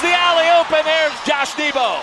The 0.00 0.14
alley 0.14 0.46
open. 0.60 0.84
there's 0.84 1.12
Josh 1.26 1.58
Nebo. 1.58 2.00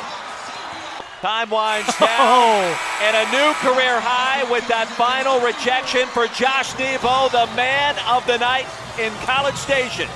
Time 1.21 1.50
winds 1.50 1.88
down, 2.00 2.20
oh. 2.20 2.79
and 3.02 3.16
a 3.16 3.32
new 3.32 3.54
career 3.64 4.02
high 4.02 4.44
with 4.52 4.68
that 4.68 4.87
final 4.90 5.40
rejection 5.40 6.05
for 6.08 6.27
Josh 6.27 6.77
Nebo, 6.77 7.29
the 7.29 7.47
man 7.55 7.95
of 8.07 8.27
the 8.27 8.38
night 8.38 8.68
in 9.00 9.13
College 9.25 9.55
Station. 9.55 10.09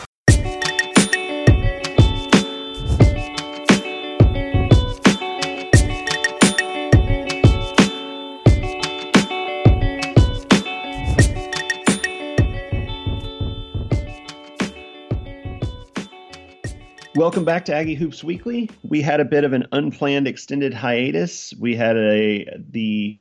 Welcome 17.20 17.44
back 17.44 17.66
to 17.66 17.76
Aggie 17.76 17.96
Hoops 17.96 18.24
Weekly. 18.24 18.70
We 18.82 19.02
had 19.02 19.20
a 19.20 19.26
bit 19.26 19.44
of 19.44 19.52
an 19.52 19.68
unplanned 19.74 20.26
extended 20.26 20.74
hiatus. 20.74 21.54
We 21.60 21.76
had 21.76 21.98
a 21.98 22.48
the 22.72 23.20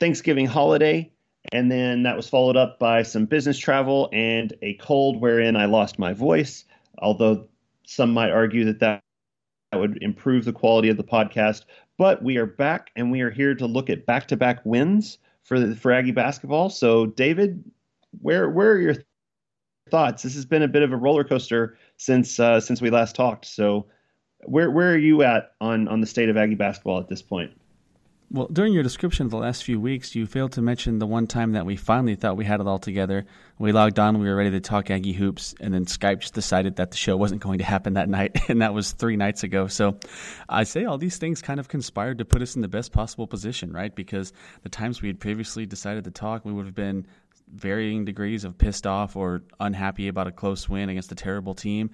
Thanksgiving 0.00 0.46
holiday, 0.46 1.12
and 1.52 1.70
then 1.70 2.02
that 2.02 2.16
was 2.16 2.28
followed 2.28 2.56
up 2.56 2.80
by 2.80 3.04
some 3.04 3.26
business 3.26 3.58
travel 3.58 4.08
and 4.12 4.52
a 4.62 4.74
cold 4.74 5.20
wherein 5.20 5.54
I 5.54 5.66
lost 5.66 6.00
my 6.00 6.12
voice. 6.12 6.64
Although 6.98 7.46
some 7.86 8.10
might 8.10 8.32
argue 8.32 8.64
that 8.64 8.80
that 8.80 9.02
would 9.72 10.02
improve 10.02 10.44
the 10.44 10.52
quality 10.52 10.88
of 10.88 10.96
the 10.96 11.04
podcast, 11.04 11.66
but 11.96 12.24
we 12.24 12.38
are 12.38 12.46
back 12.46 12.90
and 12.96 13.12
we 13.12 13.20
are 13.20 13.30
here 13.30 13.54
to 13.54 13.66
look 13.66 13.88
at 13.88 14.04
back-to-back 14.04 14.66
wins 14.66 15.18
for 15.44 15.60
the, 15.60 15.76
for 15.76 15.92
Aggie 15.92 16.10
basketball. 16.10 16.68
So, 16.68 17.06
David, 17.06 17.62
where 18.20 18.50
where 18.50 18.72
are 18.72 18.80
your 18.80 18.96
thoughts? 19.92 20.24
This 20.24 20.34
has 20.34 20.44
been 20.44 20.62
a 20.62 20.68
bit 20.68 20.82
of 20.82 20.92
a 20.92 20.96
roller 20.96 21.22
coaster 21.22 21.78
since 22.00 22.40
uh, 22.40 22.60
since 22.60 22.80
we 22.80 22.88
last 22.88 23.14
talked. 23.14 23.44
So, 23.44 23.86
where 24.44 24.70
where 24.70 24.92
are 24.92 24.98
you 24.98 25.22
at 25.22 25.52
on 25.60 25.86
on 25.86 26.00
the 26.00 26.06
state 26.06 26.30
of 26.30 26.36
Aggie 26.36 26.54
basketball 26.54 26.98
at 26.98 27.08
this 27.08 27.20
point? 27.20 27.52
Well, 28.32 28.46
during 28.46 28.72
your 28.72 28.84
description 28.84 29.26
of 29.26 29.32
the 29.32 29.38
last 29.38 29.64
few 29.64 29.80
weeks, 29.80 30.14
you 30.14 30.24
failed 30.24 30.52
to 30.52 30.62
mention 30.62 31.00
the 31.00 31.06
one 31.06 31.26
time 31.26 31.52
that 31.52 31.66
we 31.66 31.74
finally 31.74 32.14
thought 32.14 32.36
we 32.36 32.44
had 32.44 32.60
it 32.60 32.66
all 32.68 32.78
together. 32.78 33.26
We 33.58 33.72
logged 33.72 33.98
on, 33.98 34.20
we 34.20 34.28
were 34.28 34.36
ready 34.36 34.52
to 34.52 34.60
talk 34.60 34.88
Aggie 34.88 35.12
hoops, 35.12 35.52
and 35.60 35.74
then 35.74 35.84
Skype 35.84 36.20
just 36.20 36.34
decided 36.34 36.76
that 36.76 36.92
the 36.92 36.96
show 36.96 37.16
wasn't 37.16 37.42
going 37.42 37.58
to 37.58 37.64
happen 37.64 37.94
that 37.94 38.08
night, 38.08 38.38
and 38.48 38.62
that 38.62 38.72
was 38.72 38.92
three 38.92 39.16
nights 39.16 39.42
ago. 39.42 39.66
So 39.66 39.98
I 40.48 40.62
say 40.62 40.84
all 40.84 40.96
these 40.96 41.18
things 41.18 41.42
kind 41.42 41.58
of 41.58 41.66
conspired 41.66 42.18
to 42.18 42.24
put 42.24 42.40
us 42.40 42.54
in 42.54 42.62
the 42.62 42.68
best 42.68 42.92
possible 42.92 43.26
position, 43.26 43.72
right? 43.72 43.92
Because 43.92 44.32
the 44.62 44.68
times 44.68 45.02
we 45.02 45.08
had 45.08 45.18
previously 45.18 45.66
decided 45.66 46.04
to 46.04 46.12
talk, 46.12 46.44
we 46.44 46.52
would 46.52 46.66
have 46.66 46.74
been 46.74 47.08
varying 47.52 48.04
degrees 48.04 48.44
of 48.44 48.58
pissed 48.58 48.86
off 48.86 49.16
or 49.16 49.42
unhappy 49.58 50.08
about 50.08 50.26
a 50.26 50.32
close 50.32 50.68
win 50.68 50.88
against 50.88 51.12
a 51.12 51.14
terrible 51.14 51.54
team. 51.54 51.90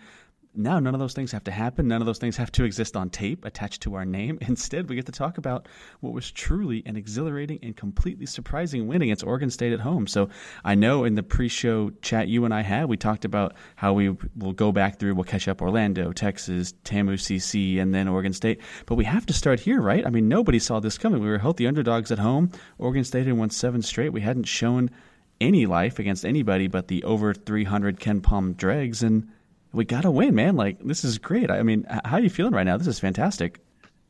Now, 0.58 0.78
none 0.78 0.94
of 0.94 1.00
those 1.00 1.12
things 1.12 1.32
have 1.32 1.44
to 1.44 1.50
happen. 1.50 1.86
None 1.86 2.00
of 2.00 2.06
those 2.06 2.18
things 2.18 2.38
have 2.38 2.50
to 2.52 2.64
exist 2.64 2.96
on 2.96 3.10
tape 3.10 3.44
attached 3.44 3.82
to 3.82 3.94
our 3.94 4.06
name. 4.06 4.38
Instead, 4.48 4.88
we 4.88 4.96
get 4.96 5.04
to 5.06 5.12
talk 5.12 5.36
about 5.36 5.68
what 6.00 6.14
was 6.14 6.30
truly 6.30 6.82
an 6.86 6.96
exhilarating 6.96 7.58
and 7.62 7.76
completely 7.76 8.24
surprising 8.24 8.86
win 8.86 9.02
against 9.02 9.22
Oregon 9.22 9.50
State 9.50 9.74
at 9.74 9.80
home. 9.80 10.06
So, 10.06 10.30
I 10.64 10.74
know 10.74 11.04
in 11.04 11.14
the 11.14 11.22
pre 11.22 11.48
show 11.48 11.90
chat 12.00 12.28
you 12.28 12.46
and 12.46 12.54
I 12.54 12.62
had, 12.62 12.86
we 12.86 12.96
talked 12.96 13.26
about 13.26 13.54
how 13.76 13.92
we 13.92 14.16
will 14.36 14.54
go 14.54 14.72
back 14.72 14.98
through, 14.98 15.14
we'll 15.14 15.24
catch 15.24 15.46
up 15.46 15.60
Orlando, 15.60 16.12
Texas, 16.12 16.72
TAMU 16.84 17.16
CC, 17.16 17.78
and 17.78 17.94
then 17.94 18.08
Oregon 18.08 18.32
State. 18.32 18.60
But 18.86 18.94
we 18.94 19.04
have 19.04 19.26
to 19.26 19.34
start 19.34 19.60
here, 19.60 19.82
right? 19.82 20.06
I 20.06 20.10
mean, 20.10 20.28
nobody 20.28 20.58
saw 20.58 20.80
this 20.80 20.96
coming. 20.96 21.20
We 21.20 21.28
were 21.28 21.38
healthy 21.38 21.66
underdogs 21.66 22.10
at 22.10 22.18
home. 22.18 22.50
Oregon 22.78 23.04
State 23.04 23.26
had 23.26 23.36
won 23.36 23.50
seven 23.50 23.82
straight. 23.82 24.12
We 24.12 24.22
hadn't 24.22 24.44
shown 24.44 24.90
any 25.40 25.66
life 25.66 25.98
against 25.98 26.24
anybody 26.24 26.66
but 26.68 26.88
the 26.88 27.04
over 27.04 27.34
300 27.34 28.00
KenPom 28.00 28.56
Dregs, 28.56 29.02
and 29.02 29.28
we 29.72 29.84
got 29.84 30.02
to 30.02 30.10
win, 30.10 30.34
man. 30.34 30.56
Like 30.56 30.80
this 30.80 31.04
is 31.04 31.18
great. 31.18 31.50
I 31.50 31.62
mean, 31.62 31.86
how 32.04 32.16
are 32.16 32.20
you 32.20 32.30
feeling 32.30 32.52
right 32.52 32.64
now? 32.64 32.76
This 32.76 32.86
is 32.86 32.98
fantastic. 32.98 33.60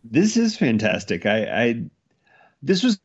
This 0.04 0.36
is 0.36 0.56
fantastic. 0.56 1.26
I, 1.26 1.44
I 1.44 1.82
this 2.62 2.82
was 2.82 2.98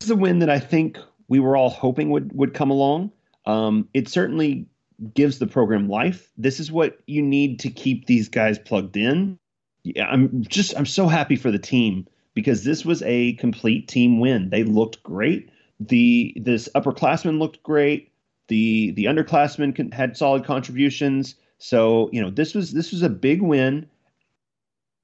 the 0.00 0.16
win 0.16 0.40
that 0.40 0.50
I 0.50 0.58
think 0.58 0.98
we 1.28 1.40
were 1.40 1.56
all 1.56 1.70
hoping 1.70 2.10
would 2.10 2.32
would 2.32 2.54
come 2.54 2.70
along. 2.70 3.12
Um, 3.46 3.88
it 3.94 4.08
certainly 4.08 4.66
gives 5.14 5.38
the 5.38 5.46
program 5.46 5.88
life. 5.88 6.30
This 6.36 6.60
is 6.60 6.72
what 6.72 6.98
you 7.06 7.22
need 7.22 7.60
to 7.60 7.70
keep 7.70 8.06
these 8.06 8.28
guys 8.28 8.58
plugged 8.58 8.96
in. 8.96 9.38
Yeah, 9.84 10.06
I'm 10.06 10.44
just 10.44 10.76
I'm 10.76 10.86
so 10.86 11.06
happy 11.08 11.36
for 11.36 11.50
the 11.50 11.58
team 11.58 12.06
because 12.34 12.64
this 12.64 12.84
was 12.84 13.02
a 13.02 13.34
complete 13.34 13.88
team 13.88 14.20
win. 14.20 14.50
They 14.50 14.64
looked 14.64 15.02
great 15.02 15.50
the 15.80 16.34
this 16.36 16.68
upperclassmen 16.74 17.38
looked 17.38 17.62
great. 17.62 18.12
The 18.48 18.92
the 18.92 19.04
underclassmen 19.04 19.92
had 19.92 20.16
solid 20.16 20.44
contributions. 20.44 21.34
So 21.58 22.08
you 22.12 22.20
know 22.20 22.30
this 22.30 22.54
was 22.54 22.72
this 22.72 22.92
was 22.92 23.02
a 23.02 23.08
big 23.08 23.42
win 23.42 23.86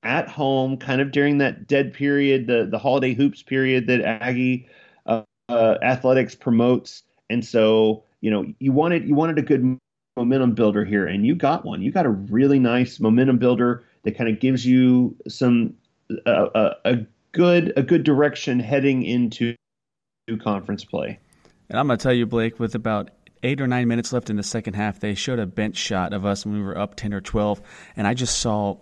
at 0.03 0.29
home, 0.29 0.77
kind 0.77 1.01
of 1.01 1.11
during 1.11 1.39
that 1.39 1.67
dead 1.67 1.93
period, 1.93 2.47
the 2.47 2.67
the 2.71 2.79
holiday 2.79 3.15
hoops 3.15 3.43
period 3.43 3.87
that 3.87 4.03
Aggie 4.03 4.69
uh, 5.07 5.23
uh, 5.49 5.77
athletics 5.83 6.35
promotes. 6.35 7.03
And 7.31 7.45
so 7.45 8.05
you 8.21 8.31
know 8.31 8.47
you 8.61 8.73
wanted 8.73 9.09
you 9.09 9.15
wanted 9.15 9.39
a 9.39 9.43
good 9.43 9.79
momentum 10.17 10.55
builder 10.55 10.85
here, 10.85 11.06
and 11.06 11.27
you 11.27 11.35
got 11.35 11.65
one. 11.65 11.83
You 11.83 11.91
got 11.91 12.06
a 12.06 12.11
really 12.11 12.59
nice 12.59 13.01
momentum 13.01 13.39
builder 13.39 13.85
that 14.03 14.17
kind 14.17 14.29
of 14.29 14.41
gives 14.41 14.67
you 14.67 15.17
some 15.29 15.75
uh, 16.27 16.49
a, 16.55 16.59
uh, 16.59 16.75
a 16.85 16.97
good 17.33 17.73
a 17.77 17.83
good 17.83 18.05
direction 18.05 18.61
heading 18.61 19.03
into 19.03 19.55
conference 20.43 20.85
play. 20.85 21.19
And 21.69 21.79
I'm 21.79 21.87
going 21.87 21.99
to 21.99 22.03
tell 22.03 22.12
you, 22.12 22.27
Blake, 22.27 22.59
with 22.59 22.75
about 22.75 23.11
eight 23.43 23.61
or 23.61 23.67
nine 23.67 23.89
minutes 23.89 24.12
left 24.12 24.31
in 24.31 24.37
the 24.37 24.43
second 24.43 24.75
half, 24.75 25.01
they 25.01 25.15
showed 25.15 25.39
a 25.39 25.47
bench 25.47 25.77
shot 25.77 26.12
of 26.12 26.25
us 26.25 26.47
when 26.47 26.55
we 26.55 26.62
were 26.62 26.79
up 26.79 26.95
10 26.95 27.12
or 27.12 27.21
12. 27.21 27.61
And 27.97 28.07
I 28.07 28.15
just 28.15 28.39
saw 28.39 28.79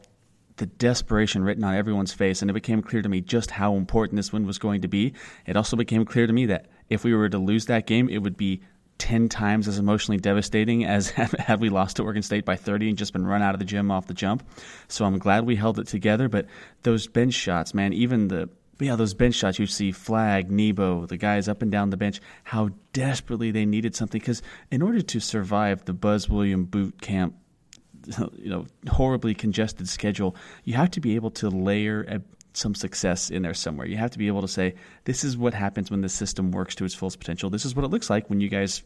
the 0.56 0.66
desperation 0.66 1.42
written 1.42 1.64
on 1.64 1.74
everyone's 1.74 2.12
face. 2.12 2.42
And 2.42 2.50
it 2.50 2.54
became 2.54 2.82
clear 2.82 3.02
to 3.02 3.08
me 3.08 3.20
just 3.20 3.50
how 3.50 3.74
important 3.74 4.16
this 4.16 4.32
win 4.32 4.46
was 4.46 4.58
going 4.58 4.82
to 4.82 4.88
be. 4.88 5.14
It 5.46 5.56
also 5.56 5.76
became 5.76 6.04
clear 6.04 6.26
to 6.26 6.32
me 6.32 6.46
that 6.46 6.66
if 6.88 7.04
we 7.04 7.14
were 7.14 7.28
to 7.28 7.38
lose 7.38 7.66
that 7.66 7.86
game, 7.86 8.08
it 8.08 8.18
would 8.18 8.36
be 8.36 8.62
10 8.98 9.28
times 9.28 9.66
as 9.66 9.78
emotionally 9.78 10.20
devastating 10.20 10.84
as 10.84 11.10
had 11.10 11.60
we 11.60 11.70
lost 11.70 11.96
to 11.96 12.04
Oregon 12.04 12.22
State 12.22 12.44
by 12.44 12.54
30 12.54 12.90
and 12.90 12.98
just 12.98 13.12
been 13.12 13.26
run 13.26 13.42
out 13.42 13.54
of 13.54 13.58
the 13.58 13.64
gym 13.64 13.90
off 13.90 14.06
the 14.06 14.14
jump. 14.14 14.44
So 14.86 15.04
I'm 15.04 15.18
glad 15.18 15.44
we 15.44 15.56
held 15.56 15.80
it 15.80 15.88
together. 15.88 16.28
But 16.28 16.46
those 16.82 17.08
bench 17.08 17.34
shots, 17.34 17.74
man, 17.74 17.92
even 17.92 18.28
the 18.28 18.48
but 18.82 18.86
yeah, 18.88 18.96
those 18.96 19.14
bench 19.14 19.36
shots 19.36 19.60
you 19.60 19.66
see 19.66 19.92
Flagg, 19.92 20.50
Nebo, 20.50 21.06
the 21.06 21.16
guys 21.16 21.46
up 21.46 21.62
and 21.62 21.70
down 21.70 21.90
the 21.90 21.96
bench, 21.96 22.20
how 22.42 22.70
desperately 22.92 23.52
they 23.52 23.64
needed 23.64 23.94
something. 23.94 24.18
Because 24.18 24.42
in 24.72 24.82
order 24.82 25.00
to 25.00 25.20
survive 25.20 25.84
the 25.84 25.92
Buzz 25.92 26.28
William 26.28 26.64
boot 26.64 27.00
camp, 27.00 27.36
you 28.36 28.50
know, 28.50 28.66
horribly 28.90 29.36
congested 29.36 29.88
schedule, 29.88 30.34
you 30.64 30.74
have 30.74 30.90
to 30.90 31.00
be 31.00 31.14
able 31.14 31.30
to 31.30 31.48
layer 31.48 32.02
a, 32.08 32.22
some 32.54 32.74
success 32.74 33.30
in 33.30 33.42
there 33.42 33.54
somewhere. 33.54 33.86
You 33.86 33.98
have 33.98 34.10
to 34.10 34.18
be 34.18 34.26
able 34.26 34.40
to 34.40 34.48
say, 34.48 34.74
this 35.04 35.22
is 35.22 35.36
what 35.36 35.54
happens 35.54 35.88
when 35.88 36.00
the 36.00 36.08
system 36.08 36.50
works 36.50 36.74
to 36.74 36.84
its 36.84 36.92
fullest 36.92 37.20
potential. 37.20 37.50
This 37.50 37.64
is 37.64 37.76
what 37.76 37.84
it 37.84 37.88
looks 37.92 38.10
like 38.10 38.28
when 38.28 38.40
you 38.40 38.48
guys 38.48 38.82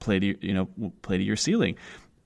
play 0.00 0.18
to, 0.18 0.44
you 0.44 0.54
know, 0.54 0.92
play 1.02 1.18
to 1.18 1.22
your 1.22 1.36
ceiling. 1.36 1.76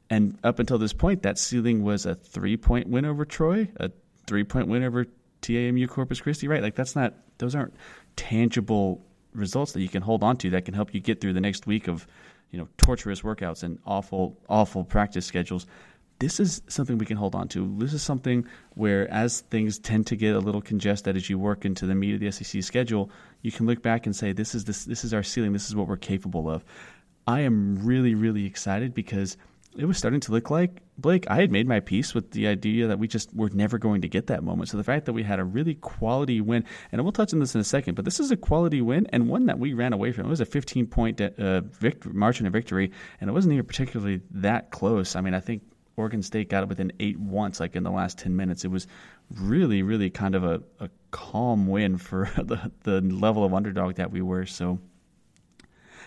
And 0.09 0.39
up 0.43 0.59
until 0.59 0.79
this 0.79 0.95
point, 0.95 1.25
that 1.25 1.37
ceiling 1.37 1.83
was 1.83 2.07
a 2.07 2.15
three 2.15 2.57
point 2.57 2.89
win 2.89 3.05
over 3.05 3.27
Troy, 3.27 3.69
a 3.77 3.91
three 4.27 4.45
point 4.45 4.69
win 4.69 4.83
over 4.83 5.05
TAMU 5.45 5.89
Corpus 5.89 6.21
Christi, 6.21 6.49
right? 6.49 6.63
Like 6.63 6.75
that's 6.75 6.97
not 6.97 7.15
those 7.39 7.55
aren't 7.55 7.75
tangible 8.17 9.05
results 9.33 9.73
that 9.73 9.83
you 9.83 9.89
can 9.89 10.03
hold 10.03 10.23
on 10.23 10.37
to 10.39 10.51
that 10.51 10.65
can 10.65 10.75
help 10.75 10.95
you 10.95 11.01
get 11.01 11.21
through 11.21 11.33
the 11.33 11.41
next 11.41 11.67
week 11.67 11.89
of 11.89 12.07
you 12.51 12.59
know 12.59 12.69
torturous 12.77 13.23
workouts 13.23 13.63
and 13.63 13.79
awful 13.85 14.39
awful 14.49 14.85
practice 14.85 15.27
schedules. 15.27 15.67
This 16.21 16.39
is 16.41 16.63
something 16.69 16.97
we 16.97 17.07
can 17.07 17.17
hold 17.17 17.35
on 17.35 17.49
to. 17.49 17.75
This 17.77 17.93
is 17.93 18.01
something 18.01 18.47
where, 18.75 19.11
as 19.13 19.41
things 19.41 19.79
tend 19.79 20.07
to 20.07 20.17
get 20.17 20.37
a 20.37 20.39
little 20.39 20.63
congested 20.63 21.17
as 21.17 21.29
you 21.29 21.39
work 21.39 21.65
into 21.65 21.87
the 21.87 21.95
meat 21.95 22.15
of 22.15 22.21
the 22.21 22.31
SEC 22.31 22.63
schedule, 22.63 23.11
you 23.43 23.51
can 23.51 23.67
look 23.67 23.83
back 23.83 24.07
and 24.07 24.15
say, 24.17 24.33
"This 24.33 24.55
is 24.55 24.65
this 24.65 24.85
this 24.85 25.05
is 25.05 25.13
our 25.13 25.23
ceiling. 25.23 25.53
This 25.53 25.69
is 25.69 25.77
what 25.77 25.89
we're 25.89 25.97
capable 25.97 26.49
of." 26.49 26.65
I 27.27 27.41
am 27.41 27.85
really 27.85 28.15
really 28.15 28.47
excited 28.47 28.95
because 28.95 29.37
it 29.77 29.85
was 29.87 29.99
starting 29.99 30.21
to 30.21 30.33
look 30.33 30.51
like 30.51 30.83
Blake. 30.99 31.27
I 31.29 31.37
had 31.37 31.51
made 31.51 31.67
my 31.67 31.81
peace 31.81 32.15
with 32.15 32.31
the 32.31 32.47
idea 32.47 32.87
that 32.87 32.99
we 32.99 33.09
just 33.09 33.35
were 33.35 33.51
never 33.51 33.79
going 33.79 34.03
to 34.03 34.09
get 34.09 34.29
that 34.29 34.45
moment. 34.45 34.69
So 34.69 34.77
the 34.77 34.85
fact 34.85 35.07
that 35.07 35.13
we 35.13 35.23
had 35.23 35.41
a 35.41 35.45
really 35.45 35.75
quality 35.75 36.41
win, 36.41 36.65
and 36.93 37.03
we'll 37.03 37.13
touch 37.13 37.33
on 37.33 37.41
this 37.41 37.55
in 37.55 37.61
a 37.61 37.65
second, 37.65 37.95
but 37.95 38.05
this 38.05 38.21
is 38.21 38.31
a 38.31 38.37
quality 38.37 38.81
win 38.81 39.07
and 39.11 39.29
one 39.29 39.47
that 39.47 39.59
we 39.59 39.73
ran 39.73 39.93
away 39.93 40.13
from. 40.13 40.27
It 40.27 40.31
was 40.31 40.41
a 40.41 40.47
15 40.47 40.87
point 40.87 41.21
uh, 41.21 41.61
vict- 41.63 42.07
margin 42.07 42.47
of 42.47 42.53
victory, 42.53 42.93
and 43.21 43.29
it 43.29 43.33
wasn't 43.33 43.55
even 43.55 43.67
particularly 43.67 44.21
that 44.31 44.71
close. 44.71 45.17
I 45.17 45.21
mean, 45.21 45.35
I 45.35 45.41
think 45.41 45.63
Oregon 45.97 46.23
State 46.23 46.49
got 46.49 46.63
it 46.63 46.69
within 46.69 46.93
eight 47.01 47.19
once, 47.19 47.61
like 47.61 47.77
in 47.77 47.83
the 47.83 47.91
last 47.91 48.19
10 48.19 48.35
minutes. 48.35 48.65
It 48.65 48.71
was 48.71 48.87
really, 49.37 49.83
really 49.83 50.11
kind 50.11 50.35
of 50.35 50.45
a, 50.45 50.63
a 50.81 50.91
calm 51.11 51.67
win 51.67 51.99
for 51.99 52.31
the, 52.37 52.71
the 52.83 53.01
level 53.01 53.45
of 53.45 53.55
underdog 53.55 53.97
that 53.97 54.11
we 54.11 54.23
were. 54.23 54.47
So 54.47 54.79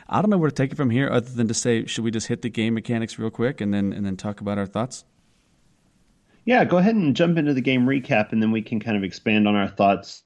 I 0.09 0.21
don't 0.21 0.29
know 0.29 0.37
where 0.37 0.49
to 0.49 0.55
take 0.55 0.71
it 0.71 0.75
from 0.75 0.89
here, 0.89 1.09
other 1.09 1.29
than 1.29 1.47
to 1.47 1.53
say, 1.53 1.85
should 1.85 2.03
we 2.03 2.11
just 2.11 2.27
hit 2.27 2.41
the 2.41 2.49
game 2.49 2.73
mechanics 2.73 3.19
real 3.19 3.29
quick 3.29 3.61
and 3.61 3.73
then 3.73 3.91
and 3.93 4.05
then 4.05 4.15
talk 4.17 4.41
about 4.41 4.57
our 4.57 4.65
thoughts? 4.65 5.03
Yeah, 6.45 6.63
go 6.63 6.77
ahead 6.77 6.95
and 6.95 7.15
jump 7.15 7.37
into 7.37 7.53
the 7.53 7.61
game 7.61 7.85
recap, 7.85 8.31
and 8.31 8.41
then 8.41 8.51
we 8.51 8.61
can 8.61 8.79
kind 8.79 8.95
of 8.95 9.03
expand 9.03 9.47
on 9.47 9.55
our 9.55 9.67
thoughts 9.67 10.23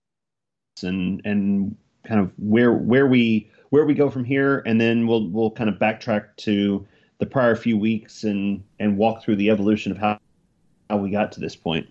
and 0.83 1.21
and 1.25 1.75
kind 2.05 2.19
of 2.19 2.31
where 2.37 2.73
where 2.73 3.07
we 3.07 3.49
where 3.71 3.85
we 3.85 3.93
go 3.93 4.09
from 4.09 4.23
here, 4.23 4.61
and 4.65 4.79
then 4.79 5.07
we'll 5.07 5.29
we'll 5.29 5.51
kind 5.51 5.69
of 5.69 5.77
backtrack 5.77 6.35
to 6.37 6.85
the 7.17 7.25
prior 7.25 7.55
few 7.55 7.77
weeks 7.77 8.23
and 8.23 8.63
and 8.79 8.97
walk 8.97 9.23
through 9.23 9.35
the 9.35 9.49
evolution 9.49 9.91
of 9.91 9.97
how 9.97 10.19
we 10.97 11.09
got 11.09 11.31
to 11.31 11.39
this 11.39 11.55
point. 11.55 11.87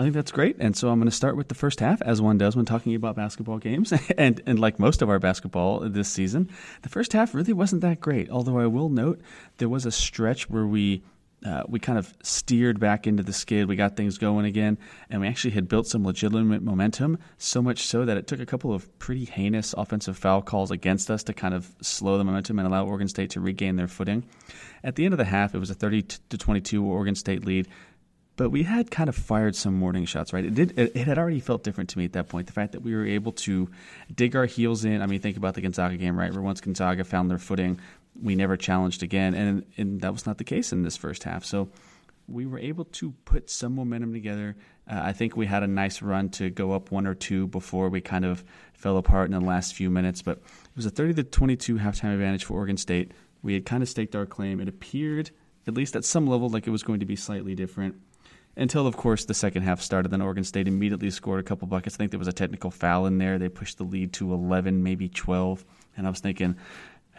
I 0.00 0.02
think 0.02 0.14
that's 0.14 0.32
great. 0.32 0.56
And 0.58 0.74
so 0.74 0.88
I'm 0.88 0.98
going 0.98 1.10
to 1.10 1.14
start 1.14 1.36
with 1.36 1.48
the 1.48 1.54
first 1.54 1.80
half, 1.80 2.00
as 2.00 2.22
one 2.22 2.38
does 2.38 2.56
when 2.56 2.64
talking 2.64 2.94
about 2.94 3.16
basketball 3.16 3.58
games. 3.58 3.92
and, 4.16 4.40
and 4.46 4.58
like 4.58 4.78
most 4.78 5.02
of 5.02 5.10
our 5.10 5.18
basketball 5.18 5.80
this 5.80 6.08
season, 6.08 6.48
the 6.80 6.88
first 6.88 7.12
half 7.12 7.34
really 7.34 7.52
wasn't 7.52 7.82
that 7.82 8.00
great. 8.00 8.30
Although 8.30 8.58
I 8.58 8.66
will 8.66 8.88
note 8.88 9.20
there 9.58 9.68
was 9.68 9.84
a 9.84 9.92
stretch 9.92 10.48
where 10.48 10.66
we. 10.66 11.02
Uh, 11.42 11.62
we 11.68 11.80
kind 11.80 11.98
of 11.98 12.12
steered 12.22 12.78
back 12.78 13.06
into 13.06 13.22
the 13.22 13.32
skid. 13.32 13.66
We 13.66 13.74
got 13.74 13.96
things 13.96 14.18
going 14.18 14.44
again, 14.44 14.76
and 15.08 15.22
we 15.22 15.26
actually 15.26 15.52
had 15.52 15.68
built 15.68 15.86
some 15.86 16.04
legitimate 16.04 16.60
momentum. 16.60 17.16
So 17.38 17.62
much 17.62 17.86
so 17.86 18.04
that 18.04 18.18
it 18.18 18.26
took 18.26 18.40
a 18.40 18.44
couple 18.44 18.74
of 18.74 18.98
pretty 18.98 19.24
heinous 19.24 19.72
offensive 19.72 20.18
foul 20.18 20.42
calls 20.42 20.70
against 20.70 21.10
us 21.10 21.22
to 21.22 21.32
kind 21.32 21.54
of 21.54 21.74
slow 21.80 22.18
the 22.18 22.24
momentum 22.24 22.58
and 22.58 22.68
allow 22.68 22.84
Oregon 22.84 23.08
State 23.08 23.30
to 23.30 23.40
regain 23.40 23.76
their 23.76 23.88
footing. 23.88 24.22
At 24.84 24.96
the 24.96 25.06
end 25.06 25.14
of 25.14 25.18
the 25.18 25.24
half, 25.24 25.54
it 25.54 25.58
was 25.58 25.70
a 25.70 25.74
30 25.74 26.02
to 26.02 26.36
22 26.36 26.84
Oregon 26.84 27.14
State 27.14 27.46
lead 27.46 27.68
but 28.40 28.48
we 28.48 28.62
had 28.62 28.90
kind 28.90 29.10
of 29.10 29.14
fired 29.14 29.54
some 29.54 29.82
warning 29.82 30.06
shots, 30.06 30.32
right? 30.32 30.46
It 30.46 30.54
did. 30.54 30.78
It, 30.78 30.92
it, 30.96 31.06
had 31.06 31.18
already 31.18 31.40
felt 31.40 31.62
different 31.62 31.90
to 31.90 31.98
me 31.98 32.06
at 32.06 32.14
that 32.14 32.30
point. 32.30 32.46
The 32.46 32.54
fact 32.54 32.72
that 32.72 32.80
we 32.80 32.94
were 32.94 33.04
able 33.04 33.32
to 33.32 33.68
dig 34.14 34.34
our 34.34 34.46
heels 34.46 34.82
in. 34.86 35.02
I 35.02 35.06
mean, 35.06 35.20
think 35.20 35.36
about 35.36 35.52
the 35.52 35.60
Gonzaga 35.60 35.98
game, 35.98 36.18
right? 36.18 36.32
Where 36.32 36.40
once 36.40 36.62
Gonzaga 36.62 37.04
found 37.04 37.30
their 37.30 37.36
footing, 37.36 37.78
we 38.18 38.34
never 38.34 38.56
challenged 38.56 39.02
again, 39.02 39.34
and 39.34 39.66
and 39.76 40.00
that 40.00 40.14
was 40.14 40.24
not 40.24 40.38
the 40.38 40.44
case 40.44 40.72
in 40.72 40.84
this 40.84 40.96
first 40.96 41.24
half. 41.24 41.44
So 41.44 41.68
we 42.28 42.46
were 42.46 42.58
able 42.58 42.86
to 42.86 43.10
put 43.26 43.50
some 43.50 43.74
momentum 43.74 44.14
together. 44.14 44.56
Uh, 44.90 45.00
I 45.02 45.12
think 45.12 45.36
we 45.36 45.44
had 45.44 45.62
a 45.62 45.66
nice 45.66 46.00
run 46.00 46.30
to 46.30 46.48
go 46.48 46.72
up 46.72 46.90
one 46.90 47.06
or 47.06 47.14
two 47.14 47.46
before 47.46 47.90
we 47.90 48.00
kind 48.00 48.24
of 48.24 48.42
fell 48.72 48.96
apart 48.96 49.26
in 49.26 49.32
the 49.32 49.46
last 49.46 49.74
few 49.74 49.90
minutes. 49.90 50.22
But 50.22 50.38
it 50.38 50.76
was 50.76 50.86
a 50.86 50.90
30 50.90 51.12
to 51.12 51.24
22 51.24 51.74
halftime 51.74 52.14
advantage 52.14 52.44
for 52.44 52.54
Oregon 52.54 52.78
State. 52.78 53.12
We 53.42 53.52
had 53.52 53.66
kind 53.66 53.82
of 53.82 53.88
staked 53.90 54.16
our 54.16 54.24
claim. 54.24 54.62
It 54.62 54.68
appeared, 54.68 55.30
at 55.66 55.74
least 55.74 55.94
at 55.94 56.06
some 56.06 56.26
level, 56.26 56.48
like 56.48 56.66
it 56.66 56.70
was 56.70 56.82
going 56.82 57.00
to 57.00 57.06
be 57.06 57.16
slightly 57.16 57.54
different 57.54 57.96
until 58.56 58.86
of 58.86 58.96
course 58.96 59.24
the 59.24 59.34
second 59.34 59.62
half 59.62 59.80
started. 59.80 60.10
Then 60.10 60.22
Oregon 60.22 60.44
State 60.44 60.68
immediately 60.68 61.10
scored 61.10 61.40
a 61.40 61.44
couple 61.44 61.68
buckets. 61.68 61.96
I 61.96 61.98
think 61.98 62.10
there 62.10 62.18
was 62.18 62.28
a 62.28 62.32
technical 62.32 62.70
foul 62.70 63.06
in 63.06 63.18
there. 63.18 63.38
They 63.38 63.48
pushed 63.48 63.78
the 63.78 63.84
lead 63.84 64.12
to 64.14 64.32
11, 64.32 64.82
maybe 64.82 65.08
12, 65.08 65.64
and 65.96 66.06
I 66.06 66.10
was 66.10 66.20
thinking, 66.20 66.56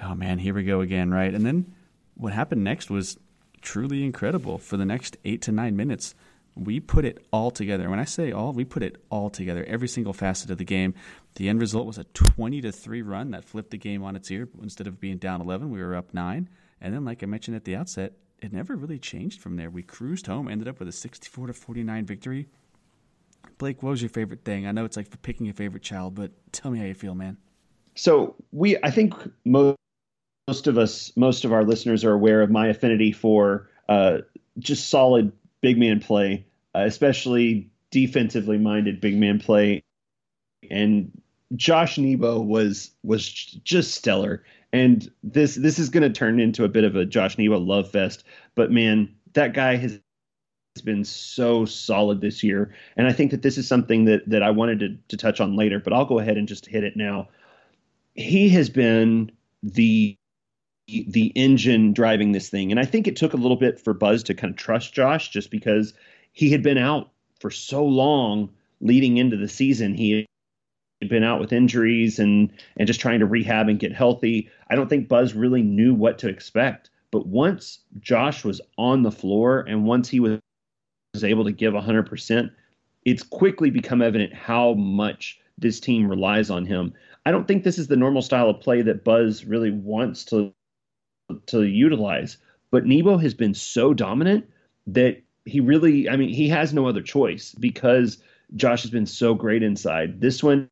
oh 0.04 0.16
man, 0.16 0.40
here 0.40 0.54
we 0.54 0.64
go 0.64 0.82
again, 0.82 1.12
right? 1.12 1.34
And 1.34 1.46
then 1.46 1.74
what 2.16 2.34
happened 2.34 2.64
next 2.64 2.90
was 2.90 3.18
truly 3.62 4.04
incredible. 4.04 4.58
For 4.58 4.78
the 4.78 4.86
next 4.86 5.18
eight 5.26 5.42
to 5.44 5.52
nine 5.52 5.76
minutes, 5.76 6.16
we 6.56 6.80
put 6.80 7.06
it 7.06 7.26
all 7.32 7.52
together. 7.52 7.90
When 7.90 8.00
I 8.00 8.06
say 8.06 8.32
all, 8.32 8.52
we 8.52 8.66
put 8.66 8.84
it 8.84 8.98
all 9.10 9.30
together. 9.30 9.64
Every 9.66 9.88
single 9.88 10.14
facet 10.14 10.52
of 10.52 10.58
the 10.58 10.66
game. 10.66 10.94
The 11.36 11.48
end 11.48 11.62
result 11.62 11.88
was 11.88 11.98
a 11.98 12.04
20 12.04 12.62
to 12.62 12.72
three 12.72 13.02
run 13.02 13.32
that 13.32 13.46
flipped 13.46 13.72
the 13.72 13.78
game 13.78 14.04
on 14.04 14.16
its 14.16 14.30
ear. 14.32 14.50
Instead 14.62 14.88
of 14.88 15.00
being 15.00 15.18
down 15.18 15.42
11, 15.42 15.70
we 15.72 15.82
were 15.82 15.96
up 15.96 16.14
nine. 16.14 16.50
And 16.82 16.94
then, 16.94 17.06
like 17.06 17.24
I 17.24 17.26
mentioned 17.26 17.56
at 17.56 17.64
the 17.64 17.76
outset, 17.76 18.14
it 18.42 18.52
never 18.52 18.76
really 18.76 19.00
changed 19.00 19.40
from 19.40 19.56
there. 19.56 19.70
We 19.70 19.84
cruised 19.84 20.28
home, 20.28 20.48
ended 20.48 20.68
up 20.68 20.80
with 20.80 20.88
a 20.88 20.92
64 20.92 21.48
to 21.48 21.54
49 21.54 22.06
victory. 22.06 22.48
Blake, 23.58 23.84
what 23.84 23.92
was 23.92 24.02
your 24.02 24.10
favorite 24.10 24.44
thing? 24.44 24.68
I 24.68 24.72
know 24.72 24.86
it's 24.86 24.98
like 24.98 25.22
picking 25.22 25.50
a 25.50 25.54
favorite 25.54 25.84
child, 25.84 26.16
but 26.16 26.32
tell 26.52 26.72
me 26.72 26.80
how 26.80 26.86
you 26.86 26.94
feel, 26.94 27.16
man. 27.16 27.38
So 27.96 28.36
we, 28.52 28.78
I 28.84 28.92
think 28.92 29.14
most 29.46 29.78
most 30.48 30.68
of 30.68 30.78
us, 30.78 31.16
most 31.16 31.46
of 31.46 31.54
our 31.54 31.64
listeners 31.64 32.04
are 32.04 32.12
aware 32.12 32.42
of 32.42 32.50
my 32.50 32.68
affinity 32.68 33.12
for 33.12 33.70
uh, 33.88 34.18
just 34.60 34.90
solid 34.90 35.32
big 35.62 35.78
man 35.78 36.00
play, 36.00 36.46
uh, 36.76 36.80
especially 36.80 37.70
defensively 37.92 38.58
minded 38.58 39.00
big 39.00 39.16
man 39.16 39.40
play. 39.40 39.84
And 40.70 41.22
Josh 41.56 41.98
Nebo 41.98 42.40
was 42.40 42.92
was 43.04 43.30
just 43.30 43.94
stellar. 43.94 44.44
And 44.74 45.12
this 45.24 45.56
this 45.56 45.80
is 45.80 45.90
going 45.90 46.04
to 46.04 46.10
turn 46.10 46.40
into 46.40 46.64
a 46.64 46.70
bit 46.70 46.84
of 46.84 46.96
a 46.96 47.06
Josh 47.06 47.38
Nebo 47.38 47.58
love 47.58 47.92
fest. 47.92 48.24
But 48.56 48.72
man, 48.72 49.14
that 49.34 49.54
guy 49.54 49.76
has 49.76 50.00
been 50.84 51.04
so 51.04 51.66
solid 51.66 52.22
this 52.22 52.44
year, 52.44 52.74
and 52.96 53.08
I 53.08 53.14
think 53.14 53.32
that 53.32 53.42
this 53.42 53.58
is 53.58 53.68
something 53.68 54.06
that 54.06 54.28
that 54.30 54.44
I 54.44 54.52
wanted 54.52 54.80
to 54.80 54.98
to 55.10 55.18
touch 55.18 55.42
on 55.42 55.56
later. 55.56 55.80
But 55.80 55.94
I'll 55.94 56.06
go 56.06 56.20
ahead 56.20 56.38
and 56.38 56.48
just 56.48 56.66
hit 56.66 56.84
it 56.84 56.96
now. 56.96 57.28
He 58.16 58.50
has 58.50 58.70
been 58.70 59.32
the 59.62 60.16
the 60.88 61.32
engine 61.36 61.94
driving 61.94 62.32
this 62.32 62.50
thing, 62.50 62.72
and 62.72 62.80
I 62.80 62.86
think 62.86 63.08
it 63.08 63.16
took 63.16 63.34
a 63.34 63.38
little 63.38 63.58
bit 63.58 63.80
for 63.80 63.94
Buzz 63.94 64.24
to 64.24 64.34
kind 64.34 64.52
of 64.52 64.58
trust 64.58 64.94
Josh, 64.94 65.30
just 65.30 65.52
because 65.52 65.94
he 66.32 66.50
had 66.50 66.64
been 66.64 66.78
out 66.78 67.12
for 67.40 67.52
so 67.52 67.84
long 67.84 68.50
leading 68.80 69.18
into 69.18 69.38
the 69.38 69.48
season. 69.48 69.94
He 69.94 70.26
been 71.10 71.24
out 71.24 71.40
with 71.40 71.54
injuries 71.54 72.20
and 72.20 72.52
and 72.78 72.88
just 72.88 73.02
trying 73.02 73.20
to 73.20 73.26
rehab 73.26 73.68
and 73.68 73.80
get 73.80 73.94
healthy. 73.94 74.50
I 74.70 74.76
don't 74.76 74.90
think 74.90 75.08
Buzz 75.08 75.34
really 75.34 75.62
knew 75.62 75.94
what 75.94 76.20
to 76.20 76.30
expect. 76.30 76.90
But 77.12 77.28
once 77.28 77.80
Josh 78.00 78.46
was 78.46 78.62
on 78.78 79.04
the 79.04 79.12
floor 79.12 79.66
and 79.68 79.86
once 79.86 80.08
he 80.08 80.20
was, 80.20 80.40
was 81.14 81.24
able 81.24 81.44
to 81.44 81.52
give 81.52 81.74
100%, 81.74 82.52
it's 83.04 83.24
quickly 83.24 83.70
become 83.70 84.02
evident 84.02 84.34
how 84.34 84.74
much 84.76 85.40
this 85.58 85.80
team 85.80 86.08
relies 86.08 86.50
on 86.50 86.66
him. 86.66 86.94
I 87.26 87.32
don't 87.32 87.48
think 87.48 87.64
this 87.64 87.78
is 87.78 87.88
the 87.88 87.98
normal 87.98 88.22
style 88.22 88.50
of 88.50 88.62
play 88.62 88.82
that 88.82 89.04
Buzz 89.04 89.46
really 89.46 89.72
wants 89.72 90.24
to 90.26 90.54
to 91.46 91.64
utilize, 91.64 92.38
but 92.72 92.86
Nebo 92.86 93.18
has 93.18 93.34
been 93.34 93.54
so 93.54 93.94
dominant 93.94 94.46
that 94.88 95.22
he 95.46 95.60
really, 95.62 96.10
I 96.10 96.18
mean, 96.18 96.30
he 96.30 96.50
has 96.50 96.74
no 96.74 96.88
other 96.88 97.02
choice 97.02 97.56
because 97.58 98.18
Josh 98.56 98.82
has 98.82 98.92
been 98.92 99.06
so 99.06 99.34
great 99.34 99.64
inside. 99.64 100.20
This 100.20 100.44
one 100.44 100.70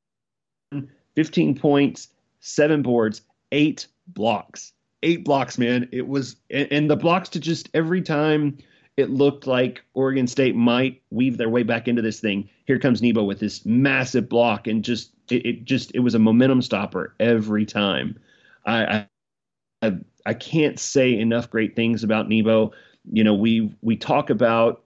15 1.15 1.57
points, 1.57 2.09
seven 2.39 2.81
boards, 2.81 3.21
eight 3.51 3.87
blocks. 4.07 4.73
Eight 5.01 5.23
blocks, 5.23 5.57
man. 5.57 5.87
It 5.91 6.07
was, 6.07 6.35
and 6.49 6.89
the 6.89 6.97
blocks 6.97 7.29
to 7.29 7.39
just 7.39 7.69
every 7.73 8.01
time 8.01 8.57
it 8.97 9.09
looked 9.09 9.47
like 9.47 9.81
Oregon 9.93 10.27
State 10.27 10.55
might 10.55 11.01
weave 11.09 11.37
their 11.37 11.47
way 11.49 11.63
back 11.63 11.87
into 11.87 12.01
this 12.01 12.19
thing. 12.19 12.49
Here 12.65 12.77
comes 12.77 13.01
Nebo 13.01 13.23
with 13.23 13.39
this 13.39 13.65
massive 13.65 14.27
block, 14.27 14.67
and 14.67 14.83
just 14.83 15.13
it, 15.31 15.45
it 15.45 15.63
just 15.63 15.95
it 15.95 15.99
was 15.99 16.15
a 16.15 16.19
momentum 16.19 16.61
stopper 16.61 17.15
every 17.17 17.65
time. 17.65 18.19
I, 18.65 19.05
I 19.81 19.97
I 20.25 20.33
can't 20.33 20.77
say 20.77 21.17
enough 21.17 21.49
great 21.49 21.77
things 21.77 22.03
about 22.03 22.27
Nebo. 22.27 22.73
You 23.09 23.23
know, 23.23 23.33
we 23.33 23.73
we 23.81 23.95
talk 23.95 24.29
about 24.29 24.83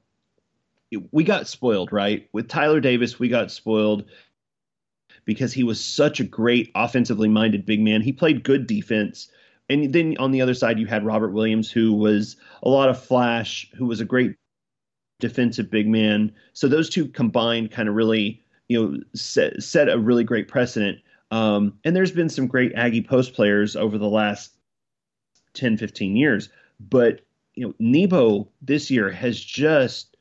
we 1.12 1.24
got 1.24 1.48
spoiled, 1.48 1.92
right? 1.92 2.30
With 2.34 2.48
Tyler 2.48 2.80
Davis, 2.80 3.18
we 3.18 3.30
got 3.30 3.50
spoiled 3.50 4.06
because 5.26 5.54
he 5.54 5.64
was 5.64 5.84
such 5.84 6.20
a 6.20 6.26
great 6.26 6.72
offensively 6.76 7.30
minded 7.30 7.66
big 7.66 7.82
man. 7.82 8.02
He 8.02 8.12
played 8.12 8.44
good 8.44 8.68
defense. 8.68 9.30
And 9.70 9.94
then 9.94 10.16
on 10.20 10.32
the 10.32 10.42
other 10.42 10.54
side, 10.54 10.80
you 10.80 10.86
had 10.86 11.06
Robert 11.06 11.32
Williams, 11.32 11.72
who 11.72 11.94
was 11.94 12.36
a 12.64 12.70
lot 12.70 12.90
of 12.90 13.02
flash, 13.02 13.70
who 13.76 13.86
was 13.86 14.02
a 14.02 14.06
great 14.06 14.36
defensive 15.20 15.72
big 15.72 15.88
man. 15.88 16.34
So 16.54 16.68
those 16.68 16.90
two 16.90 17.08
combined 17.08 17.72
kind 17.72 17.88
of 17.88 17.96
really, 17.96 18.42
you 18.68 18.82
know, 18.82 19.00
set, 19.16 19.64
set 19.64 19.90
a 19.90 19.98
really 19.98 20.24
great 20.24 20.48
precedent. 20.48 21.00
Um, 21.32 21.80
and 21.84 21.96
there's 21.96 22.12
been 22.12 22.30
some 22.30 22.48
great 22.48 22.74
Aggie 22.76 23.02
post 23.02 23.34
players 23.34 23.76
over 23.76 23.98
the 23.98 24.10
last 24.10 24.54
10, 25.54 25.78
15 25.78 26.16
years. 26.16 26.50
But, 26.80 27.22
you 27.56 27.66
know, 27.66 27.74
Nebo 27.80 28.50
this 28.62 28.92
year 28.92 29.10
has 29.10 29.40
just, 29.40 30.18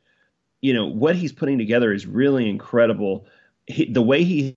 you 0.61 0.73
know, 0.73 0.87
what 0.87 1.16
he's 1.16 1.32
putting 1.32 1.59
together 1.59 1.92
is 1.92 2.06
really 2.06 2.49
incredible. 2.49 3.26
He, 3.66 3.90
the 3.90 4.02
way 4.02 4.23
he 4.23 4.56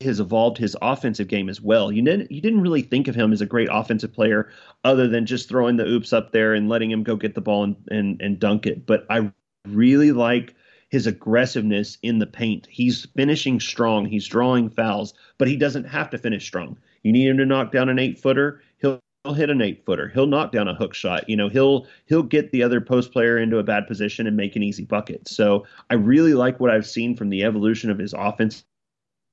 has 0.00 0.20
evolved 0.20 0.58
his 0.58 0.76
offensive 0.82 1.28
game 1.28 1.48
as 1.48 1.60
well. 1.60 1.92
You 1.92 2.02
didn't 2.02 2.30
you 2.30 2.40
didn't 2.40 2.60
really 2.60 2.82
think 2.82 3.08
of 3.08 3.14
him 3.14 3.32
as 3.32 3.40
a 3.40 3.46
great 3.46 3.68
offensive 3.70 4.12
player 4.12 4.50
other 4.82 5.08
than 5.08 5.26
just 5.26 5.48
throwing 5.48 5.76
the 5.76 5.86
oops 5.86 6.12
up 6.12 6.32
there 6.32 6.54
and 6.54 6.68
letting 6.68 6.90
him 6.90 7.02
go 7.02 7.16
get 7.16 7.34
the 7.34 7.40
ball 7.40 7.64
and 7.64 7.76
and, 7.88 8.20
and 8.20 8.38
dunk 8.38 8.66
it. 8.66 8.86
But 8.86 9.06
I 9.08 9.32
really 9.68 10.12
like 10.12 10.54
his 10.90 11.06
aggressiveness 11.06 11.98
in 12.02 12.18
the 12.18 12.26
paint. 12.26 12.68
He's 12.70 13.06
finishing 13.16 13.60
strong. 13.60 14.06
He's 14.06 14.26
drawing 14.26 14.68
fouls, 14.68 15.14
but 15.38 15.48
he 15.48 15.56
doesn't 15.56 15.84
have 15.84 16.10
to 16.10 16.18
finish 16.18 16.44
strong. 16.44 16.76
You 17.02 17.12
need 17.12 17.28
him 17.28 17.38
to 17.38 17.46
knock 17.46 17.72
down 17.72 17.88
an 17.88 17.98
eight 17.98 18.18
footer. 18.18 18.62
He'll 18.78 19.00
he'll 19.24 19.34
hit 19.34 19.50
an 19.50 19.62
eight 19.62 19.84
footer. 19.86 20.08
He'll 20.08 20.26
knock 20.26 20.52
down 20.52 20.68
a 20.68 20.74
hook 20.74 20.94
shot. 20.94 21.28
You 21.28 21.36
know, 21.36 21.48
he'll 21.48 21.86
he'll 22.06 22.22
get 22.22 22.50
the 22.50 22.64
other 22.64 22.80
post 22.80 23.12
player 23.12 23.38
into 23.38 23.58
a 23.58 23.62
bad 23.62 23.86
position 23.86 24.26
and 24.26 24.36
make 24.36 24.56
an 24.56 24.62
easy 24.62 24.84
bucket. 24.84 25.28
So 25.28 25.66
I 25.88 25.94
really 25.94 26.34
like 26.34 26.58
what 26.58 26.70
I've 26.70 26.86
seen 26.86 27.16
from 27.16 27.30
the 27.30 27.44
evolution 27.44 27.90
of 27.90 27.98
his 27.98 28.12
offense 28.12 28.64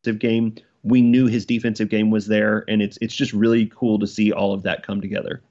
game. 0.03 0.55
We 0.83 1.01
knew 1.01 1.27
his 1.27 1.45
defensive 1.45 1.89
game 1.89 2.09
was 2.09 2.27
there, 2.27 2.65
and 2.67 2.81
it's 2.81 2.97
it's 3.01 3.15
just 3.15 3.33
really 3.33 3.71
cool 3.73 3.99
to 3.99 4.07
see 4.07 4.31
all 4.31 4.53
of 4.53 4.63
that 4.63 4.85
come 4.85 5.01
together. 5.01 5.41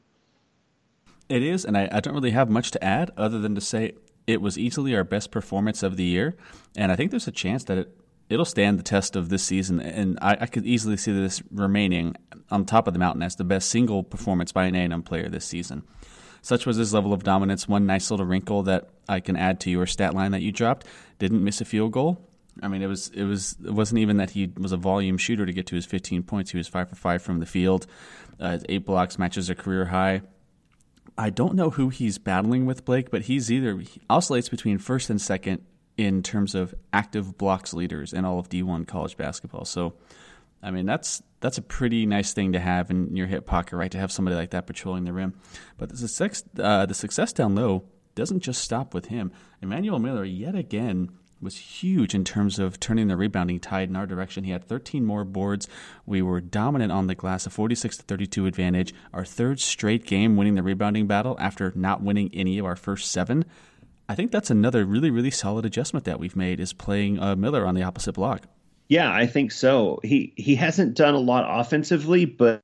It 1.29 1.43
is, 1.43 1.65
and 1.65 1.79
I, 1.79 1.89
I 1.93 2.01
don't 2.01 2.15
really 2.15 2.33
have 2.33 2.51
much 2.51 2.73
to 2.73 2.85
add 2.85 3.13
other 3.17 3.39
than 3.39 3.55
to 3.55 3.61
say 3.61 3.95
it 4.27 4.41
was 4.41 4.59
easily 4.59 4.97
our 4.97 5.05
best 5.05 5.31
performance 5.31 5.83
of 5.83 5.97
the 5.97 6.05
year, 6.05 6.37
and 6.77 6.91
I 6.91 6.97
think 6.97 7.13
there's 7.13 7.29
a 7.29 7.33
chance 7.33 7.65
that 7.65 7.79
it 7.79 7.97
it'll 8.31 8.45
stand 8.45 8.79
the 8.79 8.83
test 8.83 9.17
of 9.17 9.29
this 9.29 9.43
season, 9.43 9.81
and 9.81 10.19
I, 10.23 10.39
I, 10.41 10.47
could 10.47 10.65
easily 10.65 10.97
see 10.97 11.13
this 11.13 11.43
remaining 11.51 12.15
on 12.51 12.65
top 12.65 12.87
of 12.87 12.95
the 12.95 13.01
mountain 13.01 13.23
as 13.23 13.37
the 13.37 13.45
best 13.45 13.69
single 13.69 14.05
performance 14.05 14.53
by 14.53 14.67
an 14.67 14.77
A&M 14.77 15.03
player 15.03 15.29
this 15.29 15.45
season. 15.45 15.83
Such 16.41 16.65
was 16.65 16.77
his 16.77 16.95
level 16.95 17.13
of 17.13 17.25
dominance. 17.25 17.69
One 17.69 17.87
nice 17.87 18.11
little 18.11 18.25
wrinkle 18.25 18.63
that 18.63 18.89
I 19.09 19.21
can 19.21 19.37
add 19.37 19.61
to 19.61 19.71
your 19.71 19.85
stat 19.85 20.15
line 20.15 20.31
that 20.31 20.41
you 20.41 20.53
dropped: 20.53 20.87
didn't 21.19 21.45
miss 21.45 21.61
a 21.61 21.67
field 21.67 21.93
goal. 21.93 22.30
I 22.63 22.69
mean, 22.69 22.83
it 22.83 22.87
was 22.87 23.09
it 23.09 23.25
was 23.25 23.57
it 23.65 23.73
wasn't 23.73 24.01
even 24.01 24.17
that 24.19 24.31
he 24.31 24.53
was 24.59 24.73
a 24.73 24.77
volume 24.77 25.19
shooter 25.19 25.47
to 25.47 25.53
get 25.53 25.67
to 25.69 25.77
his 25.77 25.87
15 25.87 26.23
points. 26.23 26.51
He 26.51 26.59
was 26.59 26.69
five 26.69 26.89
for 26.89 26.97
five 26.97 27.23
from 27.23 27.41
the 27.41 27.47
field. 27.47 27.87
Uh, 28.39 28.59
eight 28.69 28.85
blocks 28.85 29.19
matches 29.19 29.51
a 29.51 29.55
career 29.55 29.87
high. 29.87 30.23
I 31.19 31.31
don't 31.31 31.55
know 31.55 31.71
who 31.71 31.91
he's 31.91 32.19
battling 32.19 32.67
with, 32.67 32.85
Blake, 32.85 33.11
but 33.11 33.23
he's 33.23 33.51
either 33.53 33.79
he 33.79 34.01
oscillates 34.09 34.49
between 34.49 34.79
first 34.79 35.11
and 35.11 35.21
second 35.21 35.63
in 35.97 36.23
terms 36.23 36.55
of 36.55 36.75
active 36.93 37.37
blocks 37.37 37.75
leaders 37.75 38.13
in 38.13 38.25
all 38.25 38.39
of 38.39 38.49
D1 38.49 38.87
college 38.87 39.17
basketball. 39.19 39.67
So, 39.67 39.95
I 40.63 40.71
mean, 40.71 40.87
that's 40.87 41.23
that's 41.41 41.59
a 41.59 41.63
pretty 41.63 42.07
nice 42.07 42.33
thing 42.33 42.53
to 42.53 42.61
have 42.61 42.91
in 42.91 43.17
your 43.17 43.27
hip 43.27 43.47
pocket, 43.47 43.77
right? 43.77 43.91
To 43.91 43.99
have 43.99 44.13
somebody 44.13 44.37
like 44.37 44.51
that 44.51 44.67
patrolling 44.67 45.05
the 45.05 45.13
rim. 45.13 45.35
But 45.77 45.91
the 45.91 45.97
success, 45.97 46.43
uh, 46.59 46.87
the 46.87 46.95
success 46.95 47.33
down 47.33 47.55
low 47.55 47.85
doesn't 48.15 48.41
just 48.41 48.63
stop 48.63 48.95
with 48.95 49.07
him. 49.07 49.33
Emanuel 49.63 49.99
Miller, 49.99 50.25
yet 50.25 50.55
again, 50.55 51.11
was 51.43 51.57
huge 51.57 52.15
in 52.15 52.25
terms 52.25 52.59
of 52.59 52.79
turning 52.79 53.09
the 53.09 53.17
rebounding 53.17 53.59
tide 53.59 53.89
in 53.89 53.97
our 53.97 54.07
direction. 54.07 54.45
He 54.45 54.51
had 54.51 54.65
13 54.65 55.05
more 55.05 55.25
boards. 55.25 55.69
We 56.07 56.23
were 56.23 56.41
dominant 56.41 56.93
on 56.93 57.07
the 57.07 57.15
glass, 57.15 57.47
a 57.47 57.51
46 57.51 57.99
to 57.99 58.03
32 58.03 58.47
advantage. 58.47 58.95
Our 59.13 59.25
third 59.25 59.61
straight 59.61 60.05
game 60.05 60.37
winning 60.37 60.55
the 60.55 60.63
rebounding 60.63 61.07
battle 61.07 61.37
after 61.41 61.73
not 61.75 62.03
winning 62.03 62.31
any 62.35 62.59
of 62.59 62.67
our 62.67 62.77
first 62.77 63.11
seven. 63.11 63.45
I 64.09 64.15
think 64.15 64.33
that's 64.33 64.51
another 64.51 64.85
really, 64.85 65.11
really 65.11 65.31
solid 65.31 65.65
adjustment 65.65 66.05
that 66.05 66.19
we've 66.19 66.37
made 66.37 66.61
is 66.61 66.73
playing 66.73 67.21
uh, 67.21 67.37
Miller 67.37 67.65
on 67.65 67.75
the 67.75 67.83
opposite 67.83 68.15
block. 68.15 68.43
Yeah, 68.89 69.13
I 69.13 69.27
think 69.27 69.53
so. 69.53 70.01
He 70.03 70.35
he 70.37 70.57
hasn't 70.57 70.97
done 70.97 71.15
a 71.15 71.19
lot 71.19 71.47
offensively, 71.49 72.25
but 72.25 72.61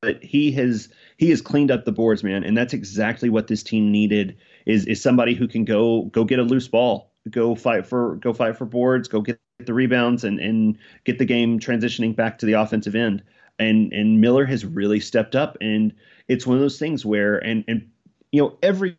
but 0.00 0.22
he 0.22 0.52
has 0.52 0.88
he 1.16 1.30
has 1.30 1.40
cleaned 1.40 1.72
up 1.72 1.84
the 1.84 1.90
boards, 1.90 2.22
man, 2.22 2.44
and 2.44 2.56
that's 2.56 2.74
exactly 2.74 3.28
what 3.28 3.48
this 3.48 3.64
team 3.64 3.90
needed 3.90 4.36
is 4.66 4.86
is 4.86 5.02
somebody 5.02 5.34
who 5.34 5.48
can 5.48 5.64
go 5.64 6.04
go 6.04 6.22
get 6.22 6.38
a 6.38 6.44
loose 6.44 6.68
ball 6.68 7.07
go 7.30 7.54
fight 7.54 7.86
for 7.86 8.16
go 8.16 8.32
fight 8.32 8.56
for 8.56 8.64
boards, 8.64 9.08
go 9.08 9.20
get 9.20 9.40
the 9.58 9.74
rebounds, 9.74 10.24
and 10.24 10.38
and 10.38 10.78
get 11.04 11.18
the 11.18 11.24
game 11.24 11.58
transitioning 11.58 12.14
back 12.14 12.38
to 12.38 12.46
the 12.46 12.54
offensive 12.54 12.94
end. 12.94 13.22
And 13.58 13.92
and 13.92 14.20
Miller 14.20 14.44
has 14.46 14.64
really 14.64 15.00
stepped 15.00 15.34
up, 15.34 15.56
and 15.60 15.92
it's 16.28 16.46
one 16.46 16.56
of 16.56 16.60
those 16.60 16.78
things 16.78 17.04
where 17.04 17.38
and 17.38 17.64
and 17.68 17.90
you 18.32 18.42
know 18.42 18.58
every 18.62 18.96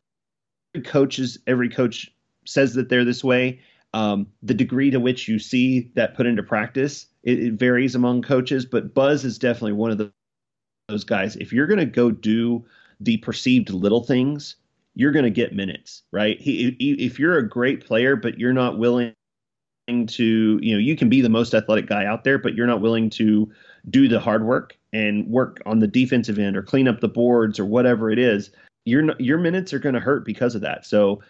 coach 0.84 1.20
is 1.20 1.40
every 1.48 1.70
coach 1.70 2.12
says 2.46 2.74
that 2.76 2.90
they're 2.90 3.06
this 3.06 3.24
way. 3.24 3.62
Um, 3.94 4.28
the 4.44 4.54
degree 4.54 4.92
to 4.92 5.00
which 5.00 5.28
you 5.28 5.40
see 5.40 5.92
that 5.96 6.16
put 6.16 6.28
into 6.28 6.44
practice 6.44 7.08
it, 7.24 7.40
it 7.40 7.54
varies 7.54 7.96
among 7.96 8.22
coaches, 8.22 8.66
but 8.66 8.94
Buzz 8.94 9.26
is 9.26 9.38
definitely 9.38 9.74
one 9.74 9.92
of 9.92 9.98
the, 9.98 10.12
those 10.88 11.04
guys. 11.04 11.36
If 11.36 11.52
you're 11.54 11.68
going 11.68 11.80
to 11.80 11.86
go 11.86 12.12
do 12.12 12.66
the 13.00 13.18
perceived 13.18 13.70
little 13.70 14.04
things 14.04 14.56
you're 15.00 15.13
going 15.13 15.24
to 15.24 15.32
get 15.32 15.56
minutes, 15.56 16.03
right? 16.12 16.41
He, 16.41 16.75
if 16.77 17.20
you're 17.20 17.38
a 17.38 17.48
great 17.48 17.86
player, 17.86 18.18
but 18.18 18.38
you're 18.38 18.51
not 18.51 18.77
willing 18.77 19.13
to, 19.88 20.60
you 20.62 20.74
know, 20.74 20.77
you 20.77 20.98
can 20.98 21.08
be 21.08 21.22
the 21.22 21.29
most 21.29 21.53
athletic 21.53 21.88
guy 21.88 22.06
out 22.06 22.25
there, 22.25 22.38
but 22.38 22.53
you're 22.53 22.68
not 22.68 22.82
willing 22.82 23.10
to 23.12 23.50
do 23.89 24.10
the 24.10 24.20
hard 24.20 24.46
work 24.46 24.77
and 24.91 25.25
work 25.27 25.62
on 25.65 25.79
the 25.79 25.88
defensive 25.88 26.38
end 26.38 26.58
or 26.58 26.62
clean 26.62 26.86
up 26.86 27.00
the 27.00 27.08
boards 27.08 27.60
or 27.60 27.65
whatever 27.65 28.12
it 28.12 28.20
is. 28.20 28.51
Your 28.84 29.15
your 29.20 29.38
minutes 29.38 29.72
are 29.72 29.79
going 29.79 29.96
to 29.96 30.01
hurt 30.01 30.25
because 30.25 30.53
of 30.53 30.62
that. 30.62 30.86
So 30.86 31.22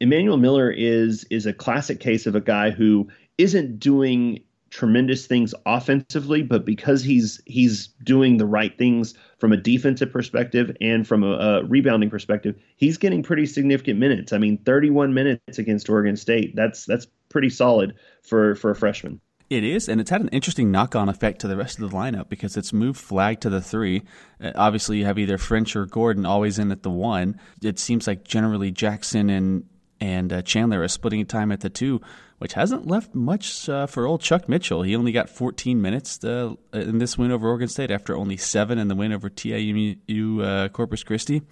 Emanuel 0.00 0.36
Miller 0.36 0.68
is 0.68 1.22
is 1.30 1.46
a 1.46 1.52
classic 1.52 2.00
case 2.00 2.26
of 2.26 2.34
a 2.34 2.40
guy 2.40 2.70
who 2.70 3.08
isn't 3.38 3.78
doing 3.78 4.40
tremendous 4.70 5.26
things 5.26 5.54
offensively, 5.66 6.42
but 6.42 6.64
because 6.64 7.02
he's 7.02 7.40
he's 7.46 7.88
doing 8.04 8.36
the 8.36 8.46
right 8.46 8.76
things 8.78 9.14
from 9.38 9.52
a 9.52 9.56
defensive 9.56 10.12
perspective 10.12 10.74
and 10.80 11.06
from 11.06 11.24
a, 11.24 11.32
a, 11.32 11.64
rebounding 11.64 12.10
perspective, 12.10 12.56
he's 12.76 12.96
getting 12.96 13.22
pretty 13.22 13.46
significant 13.46 13.98
minutes. 13.98 14.32
I 14.32 14.38
mean, 14.38 14.58
31 14.58 15.12
minutes 15.12 15.58
against 15.58 15.90
Oregon 15.90 16.16
State. 16.16 16.54
That's 16.54 16.84
that's 16.84 17.06
pretty 17.28 17.50
solid 17.50 17.94
for 18.22 18.54
for 18.54 18.70
a 18.70 18.76
freshman. 18.76 19.20
It 19.50 19.64
is, 19.64 19.88
and 19.88 20.00
it's 20.00 20.10
had 20.10 20.20
an 20.20 20.28
interesting 20.28 20.70
knock-on 20.70 21.08
effect 21.08 21.40
to 21.40 21.48
the 21.48 21.56
rest 21.56 21.80
of 21.80 21.90
the 21.90 21.96
lineup 21.96 22.28
because 22.28 22.56
it's 22.56 22.72
moved 22.72 23.00
Flagg 23.00 23.40
to 23.40 23.50
the 23.50 23.60
three. 23.60 24.04
Uh, 24.40 24.52
obviously, 24.54 24.98
you 24.98 25.04
have 25.06 25.18
either 25.18 25.38
French 25.38 25.74
or 25.74 25.86
Gordon 25.86 26.24
always 26.24 26.60
in 26.60 26.70
at 26.70 26.84
the 26.84 26.90
one. 26.90 27.40
It 27.60 27.80
seems 27.80 28.06
like 28.06 28.22
generally 28.22 28.70
Jackson 28.70 29.28
and 29.28 29.64
and 30.00 30.32
uh, 30.32 30.42
Chandler 30.42 30.82
are 30.82 30.88
splitting 30.88 31.26
time 31.26 31.50
at 31.50 31.60
the 31.60 31.68
two 31.68 32.00
which 32.40 32.54
hasn't 32.54 32.86
left 32.86 33.14
much 33.14 33.68
uh, 33.68 33.86
for 33.86 34.06
old 34.06 34.22
Chuck 34.22 34.48
Mitchell. 34.48 34.80
He 34.80 34.96
only 34.96 35.12
got 35.12 35.28
14 35.28 35.80
minutes 35.80 36.24
uh, 36.24 36.54
in 36.72 36.96
this 36.96 37.18
win 37.18 37.30
over 37.30 37.46
Oregon 37.46 37.68
State 37.68 37.90
after 37.90 38.16
only 38.16 38.38
seven 38.38 38.78
in 38.78 38.88
the 38.88 38.94
win 38.94 39.12
over 39.12 39.28
TIU 39.28 40.40
uh, 40.40 40.68
Corpus 40.70 41.04
Christi. 41.04 41.42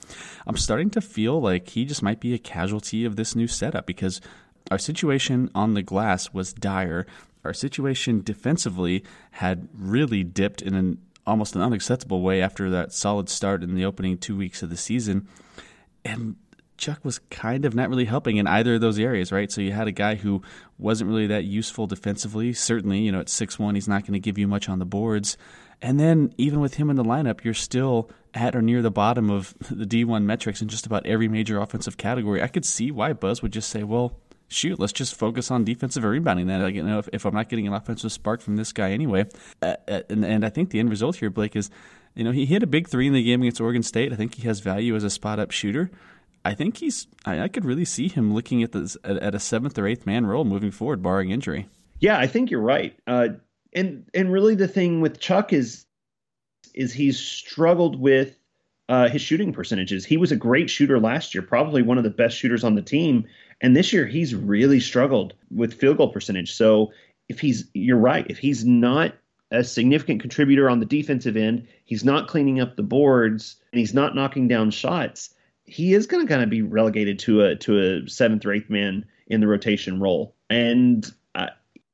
I'm 0.47 0.57
starting 0.57 0.89
to 0.91 1.03
feel 1.03 1.43
like 1.43 1.69
he 1.69 1.85
just 1.85 2.03
might 2.03 2.21
be 2.21 2.33
a 2.33 2.39
casualty 2.39 3.05
of 3.05 3.17
this 3.17 3.37
new 3.37 3.47
setup 3.47 3.85
because 3.85 4.23
our 4.71 4.79
situation 4.79 5.51
on 5.55 5.75
the 5.75 5.83
glass 5.83 6.33
was 6.33 6.55
dire. 6.55 7.07
Our 7.45 7.53
situation 7.53 8.23
defensively 8.23 9.05
had 9.33 9.69
really 9.75 10.25
dipped 10.25 10.63
in 10.63 10.75
an 10.75 11.03
almost 11.27 11.55
an 11.55 11.61
unacceptable 11.61 12.23
way 12.23 12.41
after 12.41 12.71
that 12.71 12.95
solid 12.95 13.29
start 13.29 13.63
in 13.63 13.75
the 13.75 13.85
opening 13.85 14.17
two 14.17 14.39
weeks 14.39 14.63
of 14.63 14.71
the 14.71 14.77
season. 14.79 15.29
And 16.03 16.37
Chuck 16.79 17.05
was 17.05 17.19
kind 17.31 17.65
of 17.65 17.75
not 17.75 17.91
really 17.91 18.05
helping 18.07 18.37
in 18.37 18.47
either 18.47 18.77
of 18.77 18.81
those 18.81 18.99
areas, 18.99 19.31
right? 19.31 19.51
So 19.51 19.61
you 19.61 19.73
had 19.73 19.89
a 19.89 19.93
guy 19.93 20.15
who 20.15 20.43
wasn't 20.79 21.11
really 21.11 21.27
that 21.27 21.45
useful 21.45 21.87
defensively. 21.87 22.53
Certainly, 22.53 23.01
you 23.01 23.13
know, 23.13 23.21
at 23.21 23.29
six 23.29 23.59
one, 23.59 23.75
he's 23.75 23.89
not 23.89 24.03
going 24.03 24.15
to 24.15 24.21
give 24.21 24.39
you 24.39 24.49
much 24.49 24.69
on 24.69 24.79
the 24.79 24.87
boards. 24.87 25.37
And 25.81 26.01
then 26.01 26.33
even 26.39 26.61
with 26.61 26.75
him 26.75 26.91
in 26.91 26.97
the 26.97 27.05
lineup, 27.05 27.45
you're 27.45 27.55
still 27.55 28.11
at 28.35 28.57
or 28.57 28.63
near 28.63 28.83
the 28.83 28.91
bottom 28.91 29.31
of 29.31 29.55
the 29.71 29.85
D1 29.85 30.25
metrics 30.25 30.63
in 30.63 30.69
just 30.69 30.87
about 30.87 31.07
every 31.07 31.29
major 31.29 31.61
offensive 31.61 31.97
category. 31.97 32.43
I 32.43 32.49
could 32.49 32.65
see 32.65 32.91
why 32.91 33.13
Buzz 33.13 33.43
would 33.43 33.53
just 33.53 33.71
say, 33.71 33.83
well, 33.83 34.17
shoot, 34.49 34.79
let's 34.79 34.93
just 34.93 35.15
focus 35.15 35.51
on 35.51 35.65
defensive 35.65 36.05
rebounding. 36.05 36.47
Then, 36.47 36.63
like, 36.63 36.75
you 36.75 36.83
know, 36.83 36.99
if, 36.99 37.09
if, 37.13 37.25
I'm 37.25 37.35
not 37.35 37.49
getting 37.49 37.67
an 37.67 37.75
offensive 37.75 38.13
spark 38.13 38.41
from 38.41 38.57
this 38.57 38.73
guy 38.73 38.93
anyway, 38.93 39.27
uh, 39.63 39.77
uh, 39.87 40.01
and, 40.09 40.25
and 40.25 40.45
I 40.45 40.49
think 40.49 40.71
the 40.71 40.81
end 40.81 40.91
result 40.91 41.17
here, 41.17 41.31
Blake, 41.31 41.55
is, 41.55 41.71
you 42.15 42.25
know, 42.25 42.33
he 42.33 42.47
hit 42.47 42.63
a 42.63 42.67
big 42.67 42.89
three 42.89 43.07
in 43.07 43.13
the 43.13 43.23
game 43.23 43.43
against 43.43 43.61
Oregon 43.61 43.83
State. 43.83 44.13
I 44.13 44.17
think 44.17 44.35
he 44.35 44.49
has 44.49 44.61
value 44.61 44.97
as 44.97 45.05
a 45.05 45.11
spot 45.11 45.39
up 45.39 45.51
shooter. 45.51 45.91
I 46.45 46.55
think 46.55 46.79
he's. 46.79 47.07
I, 47.25 47.41
I 47.41 47.49
could 47.49 47.65
really 47.65 47.85
see 47.85 48.09
him 48.09 48.35
looking 48.35 48.63
at 48.63 48.73
this 48.73 48.97
at, 49.05 49.17
at, 49.19 49.35
a 49.35 49.39
seventh 49.39 49.79
or 49.79 49.87
eighth 49.87 50.07
man 50.07 50.27
role 50.27 50.45
moving 50.45 50.71
forward, 50.71 51.03
barring 51.03 51.31
injury. 51.31 51.69
Yeah, 52.01 52.19
I 52.19 52.27
think 52.27 52.51
you're 52.51 52.61
right. 52.61 52.97
Uh, 53.07 53.29
and 53.73 54.09
and 54.15 54.33
really, 54.33 54.55
the 54.55 54.69
thing 54.69 55.01
with 55.01 55.21
Chuck 55.21 55.53
is 55.53 55.87
is 56.75 56.93
he's 56.93 57.19
struggled 57.19 58.01
with 58.01 58.39
uh, 58.89 59.09
his 59.09 59.21
shooting 59.21 59.53
percentages. 59.53 60.05
He 60.05 60.17
was 60.17 60.33
a 60.33 60.37
great 60.37 60.71
shooter 60.71 60.99
last 60.99 61.35
year, 61.35 61.43
probably 61.43 61.83
one 61.83 61.99
of 61.99 62.05
the 62.05 62.11
best 62.11 62.37
shooters 62.37 62.65
on 62.65 62.75
the 62.75 62.83
team, 62.83 63.27
and 63.61 63.77
this 63.77 63.93
year 63.93 64.07
he's 64.07 64.35
really 64.35 64.81
struggled 64.81 65.35
with 65.51 65.75
field 65.75 65.99
goal 65.99 66.13
percentage. 66.13 66.53
So 66.55 66.93
if 67.29 67.41
he's, 67.41 67.69
you're 67.75 67.99
right, 67.99 68.27
if 68.31 68.39
he's 68.39 68.65
not 68.65 69.15
a 69.51 69.65
significant 69.65 70.21
contributor 70.21 70.71
on 70.71 70.81
the 70.81 70.87
defensive 70.87 71.37
end, 71.37 71.67
he's 71.85 72.05
not 72.05 72.29
cleaning 72.29 72.61
up 72.61 72.77
the 72.77 72.83
boards, 72.83 73.57
and 73.73 73.81
he's 73.81 73.95
not 73.95 74.15
knocking 74.15 74.49
down 74.49 74.71
shots 74.71 75.35
he 75.69 75.95
is 75.95 76.07
going 76.07 76.27
to 76.27 76.33
kind 76.33 76.43
of 76.43 76.51
be 76.51 76.63
relegated 76.63 77.19
to 77.21 77.43
a 77.43 77.57
to 77.57 77.79
a 77.79 78.09
seventh 78.09 78.45
or 78.45 78.53
eighth 78.53 78.71
man 78.71 79.05
in 79.27 79.41
the 79.41 79.47
rotation 79.47 80.01
role. 80.01 80.35
And 80.51 81.07
uh, 81.35 81.49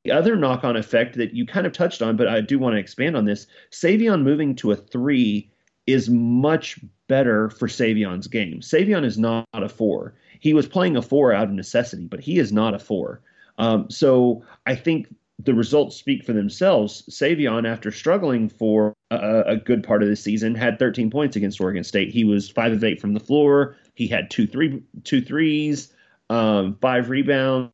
the 0.04 0.12
other 0.12 0.37
knock 0.37 0.64
on 0.64 0.76
effect 0.76 1.16
that 1.16 1.35
you 1.35 1.47
kind 1.47 1.66
of 1.66 1.73
touched 1.73 2.02
on, 2.02 2.16
but 2.16 2.28
I 2.28 2.40
do 2.40 2.59
want 2.59 2.75
to 2.75 2.81
expand 2.81 3.16
on 3.16 3.25
this: 3.25 3.47
Savion 3.71 4.23
moving 4.23 4.54
to 4.57 4.73
a 4.73 4.76
three 4.76 5.50
is 5.87 6.09
much 6.09 6.78
better 7.09 7.50
for 7.50 7.69
Savion's 7.69 8.26
game. 8.28 8.61
Savion 8.61 9.04
is 9.04 9.19
not 9.19 9.47
a 9.52 9.69
four. 9.69 10.14
He 10.40 10.54
was 10.54 10.66
playing 10.66 10.97
a 10.97 11.02
four 11.02 11.33
out 11.33 11.49
of 11.49 11.54
necessity, 11.54 12.07
but 12.07 12.21
he 12.21 12.38
is 12.38 12.52
not 12.52 12.75
a 12.75 12.78
four. 12.78 13.23
Um, 13.59 13.90
so 13.90 14.45
I 14.66 14.76
think 14.76 15.14
the 15.38 15.54
results 15.54 15.97
speak 15.97 16.25
for 16.25 16.33
themselves. 16.33 17.02
Savion, 17.11 17.69
after 17.69 17.90
struggling 17.90 18.49
for 18.49 18.95
a, 19.14 19.52
a, 19.52 19.56
good 19.56 19.83
part 19.83 20.02
of 20.02 20.09
the 20.09 20.16
season, 20.16 20.54
had 20.54 20.78
13 20.78 21.11
points 21.11 21.37
against 21.37 21.61
Oregon 21.61 21.85
State. 21.85 22.11
He 22.11 22.25
was 22.25 22.49
five 22.49 22.73
of 22.73 22.83
eight 22.85 23.00
from 23.00 23.14
the 23.14 23.21
floor. 23.21 23.76
He 23.94 24.06
had 24.06 24.30
two 24.30 24.47
three 24.47 24.83
two 25.04 25.23
threes, 25.23 25.92
um, 26.30 26.76
five 26.80 27.11
rebounds. 27.11 27.73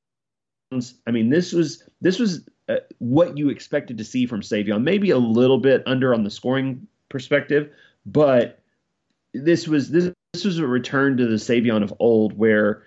I 1.06 1.10
mean, 1.10 1.30
this 1.30 1.52
was 1.52 1.82
this 2.00 2.18
was 2.18 2.48
uh, 2.68 2.76
what 2.98 3.36
you 3.36 3.48
expected 3.48 3.98
to 3.98 4.04
see 4.04 4.26
from 4.26 4.40
Savion. 4.40 4.82
Maybe 4.82 5.10
a 5.10 5.18
little 5.18 5.58
bit 5.58 5.82
under 5.86 6.14
on 6.14 6.24
the 6.24 6.30
scoring 6.30 6.86
perspective, 7.08 7.70
but 8.06 8.60
this 9.34 9.66
was 9.66 9.90
this 9.90 10.12
this 10.32 10.44
was 10.44 10.58
a 10.58 10.66
return 10.66 11.16
to 11.16 11.26
the 11.26 11.36
Savion 11.36 11.82
of 11.82 11.92
old, 11.98 12.36
where 12.36 12.84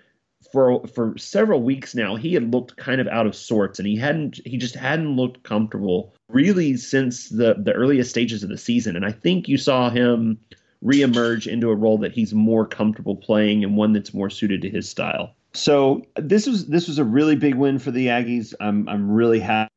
for 0.52 0.86
for 0.86 1.16
several 1.18 1.62
weeks 1.62 1.94
now 1.94 2.16
he 2.16 2.34
had 2.34 2.52
looked 2.52 2.76
kind 2.76 3.00
of 3.00 3.08
out 3.08 3.26
of 3.26 3.34
sorts 3.34 3.78
and 3.78 3.88
he 3.88 3.96
hadn't 3.96 4.40
he 4.44 4.56
just 4.56 4.74
hadn't 4.74 5.16
looked 5.16 5.42
comfortable 5.42 6.14
really 6.28 6.76
since 6.76 7.28
the 7.28 7.54
the 7.58 7.72
earliest 7.72 8.10
stages 8.10 8.42
of 8.42 8.48
the 8.48 8.58
season 8.58 8.96
and 8.96 9.04
I 9.04 9.12
think 9.12 9.48
you 9.48 9.58
saw 9.58 9.90
him 9.90 10.38
reemerge 10.84 11.46
into 11.46 11.70
a 11.70 11.74
role 11.74 11.98
that 11.98 12.12
he's 12.12 12.34
more 12.34 12.66
comfortable 12.66 13.16
playing 13.16 13.64
and 13.64 13.76
one 13.76 13.92
that's 13.92 14.12
more 14.12 14.28
suited 14.30 14.60
to 14.62 14.70
his 14.70 14.88
style. 14.88 15.34
So 15.54 16.04
this 16.16 16.46
was 16.46 16.66
this 16.66 16.86
was 16.86 16.98
a 16.98 17.04
really 17.04 17.36
big 17.36 17.54
win 17.54 17.78
for 17.78 17.90
the 17.90 18.08
Aggies. 18.08 18.54
I'm 18.60 18.88
I'm 18.88 19.10
really 19.10 19.40
happy 19.40 19.70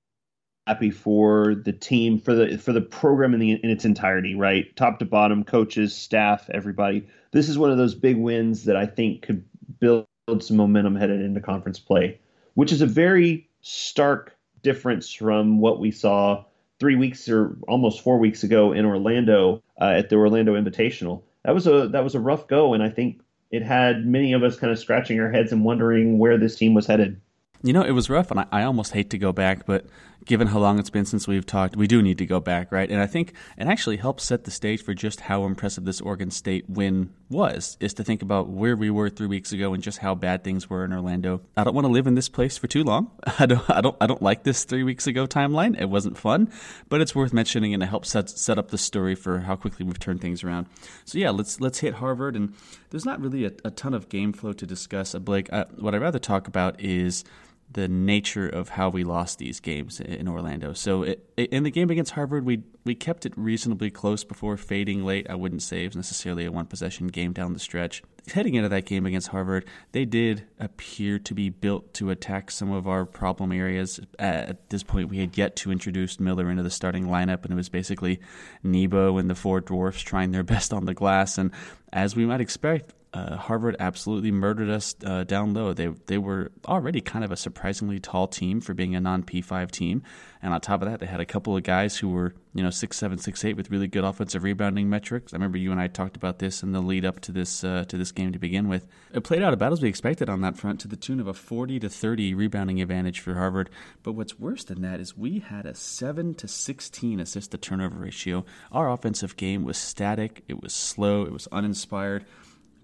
happy 0.68 0.92
for 0.92 1.56
the 1.56 1.72
team 1.72 2.20
for 2.20 2.36
the 2.36 2.58
for 2.58 2.74
the 2.74 2.82
program 2.82 3.34
in 3.34 3.40
the 3.40 3.52
in 3.52 3.70
its 3.70 3.86
entirety 3.86 4.36
right 4.36 4.76
top 4.76 5.00
to 5.00 5.06
bottom 5.06 5.42
coaches 5.46 5.96
staff 5.96 6.50
everybody 6.54 7.08
this 7.32 7.48
is 7.48 7.58
one 7.58 7.72
of 7.72 7.78
those 7.78 7.96
big 7.96 8.18
wins 8.18 8.66
that 8.66 8.76
i 8.76 8.86
think 8.86 9.22
could 9.22 9.46
build 9.80 10.06
some 10.40 10.58
momentum 10.58 10.96
headed 10.96 11.22
into 11.22 11.40
conference 11.40 11.80
play, 11.80 12.20
which 12.56 12.72
is 12.72 12.82
a 12.82 12.86
very 12.86 13.50
stark 13.62 14.36
difference 14.62 15.12
from 15.12 15.60
what 15.60 15.80
we 15.80 15.92
saw 15.92 16.44
three 16.80 16.96
weeks 16.96 17.30
or 17.30 17.58
almost 17.68 18.02
four 18.02 18.20
weeks 18.20 18.44
ago 18.44 18.74
in 18.74 18.86
Orlando 18.86 19.64
uh, 19.80 19.86
at 19.86 20.10
the 20.10 20.16
Orlando 20.16 20.56
Invitational. 20.56 21.24
that 21.44 21.54
was 21.54 21.66
a 21.66 21.88
that 21.90 22.04
was 22.04 22.14
a 22.14 22.20
rough 22.20 22.48
go, 22.48 22.74
and 22.74 22.84
I 22.84 22.90
think 22.90 23.22
it 23.52 23.64
had 23.64 24.06
many 24.06 24.34
of 24.34 24.44
us 24.44 24.58
kind 24.58 24.72
of 24.72 24.78
scratching 24.78 25.20
our 25.20 25.32
heads 25.32 25.54
and 25.54 25.64
wondering 25.64 26.20
where 26.20 26.38
this 26.38 26.58
team 26.58 26.74
was 26.74 26.86
headed. 26.86 27.22
You 27.64 27.74
know, 27.74 27.82
it 27.82 27.92
was 27.92 28.10
rough, 28.10 28.30
and 28.30 28.42
I, 28.42 28.46
I, 28.52 28.64
almost 28.64 28.94
hate 28.94 29.10
to 29.10 29.18
go 29.18 29.32
back, 29.34 29.66
but 29.66 29.86
given 30.26 30.48
how 30.48 30.60
long 30.60 30.78
it's 30.78 30.92
been 30.92 31.06
since 31.06 31.28
we've 31.28 31.46
talked, 31.46 31.76
we 31.76 31.88
do 31.88 32.04
need 32.04 32.20
to 32.20 32.26
go 32.26 32.40
back, 32.40 32.72
right? 32.72 32.90
And 32.90 33.02
I 33.02 33.08
think 33.08 33.34
it 33.58 33.66
actually 33.66 33.98
helps 33.98 34.26
set 34.26 34.44
the 34.44 34.52
stage 34.52 34.84
for 34.84 34.94
just 34.94 35.22
how 35.22 35.46
impressive 35.46 35.86
this 35.86 36.00
Oregon 36.00 36.30
State 36.30 36.70
win 36.70 37.10
was, 37.30 37.78
is 37.80 37.94
to 37.96 38.04
think 38.04 38.22
about 38.22 38.48
where 38.48 38.76
we 38.76 38.90
were 38.90 39.10
three 39.10 39.28
weeks 39.28 39.52
ago 39.52 39.74
and 39.74 39.84
just 39.84 39.98
how 39.98 40.16
bad 40.16 40.44
things 40.44 40.70
were 40.70 40.86
in 40.86 40.94
Orlando. 40.94 41.42
I 41.56 41.64
don't 41.64 41.74
want 41.74 41.86
to 41.86 41.92
live 41.92 42.08
in 42.08 42.16
this 42.16 42.30
place 42.30 42.58
for 42.58 42.68
too 42.68 42.84
long. 42.84 43.12
I 43.40 43.46
don't, 43.46 43.70
I 43.70 43.82
don't, 43.82 43.96
I 44.00 44.08
don't 44.08 44.22
like 44.22 44.44
this 44.44 44.64
three 44.64 44.84
weeks 44.84 45.08
ago 45.08 45.28
timeline. 45.28 45.80
It 45.80 45.90
wasn't 45.90 46.18
fun, 46.18 46.52
but 46.90 47.02
it's 47.02 47.14
worth 47.14 47.34
mentioning, 47.34 47.74
and 47.74 47.84
it 47.84 47.88
helps 47.88 48.10
set 48.10 48.30
set 48.30 48.58
up 48.58 48.70
the 48.70 48.78
story 48.78 49.16
for 49.16 49.40
how 49.40 49.56
quickly 49.56 49.86
we've 49.86 50.00
turned 50.00 50.22
things 50.22 50.44
around. 50.44 50.68
So 51.06 51.18
yeah, 51.18 51.32
let's 51.32 51.60
let's 51.60 51.80
hit 51.80 51.96
Harvard, 51.96 52.36
and 52.36 52.54
there's 52.90 53.06
not 53.06 53.20
really 53.20 53.46
a, 53.46 53.52
a 53.66 53.72
ton 53.72 53.94
of 53.94 54.10
game 54.10 54.34
flow 54.34 54.54
to 54.54 54.66
discuss. 54.66 55.14
Uh, 55.14 55.20
Blake, 55.20 55.52
I, 55.52 55.66
what 55.78 55.94
I'd 55.94 56.02
rather 56.02 56.20
talk 56.20 56.48
about 56.48 56.80
is 56.80 57.24
the 57.70 57.88
nature 57.88 58.48
of 58.48 58.70
how 58.70 58.90
we 58.90 59.04
lost 59.04 59.40
these 59.40 59.60
games 59.60 60.00
in 60.00 60.28
Orlando. 60.28 60.74
So 60.74 61.04
it, 61.04 61.30
in 61.36 61.64
the 61.64 61.72
game 61.72 61.90
against 61.90 62.12
Harvard, 62.12 62.46
we 62.46 62.64
we 62.86 62.96
kept 62.96 63.26
it 63.26 63.34
reasonably 63.36 63.92
close 63.92 64.24
before 64.24 64.56
fading 64.56 65.04
late. 65.04 65.28
I 65.30 65.36
wouldn't 65.36 65.62
say 65.62 65.84
it 65.84 65.88
was 65.88 65.98
necessarily 65.98 66.46
a 66.46 66.52
one 66.52 66.66
possession 66.66 67.08
game 67.08 67.34
down 67.34 67.52
the 67.52 67.60
stretch. 67.60 68.02
Heading 68.34 68.56
into 68.56 68.70
that 68.70 68.86
game 68.86 69.06
against 69.06 69.30
Harvard, 69.30 69.66
they 69.92 70.06
did 70.06 70.46
appear 70.60 71.20
to 71.20 71.34
be 71.34 71.50
built 71.50 71.94
to 71.96 72.10
attack 72.10 72.52
some 72.52 72.72
of 72.72 72.88
our 72.88 73.06
problem 73.06 73.52
areas. 73.52 74.00
At 74.18 74.70
this 74.70 74.84
point, 74.84 75.10
we 75.10 75.20
had 75.20 75.38
yet 75.38 75.56
to 75.58 75.72
introduce 75.72 76.20
Miller 76.20 76.50
into 76.50 76.64
the 76.64 76.70
starting 76.70 77.08
lineup, 77.08 77.44
and 77.44 77.52
it 77.52 77.56
was 77.56 77.70
basically 77.70 78.20
Nebo 78.64 79.18
and 79.18 79.30
the 79.30 79.36
four 79.36 79.60
dwarfs 79.60 80.02
trying 80.02 80.32
their 80.32 80.44
best 80.56 80.74
on 80.74 80.86
the 80.86 80.94
glass. 80.94 81.38
And 81.38 81.52
as 81.92 82.16
we 82.16 82.26
might 82.26 82.42
expect, 82.42 82.94
uh, 83.18 83.36
Harvard 83.36 83.76
absolutely 83.80 84.32
murdered 84.32 84.70
us 84.70 84.96
uh, 85.04 85.24
down 85.24 85.54
low. 85.54 85.74
They 85.74 85.88
they 86.06 86.20
were 86.20 86.52
already 86.68 87.02
kind 87.02 87.26
of 87.26 87.32
a 87.32 87.38
surprisingly 87.38 88.00
tall 88.00 88.28
team 88.28 88.62
for 88.62 88.76
being 88.76 88.96
a 88.96 89.00
non 89.00 89.24
P 89.24 89.42
five 89.42 89.72
team, 89.72 90.04
and 90.42 90.54
on 90.54 90.62
top 90.62 90.84
of 90.84 90.90
that, 90.90 91.00
they 91.00 91.08
had 91.08 91.20
a 91.20 91.26
couple 91.26 91.58
of 91.58 91.64
guys 91.64 91.98
who 91.98 92.10
were 92.10 92.36
you 92.54 92.62
know 92.62 92.70
six 92.70 92.96
seven 92.96 93.18
six 93.18 93.44
eight 93.44 93.58
with 93.58 93.72
really 93.72 93.88
good 93.88 94.04
offensive 94.04 94.44
rebounding 94.44 94.88
metrics. 94.90 95.34
I 95.34 95.38
remember 95.38 95.58
you 95.58 95.72
and 95.72 95.82
I 95.82 95.88
talked 95.88 96.16
about 96.16 96.38
this 96.38 96.62
in 96.62 96.74
the 96.74 96.82
lead 96.82 97.06
up 97.06 97.20
to 97.22 97.32
this 97.32 97.64
uh, 97.64 97.86
to 97.88 97.98
this 97.98 98.12
game 98.12 98.34
to 98.34 98.40
begin 98.40 98.68
with. 98.68 98.86
It 99.12 99.24
played 99.24 99.42
out 99.42 99.54
about 99.54 99.74
as 99.74 99.82
we 99.82 99.90
expected 99.90 100.30
on 100.30 100.42
that 100.42 100.58
front, 100.58 100.80
to 100.82 100.88
the 100.88 100.96
tune 100.96 101.20
of 101.20 101.28
a 101.28 101.34
forty 101.34 101.80
to 101.80 101.90
thirty 101.90 102.36
rebounding 102.36 102.82
advantage 102.82 103.20
for 103.20 103.34
Harvard. 103.34 103.72
But 104.04 104.14
what's 104.14 104.38
worse 104.38 104.64
than 104.64 104.82
that 104.84 105.00
is 105.00 105.18
we 105.18 105.40
had 105.40 105.66
a 105.66 105.74
seven 105.74 106.36
to 106.36 106.48
sixteen 106.48 107.20
assist 107.20 107.52
to 107.52 107.58
turnover 107.58 107.98
ratio. 107.98 108.46
Our 108.72 108.92
offensive 108.92 109.38
game 109.38 109.64
was 109.64 109.78
static. 109.78 110.44
It 110.48 110.62
was 110.62 110.76
slow. 110.76 111.24
It 111.24 111.32
was 111.32 111.48
uninspired. 111.52 112.26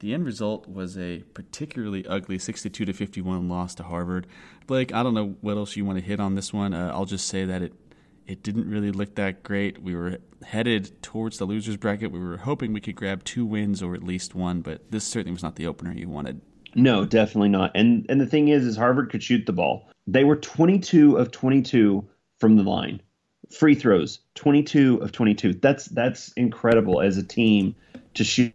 The 0.04 0.14
end 0.14 0.26
result 0.26 0.68
was 0.68 0.98
a 0.98 1.20
particularly 1.34 2.06
ugly 2.06 2.38
62 2.38 2.84
to 2.84 2.92
51 2.92 3.48
loss 3.48 3.74
to 3.76 3.84
Harvard. 3.84 4.28
Blake, 4.68 4.94
I 4.94 5.02
don't 5.02 5.14
know 5.14 5.38
what 5.40 5.56
else 5.56 5.78
you 5.78 5.86
want 5.86 5.98
to 5.98 6.04
hit 6.04 6.20
on 6.20 6.36
this 6.36 6.52
one. 6.52 6.74
Uh, 6.74 6.92
I'll 6.94 7.06
just 7.06 7.26
say 7.26 7.46
that 7.46 7.62
it 7.62 7.74
it 8.28 8.44
didn't 8.44 8.70
really 8.70 8.92
look 8.92 9.16
that 9.16 9.44
great. 9.44 9.82
We 9.82 9.96
were 9.96 10.18
headed 10.46 11.02
towards 11.02 11.38
the 11.38 11.46
losers 11.46 11.78
bracket. 11.78 12.12
We 12.12 12.20
were 12.20 12.36
hoping 12.36 12.74
we 12.74 12.82
could 12.82 12.98
grab 12.98 13.24
two 13.24 13.46
wins 13.46 13.82
or 13.82 13.96
at 13.96 14.04
least 14.04 14.36
one, 14.36 14.60
but 14.60 14.92
this 14.92 15.06
certainly 15.06 15.32
was 15.32 15.42
not 15.42 15.56
the 15.56 15.68
opener 15.68 15.94
you 15.94 16.10
wanted. 16.10 16.42
No, 16.76 17.06
definitely 17.06 17.48
not. 17.48 17.72
And 17.74 18.06
and 18.10 18.20
the 18.20 18.28
thing 18.28 18.50
is 18.50 18.66
is 18.66 18.76
Harvard 18.76 19.10
could 19.10 19.24
shoot 19.24 19.46
the 19.46 19.54
ball. 19.54 19.88
They 20.06 20.26
were 20.26 20.36
22 20.36 21.16
of 21.16 21.32
22 21.32 22.06
from 22.40 22.58
the 22.58 22.64
line. 22.64 23.02
Free 23.58 23.76
throws, 23.76 24.20
22 24.36 24.98
of 24.98 25.14
22. 25.14 25.54
That's 25.54 25.86
that's 25.86 26.34
incredible 26.34 27.00
as 27.00 27.18
a 27.18 27.24
team 27.24 27.74
to 28.16 28.26
shoot 28.26 28.54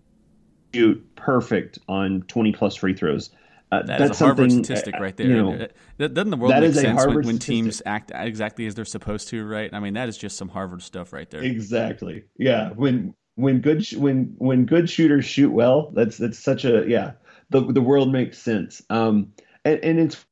shoot 0.75 1.17
perfect 1.17 1.79
on 1.89 2.23
20 2.23 2.53
plus 2.53 2.77
free 2.77 2.95
throws. 2.95 3.31
Uh, 3.71 3.83
that 3.83 3.99
that's 3.99 4.21
a 4.21 4.25
Harvard 4.25 4.51
statistic 4.51 4.95
right 4.99 5.15
there. 5.17 5.27
You 5.27 5.37
know, 5.37 5.69
Doesn't 5.99 6.31
the 6.31 6.37
world 6.39 6.55
make 6.55 6.73
sense 6.73 7.05
when, 7.05 7.23
when 7.23 7.39
teams 7.39 7.83
act 7.85 8.11
exactly 8.15 8.67
as 8.67 8.75
they're 8.75 8.87
supposed 8.87 9.29
to? 9.29 9.45
Right? 9.45 9.73
I 9.73 9.81
mean, 9.81 9.95
that 9.95 10.09
is 10.09 10.17
just 10.17 10.39
some 10.39 10.49
Harvard 10.49 10.83
stuff 10.83 11.13
right 11.13 11.29
there. 11.31 11.43
Exactly. 11.43 12.25
Yeah. 12.39 12.71
When 12.71 13.15
when 13.35 13.61
good 13.61 13.87
when 13.93 14.35
when 14.39 14.65
good 14.65 14.89
shooters 14.89 15.27
shoot 15.27 15.51
well, 15.51 15.93
that's 15.95 16.17
that's 16.17 16.39
such 16.39 16.65
a 16.65 16.85
yeah. 16.89 17.13
The 17.51 17.61
the 17.61 17.83
world 17.83 18.11
makes 18.11 18.39
sense. 18.39 18.81
Um, 18.89 19.33
and, 19.67 19.79
and 19.85 20.01
it's 20.01 20.25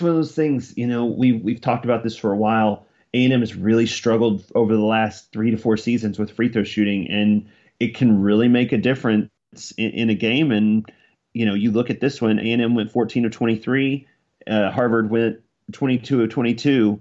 one 0.00 0.10
of 0.10 0.16
those 0.16 0.34
things. 0.34 0.76
You 0.76 0.88
know, 0.88 1.04
we 1.06 1.32
we've, 1.32 1.42
we've 1.42 1.60
talked 1.60 1.84
about 1.84 2.02
this 2.02 2.16
for 2.16 2.32
a 2.32 2.36
while. 2.36 2.86
A&M 3.14 3.40
has 3.40 3.54
really 3.54 3.86
struggled 3.86 4.44
over 4.54 4.74
the 4.74 4.84
last 4.84 5.32
three 5.32 5.50
to 5.50 5.56
four 5.56 5.76
seasons 5.76 6.18
with 6.18 6.32
free 6.32 6.48
throw 6.48 6.64
shooting, 6.64 7.08
and 7.08 7.48
it 7.80 7.94
can 7.94 8.20
really 8.20 8.48
make 8.48 8.72
a 8.72 8.78
difference 8.78 9.30
in, 9.76 9.90
in 9.90 10.10
a 10.10 10.14
game. 10.14 10.52
And 10.52 10.90
you 11.32 11.46
know, 11.46 11.54
you 11.54 11.70
look 11.70 11.90
at 11.90 12.00
this 12.00 12.20
one. 12.20 12.38
A 12.38 12.52
and 12.52 12.62
M 12.62 12.74
went 12.74 12.90
14 12.90 13.24
of 13.26 13.32
23. 13.32 14.06
Uh, 14.46 14.70
Harvard 14.70 15.10
went 15.10 15.40
22 15.72 16.22
of 16.22 16.30
22. 16.30 17.00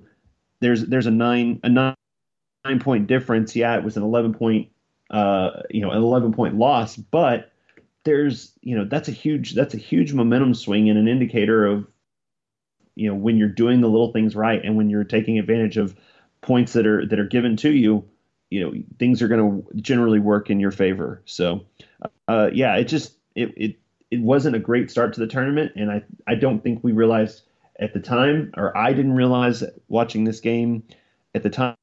There's 0.59 0.85
there's 0.85 1.05
a 1.05 1.11
nine 1.11 1.59
a 1.63 1.69
nine, 1.69 1.95
nine 2.63 2.79
point 2.79 3.07
difference. 3.07 3.55
Yeah, 3.55 3.77
it 3.77 3.83
was 3.83 3.97
an 3.97 4.03
11 4.03 4.33
point 4.33 4.69
uh, 5.09 5.61
you 5.69 5.81
know 5.81 5.91
an 5.91 5.97
11 5.97 6.33
point 6.33 6.55
loss, 6.55 6.95
but 6.95 7.51
there's 8.03 8.53
you 8.61 8.77
know 8.77 8.85
that's 8.85 9.09
a 9.09 9.11
huge 9.11 9.53
that's 9.53 9.73
a 9.73 9.77
huge 9.77 10.13
momentum 10.13 10.53
swing 10.53 10.89
and 10.89 10.97
an 10.97 11.07
indicator 11.07 11.65
of 11.65 11.87
you 12.95 13.09
know 13.09 13.15
when 13.15 13.37
you're 13.37 13.49
doing 13.49 13.81
the 13.81 13.89
little 13.89 14.11
things 14.11 14.35
right 14.35 14.63
and 14.63 14.77
when 14.77 14.89
you're 14.89 15.03
taking 15.03 15.37
advantage 15.37 15.77
of 15.77 15.95
points 16.41 16.73
that 16.73 16.85
are 16.87 17.05
that 17.05 17.19
are 17.19 17.25
given 17.25 17.57
to 17.57 17.71
you 17.71 18.07
you 18.49 18.59
know 18.61 18.73
things 18.99 19.21
are 19.21 19.27
going 19.27 19.63
to 19.63 19.81
generally 19.81 20.19
work 20.19 20.49
in 20.49 20.59
your 20.59 20.71
favor 20.71 21.21
so 21.25 21.65
uh, 22.27 22.49
yeah, 22.53 22.75
it 22.75 22.85
just 22.85 23.17
it, 23.35 23.53
it 23.55 23.75
it 24.11 24.21
wasn't 24.21 24.55
a 24.55 24.59
great 24.59 24.89
start 24.91 25.13
to 25.13 25.19
the 25.19 25.27
tournament, 25.27 25.73
and 25.75 25.91
I 25.91 26.03
I 26.27 26.35
don't 26.35 26.63
think 26.63 26.83
we 26.83 26.91
realized 26.91 27.43
at 27.79 27.93
the 27.93 27.99
time, 27.99 28.51
or 28.55 28.75
I 28.77 28.93
didn't 28.93 29.13
realize 29.13 29.63
watching 29.87 30.23
this 30.23 30.39
game 30.39 30.83
at 31.33 31.43
the 31.43 31.49
time 31.49 31.75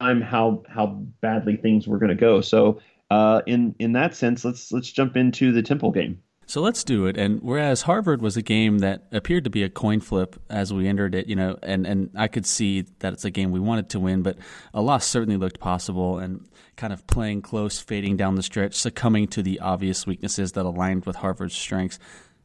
how 0.00 0.62
how 0.68 0.86
badly 1.20 1.56
things 1.56 1.86
were 1.86 1.98
going 1.98 2.10
to 2.10 2.14
go. 2.14 2.40
So 2.40 2.80
uh, 3.10 3.42
in 3.46 3.74
in 3.78 3.92
that 3.92 4.14
sense, 4.14 4.44
let's 4.44 4.72
let's 4.72 4.90
jump 4.90 5.16
into 5.16 5.52
the 5.52 5.62
Temple 5.62 5.90
game. 5.90 6.20
So 6.46 6.60
let's 6.60 6.84
do 6.84 7.06
it. 7.06 7.16
And 7.16 7.40
whereas 7.42 7.82
Harvard 7.82 8.20
was 8.20 8.36
a 8.36 8.42
game 8.42 8.78
that 8.78 9.04
appeared 9.12 9.44
to 9.44 9.50
be 9.50 9.62
a 9.62 9.70
coin 9.70 10.00
flip 10.00 10.36
as 10.50 10.72
we 10.72 10.88
entered 10.88 11.14
it, 11.14 11.26
you 11.26 11.36
know, 11.36 11.58
and, 11.62 11.86
and 11.86 12.10
I 12.14 12.28
could 12.28 12.46
see 12.46 12.82
that 12.98 13.12
it's 13.12 13.24
a 13.24 13.30
game 13.30 13.50
we 13.50 13.60
wanted 13.60 13.90
to 13.90 14.00
win, 14.00 14.22
but 14.22 14.38
a 14.72 14.82
loss 14.82 15.06
certainly 15.06 15.36
looked 15.36 15.60
possible 15.60 16.18
and 16.18 16.46
kind 16.76 16.92
of 16.92 17.06
playing 17.06 17.42
close, 17.42 17.80
fading 17.80 18.16
down 18.16 18.34
the 18.34 18.42
stretch, 18.42 18.74
succumbing 18.74 19.28
to 19.28 19.42
the 19.42 19.60
obvious 19.60 20.06
weaknesses 20.06 20.52
that 20.52 20.66
aligned 20.66 21.06
with 21.06 21.16
Harvard's 21.16 21.54
strengths. 21.54 21.98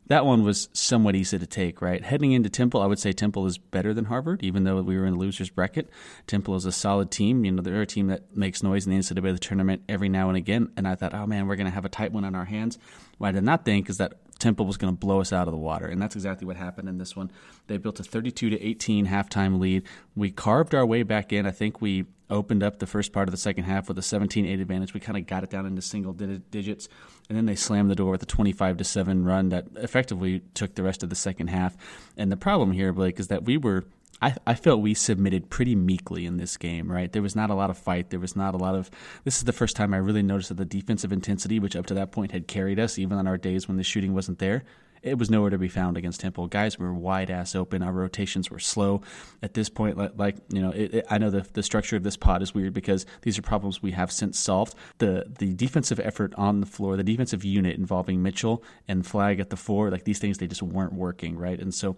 That 0.09 0.25
one 0.25 0.43
was 0.43 0.69
somewhat 0.73 1.15
easy 1.15 1.39
to 1.39 1.45
take, 1.47 1.81
right? 1.81 2.03
Heading 2.03 2.33
into 2.33 2.49
Temple, 2.49 2.81
I 2.81 2.87
would 2.87 2.99
say 2.99 3.13
Temple 3.13 3.45
is 3.45 3.57
better 3.57 3.93
than 3.93 4.05
Harvard, 4.05 4.43
even 4.43 4.63
though 4.63 4.81
we 4.81 4.97
were 4.97 5.05
in 5.05 5.13
the 5.13 5.19
losers 5.19 5.49
bracket. 5.49 5.89
Temple 6.27 6.55
is 6.55 6.65
a 6.65 6.71
solid 6.71 7.11
team. 7.11 7.45
You 7.45 7.51
know, 7.51 7.61
they're 7.61 7.81
a 7.81 7.85
team 7.85 8.07
that 8.07 8.35
makes 8.35 8.61
noise 8.61 8.85
in 8.85 8.91
the 8.91 8.99
NCAA 8.99 9.39
tournament 9.39 9.83
every 9.87 10.09
now 10.09 10.27
and 10.27 10.37
again. 10.37 10.71
And 10.75 10.87
I 10.87 10.95
thought, 10.95 11.13
oh 11.13 11.25
man, 11.25 11.47
we're 11.47 11.55
going 11.55 11.67
to 11.67 11.73
have 11.73 11.85
a 11.85 11.89
tight 11.89 12.11
one 12.11 12.25
on 12.25 12.35
our 12.35 12.45
hands. 12.45 12.77
What 13.19 13.29
I 13.29 13.31
did 13.33 13.43
not 13.43 13.65
think 13.65 13.89
is 13.89 13.97
that 13.97 14.13
Temple 14.39 14.65
was 14.65 14.77
going 14.77 14.93
to 14.93 14.97
blow 14.97 15.19
us 15.19 15.33
out 15.33 15.47
of 15.47 15.51
the 15.51 15.59
water, 15.59 15.85
and 15.85 16.01
that's 16.01 16.15
exactly 16.15 16.47
what 16.47 16.55
happened 16.55 16.87
in 16.87 16.97
this 16.97 17.13
one. 17.13 17.29
They 17.67 17.77
built 17.77 17.99
a 17.99 18.03
32 18.03 18.51
to 18.51 18.61
18 18.61 19.05
halftime 19.05 19.59
lead. 19.59 19.83
We 20.15 20.31
carved 20.31 20.73
our 20.73 20.85
way 20.85 21.03
back 21.03 21.33
in. 21.33 21.45
I 21.45 21.51
think 21.51 21.81
we 21.81 22.05
opened 22.29 22.63
up 22.63 22.79
the 22.79 22.87
first 22.87 23.11
part 23.11 23.27
of 23.27 23.31
the 23.31 23.37
second 23.37 23.65
half 23.65 23.89
with 23.89 23.97
a 23.97 24.01
17-8 24.01 24.61
advantage. 24.61 24.93
We 24.93 25.01
kind 25.01 25.17
of 25.17 25.27
got 25.27 25.43
it 25.43 25.49
down 25.49 25.65
into 25.65 25.81
single 25.81 26.13
digits, 26.13 26.87
and 27.29 27.37
then 27.37 27.45
they 27.45 27.55
slammed 27.55 27.91
the 27.91 27.95
door 27.95 28.11
with 28.11 28.23
a 28.23 28.25
25 28.25 28.77
to 28.77 28.83
7 28.83 29.23
run 29.23 29.49
that 29.49 29.67
effectively 29.75 30.41
took 30.55 30.75
the 30.75 30.83
rest 30.83 31.03
of 31.03 31.09
the 31.09 31.15
second 31.15 31.47
half. 31.47 31.77
And 32.17 32.31
the 32.31 32.37
problem 32.37 32.71
here, 32.71 32.91
Blake, 32.91 33.19
is 33.19 33.27
that 33.27 33.45
we 33.45 33.55
were 33.55 33.85
I, 34.21 34.35
I 34.45 34.53
felt 34.55 34.81
we 34.81 34.93
submitted 34.95 35.49
pretty 35.49 35.75
meekly 35.75 36.25
in 36.25 36.37
this 36.37 36.57
game, 36.57 36.91
right? 36.91 37.09
There 37.09 37.21
was 37.21 37.35
not 37.35 37.49
a 37.49 37.53
lot 37.53 37.69
of 37.69 37.77
fight. 37.77 38.09
There 38.09 38.19
was 38.19 38.35
not 38.35 38.53
a 38.53 38.57
lot 38.57 38.75
of. 38.75 38.91
This 39.23 39.37
is 39.37 39.45
the 39.45 39.53
first 39.53 39.77
time 39.77 39.93
I 39.93 39.97
really 39.97 40.23
noticed 40.23 40.49
that 40.49 40.57
the 40.57 40.65
defensive 40.65 41.13
intensity, 41.13 41.57
which 41.57 41.75
up 41.75 41.85
to 41.85 41.93
that 41.93 42.11
point 42.11 42.33
had 42.33 42.45
carried 42.47 42.79
us, 42.79 42.99
even 42.99 43.17
on 43.17 43.27
our 43.27 43.37
days 43.37 43.67
when 43.67 43.77
the 43.77 43.83
shooting 43.83 44.13
wasn't 44.13 44.39
there, 44.39 44.63
it 45.01 45.17
was 45.17 45.29
nowhere 45.29 45.49
to 45.49 45.57
be 45.57 45.67
found 45.67 45.97
against 45.97 46.19
Temple. 46.19 46.47
Guys 46.47 46.77
were 46.77 46.93
wide 46.93 47.29
ass 47.29 47.55
open. 47.55 47.81
Our 47.81 47.91
rotations 47.91 48.49
were 48.49 48.59
slow. 48.59 49.01
At 49.41 49.53
this 49.53 49.69
point, 49.69 49.97
like, 49.97 50.11
like 50.17 50.35
you 50.49 50.61
know, 50.61 50.71
it, 50.71 50.93
it, 50.95 51.05
I 51.09 51.17
know 51.17 51.29
the 51.29 51.45
the 51.53 51.63
structure 51.63 51.95
of 51.95 52.03
this 52.03 52.17
pod 52.17 52.41
is 52.41 52.53
weird 52.53 52.73
because 52.73 53.05
these 53.21 53.37
are 53.37 53.41
problems 53.41 53.81
we 53.81 53.91
have 53.91 54.11
since 54.11 54.37
solved. 54.37 54.75
The 54.97 55.25
the 55.39 55.53
defensive 55.53 55.99
effort 55.99 56.33
on 56.35 56.59
the 56.59 56.65
floor, 56.65 56.97
the 56.97 57.03
defensive 57.03 57.43
unit 57.43 57.77
involving 57.77 58.21
Mitchell 58.21 58.63
and 58.87 59.05
Flagg 59.05 59.39
at 59.39 59.49
the 59.49 59.57
four, 59.57 59.89
like 59.89 60.03
these 60.03 60.19
things, 60.19 60.37
they 60.37 60.47
just 60.47 60.63
weren't 60.63 60.93
working 60.93 61.37
right. 61.37 61.59
And 61.59 61.73
so, 61.73 61.95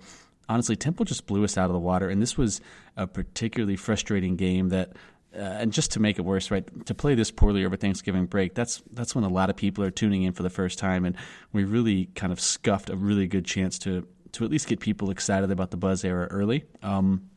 honestly, 0.47 0.75
Temple 0.75 1.05
just 1.05 1.25
blew 1.25 1.43
us 1.43 1.57
out 1.57 1.65
of 1.65 1.73
the 1.73 1.79
water. 1.79 2.09
And 2.09 2.21
this 2.21 2.37
was 2.37 2.61
a 2.97 3.07
particularly 3.07 3.75
frustrating 3.75 4.35
game 4.35 4.69
that 4.69 4.93
uh, 5.35 5.39
and 5.39 5.71
just 5.71 5.91
to 5.91 5.99
make 5.99 6.19
it 6.19 6.23
worse, 6.23 6.51
right, 6.51 6.85
to 6.85 6.93
play 6.93 7.15
this 7.15 7.31
poorly 7.31 7.65
over 7.65 7.75
Thanksgiving 7.75 8.25
break, 8.25 8.53
that's 8.53 8.81
that's 8.91 9.15
when 9.15 9.23
a 9.23 9.29
lot 9.29 9.49
of 9.49 9.55
people 9.55 9.83
are 9.83 9.91
tuning 9.91 10.23
in 10.23 10.33
for 10.33 10.43
the 10.43 10.49
first 10.49 10.79
time, 10.79 11.05
and 11.05 11.15
we 11.53 11.63
really 11.63 12.05
kind 12.15 12.33
of 12.33 12.39
scuffed 12.39 12.89
a 12.89 12.95
really 12.95 13.27
good 13.27 13.45
chance 13.45 13.79
to 13.79 14.07
to 14.33 14.45
at 14.45 14.51
least 14.51 14.67
get 14.67 14.79
people 14.79 15.09
excited 15.09 15.51
about 15.51 15.71
the 15.71 15.77
Buzz 15.77 16.03
era 16.03 16.27
early. 16.27 16.65
Um, 16.81 17.29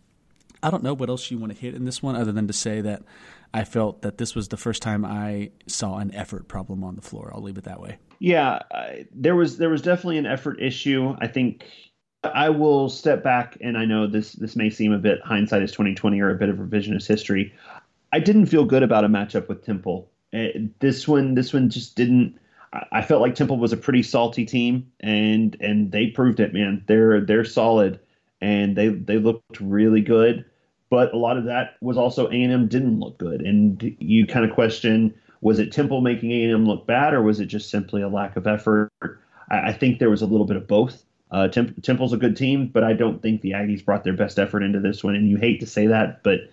I 0.63 0.71
don't 0.71 0.83
know 0.83 0.95
what 0.95 1.09
else 1.09 1.31
you 1.31 1.39
want 1.39 1.53
to 1.53 1.59
hit 1.59 1.75
in 1.75 1.85
this 1.85 2.03
one 2.03 2.17
other 2.17 2.33
than 2.33 2.47
to 2.47 2.53
say 2.53 2.81
that 2.81 3.03
I 3.53 3.65
felt 3.65 4.03
that 4.03 4.19
this 4.19 4.35
was 4.35 4.49
the 4.49 4.57
first 4.57 4.83
time 4.83 5.05
I 5.05 5.51
saw 5.67 5.99
an 5.99 6.15
effort 6.15 6.49
problem 6.49 6.83
on 6.83 6.97
the 6.97 7.03
floor. 7.03 7.31
I'll 7.35 7.43
leave 7.43 7.59
it 7.59 7.65
that 7.65 7.81
way. 7.81 7.99
Yeah, 8.19 8.61
I, 8.73 9.07
there 9.13 9.37
was 9.37 9.59
there 9.59 9.69
was 9.69 9.83
definitely 9.83 10.19
an 10.19 10.27
effort 10.27 10.61
issue. 10.61 11.15
I 11.21 11.27
think 11.27 11.65
I 12.25 12.49
will 12.49 12.89
step 12.89 13.23
back, 13.23 13.59
and 13.61 13.77
I 13.77 13.85
know 13.85 14.07
this 14.07 14.33
this 14.33 14.57
may 14.57 14.71
seem 14.71 14.93
a 14.93 14.99
bit 14.99 15.21
hindsight 15.23 15.63
is 15.63 15.73
twenty 15.73 15.95
twenty 15.95 16.21
or 16.21 16.31
a 16.31 16.35
bit 16.35 16.49
of 16.49 16.57
revisionist 16.57 17.07
history. 17.07 17.53
I 18.15 18.21
didn't 18.21 18.47
feel 18.47 18.65
good 18.65 18.85
about 18.85 19.03
a 19.03 19.09
matchup 19.09 19.49
with 19.49 19.65
Temple. 19.65 20.09
Uh, 20.33 20.47
this 20.79 21.09
one 21.09 21.35
this 21.35 21.53
one 21.53 21.69
just 21.69 21.97
didn't. 21.97 22.39
I 22.93 23.03
felt 23.03 23.21
like 23.21 23.35
Temple 23.35 23.59
was 23.59 23.73
a 23.73 23.77
pretty 23.77 24.05
salty 24.05 24.45
team, 24.45 24.93
and 25.01 25.57
and 25.61 25.91
they 25.91 26.07
proved 26.07 26.39
it, 26.39 26.55
man. 26.55 26.85
They're 26.87 27.23
they're 27.23 27.45
solid, 27.45 27.99
and 28.41 28.77
they 28.77 28.87
they 28.91 29.19
looked 29.19 29.61
really 29.61 30.01
good. 30.01 30.45
But 30.91 31.13
a 31.13 31.17
lot 31.17 31.39
of 31.39 31.47
that 31.47 31.75
was 31.81 31.99
also 31.99 32.29
A 32.29 32.35
and 32.41 32.53
M 32.53 32.69
didn't 32.69 33.01
look 33.01 33.19
good, 33.19 33.41
and 33.41 33.97
you 33.99 34.29
kind 34.29 34.45
of 34.49 34.55
question 34.55 35.13
was 35.41 35.59
it 35.59 35.73
Temple 35.73 36.01
making 36.01 36.31
A 36.31 36.45
and 36.45 36.53
M 36.53 36.67
look 36.67 36.87
bad, 36.87 37.15
or 37.15 37.23
was 37.23 37.41
it 37.41 37.47
just 37.47 37.69
simply 37.69 38.01
a 38.01 38.09
lack 38.09 38.37
of 38.37 38.47
effort? 38.47 38.93
I, 39.51 39.71
I 39.71 39.73
think 39.73 39.99
there 39.99 40.11
was 40.11 40.23
a 40.23 40.27
little 40.27 40.47
bit 40.47 40.57
of 40.57 40.69
both. 40.69 41.05
Uh, 41.33 41.49
Temp- 41.49 41.83
Temple's 41.83 42.13
a 42.13 42.17
good 42.17 42.37
team, 42.37 42.69
but 42.69 42.85
I 42.85 42.93
don't 42.93 43.21
think 43.21 43.41
the 43.41 43.51
Aggies 43.51 43.85
brought 43.85 44.05
their 44.05 44.13
best 44.13 44.39
effort 44.39 44.63
into 44.63 44.79
this 44.79 45.03
one. 45.03 45.17
And 45.17 45.29
you 45.29 45.37
hate 45.37 45.59
to 45.61 45.67
say 45.67 45.89
that, 45.89 46.23
but 46.23 46.49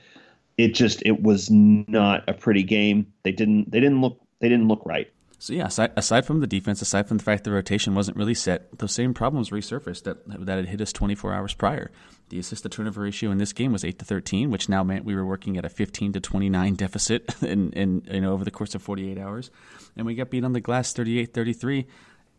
it 0.57 0.73
just 0.73 1.01
it 1.05 1.21
was 1.21 1.49
not 1.49 2.27
a 2.27 2.33
pretty 2.33 2.63
game. 2.63 3.13
They 3.23 3.31
didn't 3.31 3.71
they 3.71 3.79
didn't 3.79 4.01
look 4.01 4.19
they 4.39 4.49
didn't 4.49 4.67
look 4.67 4.85
right. 4.85 5.11
So 5.41 5.53
yeah, 5.53 5.65
aside, 5.65 5.91
aside, 5.95 6.23
from 6.23 6.39
the 6.39 6.45
defense, 6.45 6.83
aside 6.83 7.07
from 7.07 7.17
the 7.17 7.23
fact 7.23 7.45
the 7.45 7.51
rotation 7.51 7.95
wasn't 7.95 8.15
really 8.15 8.35
set, 8.35 8.77
those 8.77 8.91
same 8.91 9.11
problems 9.11 9.49
resurfaced 9.49 10.03
that 10.03 10.45
that 10.45 10.57
had 10.57 10.67
hit 10.67 10.81
us 10.81 10.93
24 10.93 11.33
hours 11.33 11.55
prior. 11.55 11.89
The 12.29 12.37
assist 12.37 12.61
to 12.61 12.69
turnover 12.69 13.01
ratio 13.01 13.31
in 13.31 13.39
this 13.39 13.51
game 13.51 13.71
was 13.71 13.83
eight 13.83 13.97
to 13.97 14.05
13, 14.05 14.51
which 14.51 14.69
now 14.69 14.83
meant 14.83 15.03
we 15.03 15.15
were 15.15 15.25
working 15.25 15.57
at 15.57 15.65
a 15.65 15.69
15 15.69 16.13
to 16.13 16.19
29 16.19 16.75
deficit 16.75 17.33
in, 17.41 17.71
in 17.73 18.03
you 18.11 18.21
know 18.21 18.33
over 18.33 18.45
the 18.45 18.51
course 18.51 18.75
of 18.75 18.83
48 18.83 19.17
hours, 19.17 19.49
and 19.97 20.05
we 20.05 20.13
got 20.13 20.29
beat 20.29 20.45
on 20.45 20.53
the 20.53 20.61
glass 20.61 20.93
38-33, 20.93 21.87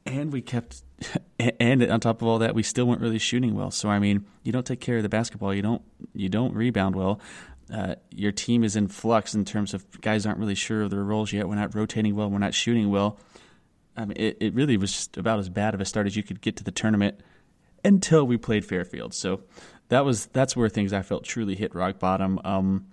and 0.07 0.33
we 0.33 0.41
kept 0.41 0.85
and 1.59 1.83
on 1.83 1.99
top 1.99 2.23
of 2.23 2.29
all 2.29 2.39
that, 2.39 2.55
we 2.55 2.63
still 2.63 2.85
weren't 2.85 3.01
really 3.01 3.19
shooting 3.19 3.57
well. 3.57 3.73
So 3.73 3.89
I 3.89 3.99
mean, 3.99 4.27
you 4.45 4.53
don't 4.53 4.65
take 4.65 4.81
care 4.81 4.99
of 4.99 5.03
the 5.03 5.09
basketball, 5.09 5.53
you 5.53 5.63
don't 5.63 5.83
you 6.15 6.29
don't 6.29 6.55
rebound 6.55 6.95
well 6.95 7.21
uh, 7.73 7.95
your 8.11 8.33
team 8.33 8.65
is 8.65 8.77
in 8.77 8.87
flux 8.87 9.35
in 9.35 9.45
terms 9.45 9.73
of 9.73 10.01
guys 10.01 10.27
aren't 10.27 10.39
really 10.39 10.55
sure 10.55 10.83
of 10.83 10.91
their 10.91 11.03
roles 11.03 11.33
yet. 11.33 11.49
We're 11.49 11.55
not 11.55 11.75
rotating 11.75 12.15
well. 12.15 12.29
We're 12.31 12.39
not 12.39 12.55
shooting 12.55 12.91
well. 12.91 13.19
I 13.97 14.05
mean, 14.05 14.17
it, 14.17 14.37
it 14.41 14.55
really 14.55 14.77
was 14.77 14.93
just 14.93 15.17
about 15.17 15.39
as 15.39 15.49
bad 15.49 15.75
of 15.75 15.81
a 15.81 15.85
start 15.85 16.07
as 16.07 16.17
you 16.17 16.23
could 16.23 16.41
get 16.41 16.57
to 16.57 16.65
the 16.65 16.71
tournament 16.71 17.21
until 17.85 18.27
we 18.27 18.37
played 18.37 18.65
Fairfield. 18.65 19.15
So 19.15 19.43
that 19.89 20.05
was 20.05 20.27
that's 20.27 20.55
where 20.55 20.69
things 20.69 20.93
I 20.93 21.03
felt 21.03 21.25
truly 21.25 21.55
hit 21.55 21.75
rock 21.75 21.99
bottom. 21.99 22.39
Um, 22.45 22.87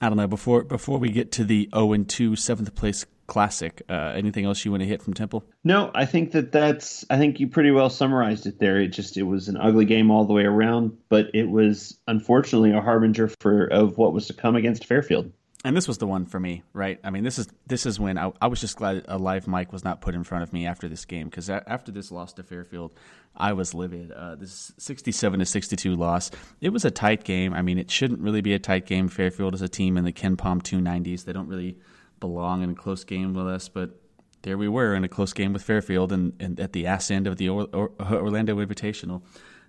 I 0.00 0.08
don't 0.08 0.16
know 0.16 0.26
before 0.26 0.64
before 0.64 0.98
we 0.98 1.10
get 1.10 1.32
to 1.32 1.44
the 1.44 1.68
0 1.74 1.92
and 1.92 2.08
2 2.08 2.36
seventh 2.36 2.74
place 2.74 3.06
classic. 3.26 3.82
Uh, 3.88 4.12
anything 4.14 4.44
else 4.44 4.64
you 4.64 4.70
want 4.70 4.82
to 4.82 4.86
hit 4.86 5.02
from 5.02 5.14
Temple? 5.14 5.44
No, 5.64 5.90
I 5.94 6.06
think 6.06 6.32
that 6.32 6.52
that's. 6.52 7.04
I 7.10 7.16
think 7.18 7.40
you 7.40 7.48
pretty 7.48 7.70
well 7.70 7.90
summarized 7.90 8.46
it 8.46 8.58
there. 8.58 8.80
It 8.80 8.88
just 8.88 9.16
it 9.16 9.24
was 9.24 9.48
an 9.48 9.56
ugly 9.56 9.84
game 9.84 10.10
all 10.10 10.24
the 10.24 10.32
way 10.32 10.44
around, 10.44 10.96
but 11.08 11.26
it 11.34 11.48
was 11.48 11.98
unfortunately 12.06 12.72
a 12.72 12.80
harbinger 12.80 13.28
for 13.40 13.66
of 13.66 13.98
what 13.98 14.12
was 14.12 14.26
to 14.28 14.34
come 14.34 14.56
against 14.56 14.86
Fairfield. 14.86 15.32
And 15.64 15.76
this 15.76 15.88
was 15.88 15.98
the 15.98 16.06
one 16.06 16.26
for 16.26 16.38
me, 16.38 16.62
right? 16.74 17.00
I 17.02 17.10
mean, 17.10 17.24
this 17.24 17.40
is 17.40 17.48
this 17.66 17.86
is 17.86 17.98
when 17.98 18.18
I, 18.18 18.30
I 18.40 18.46
was 18.46 18.60
just 18.60 18.76
glad 18.76 19.04
a 19.08 19.18
live 19.18 19.48
mic 19.48 19.72
was 19.72 19.82
not 19.82 20.00
put 20.00 20.14
in 20.14 20.22
front 20.22 20.44
of 20.44 20.52
me 20.52 20.64
after 20.64 20.88
this 20.88 21.04
game 21.04 21.28
because 21.28 21.50
after 21.50 21.90
this 21.90 22.12
loss 22.12 22.34
to 22.34 22.44
Fairfield, 22.44 22.92
I 23.34 23.52
was 23.52 23.74
livid. 23.74 24.12
Uh, 24.12 24.36
this 24.36 24.72
sixty-seven 24.78 25.40
to 25.40 25.46
sixty-two 25.46 25.96
loss. 25.96 26.30
It 26.60 26.68
was 26.68 26.84
a 26.84 26.90
tight 26.92 27.24
game. 27.24 27.52
I 27.52 27.62
mean, 27.62 27.78
it 27.78 27.90
shouldn't 27.90 28.20
really 28.20 28.42
be 28.42 28.54
a 28.54 28.60
tight 28.60 28.86
game. 28.86 29.08
Fairfield 29.08 29.54
is 29.54 29.62
a 29.62 29.68
team 29.68 29.96
in 29.96 30.04
the 30.04 30.12
KenPom 30.12 30.62
two 30.62 30.80
nineties. 30.80 31.24
They 31.24 31.32
don't 31.32 31.48
really 31.48 31.78
belong 32.26 32.62
in 32.62 32.70
a 32.70 32.74
close 32.74 33.04
game 33.04 33.34
with 33.34 33.46
us, 33.46 33.68
but 33.68 34.00
there 34.42 34.58
we 34.58 34.68
were 34.68 34.94
in 34.94 35.04
a 35.04 35.08
close 35.08 35.32
game 35.32 35.52
with 35.52 35.62
Fairfield 35.62 36.12
and, 36.12 36.32
and 36.40 36.58
at 36.60 36.72
the 36.72 36.86
ass 36.86 37.10
end 37.10 37.26
of 37.26 37.36
the 37.36 37.48
or, 37.48 37.68
or, 37.72 37.90
Orlando 38.00 38.56
Invitational. 38.64 39.22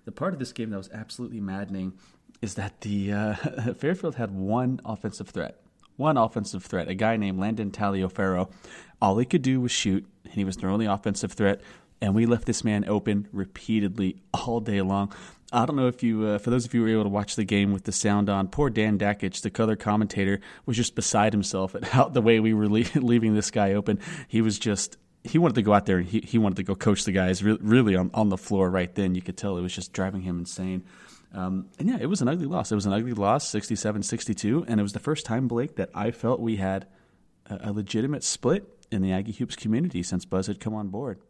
The 0.04 0.12
part 0.12 0.32
of 0.32 0.38
this 0.38 0.52
game 0.52 0.70
that 0.70 0.76
was 0.76 0.90
absolutely 0.92 1.40
maddening 1.40 1.94
is 2.40 2.54
that 2.54 2.80
the 2.80 3.12
uh, 3.12 3.34
Fairfield 3.74 4.16
had 4.16 4.30
one 4.30 4.80
offensive 4.84 5.28
threat. 5.28 5.60
One 5.96 6.16
offensive 6.16 6.64
threat, 6.64 6.86
a 6.86 6.94
guy 6.94 7.16
named 7.16 7.40
Landon 7.40 7.72
Taliaferro. 7.72 8.50
All 9.02 9.18
he 9.18 9.24
could 9.24 9.42
do 9.42 9.60
was 9.60 9.72
shoot, 9.72 10.06
and 10.24 10.32
he 10.32 10.44
was 10.44 10.56
their 10.56 10.70
only 10.70 10.86
offensive 10.86 11.32
threat. 11.32 11.60
And 12.00 12.14
we 12.14 12.26
left 12.26 12.46
this 12.46 12.62
man 12.62 12.88
open 12.88 13.28
repeatedly 13.32 14.22
all 14.32 14.60
day 14.60 14.82
long. 14.82 15.12
I 15.50 15.64
don't 15.64 15.76
know 15.76 15.86
if 15.86 16.02
you, 16.02 16.26
uh, 16.26 16.38
for 16.38 16.50
those 16.50 16.66
of 16.66 16.74
you 16.74 16.80
who 16.80 16.86
were 16.86 16.92
able 16.92 17.04
to 17.04 17.08
watch 17.08 17.34
the 17.34 17.44
game 17.44 17.72
with 17.72 17.84
the 17.84 17.92
sound 17.92 18.28
on, 18.28 18.48
poor 18.48 18.68
Dan 18.68 18.98
Dakich, 18.98 19.40
the 19.40 19.50
color 19.50 19.76
commentator, 19.76 20.40
was 20.66 20.76
just 20.76 20.94
beside 20.94 21.32
himself 21.32 21.74
at 21.74 21.84
how 21.92 22.08
the 22.08 22.20
way 22.20 22.38
we 22.38 22.52
were 22.52 22.68
leaving 22.68 23.34
this 23.34 23.50
guy 23.50 23.72
open. 23.72 23.98
He 24.28 24.42
was 24.42 24.58
just, 24.58 24.98
he 25.24 25.38
wanted 25.38 25.54
to 25.54 25.62
go 25.62 25.72
out 25.72 25.86
there 25.86 25.98
and 25.98 26.06
he, 26.06 26.20
he 26.20 26.38
wanted 26.38 26.56
to 26.56 26.64
go 26.64 26.74
coach 26.74 27.04
the 27.04 27.12
guys 27.12 27.42
re- 27.42 27.58
really 27.60 27.96
on, 27.96 28.10
on 28.12 28.28
the 28.28 28.36
floor 28.36 28.70
right 28.70 28.94
then. 28.94 29.14
You 29.14 29.22
could 29.22 29.36
tell 29.36 29.56
it 29.56 29.62
was 29.62 29.74
just 29.74 29.92
driving 29.92 30.20
him 30.20 30.38
insane. 30.38 30.84
Um, 31.32 31.68
and 31.78 31.88
yeah, 31.88 31.98
it 32.00 32.06
was 32.06 32.20
an 32.20 32.28
ugly 32.28 32.46
loss. 32.46 32.70
It 32.70 32.74
was 32.74 32.86
an 32.86 32.92
ugly 32.92 33.12
loss, 33.12 33.48
67 33.48 34.02
62. 34.02 34.66
And 34.68 34.78
it 34.78 34.82
was 34.82 34.92
the 34.92 34.98
first 34.98 35.24
time, 35.24 35.48
Blake, 35.48 35.76
that 35.76 35.90
I 35.94 36.10
felt 36.10 36.40
we 36.40 36.56
had 36.56 36.86
a, 37.46 37.70
a 37.70 37.72
legitimate 37.72 38.22
split 38.22 38.68
in 38.90 39.02
the 39.02 39.12
Aggie 39.12 39.32
Hoops 39.32 39.56
community 39.56 40.02
since 40.02 40.24
Buzz 40.24 40.46
had 40.46 40.60
come 40.60 40.74
on 40.74 40.88
board. 40.88 41.20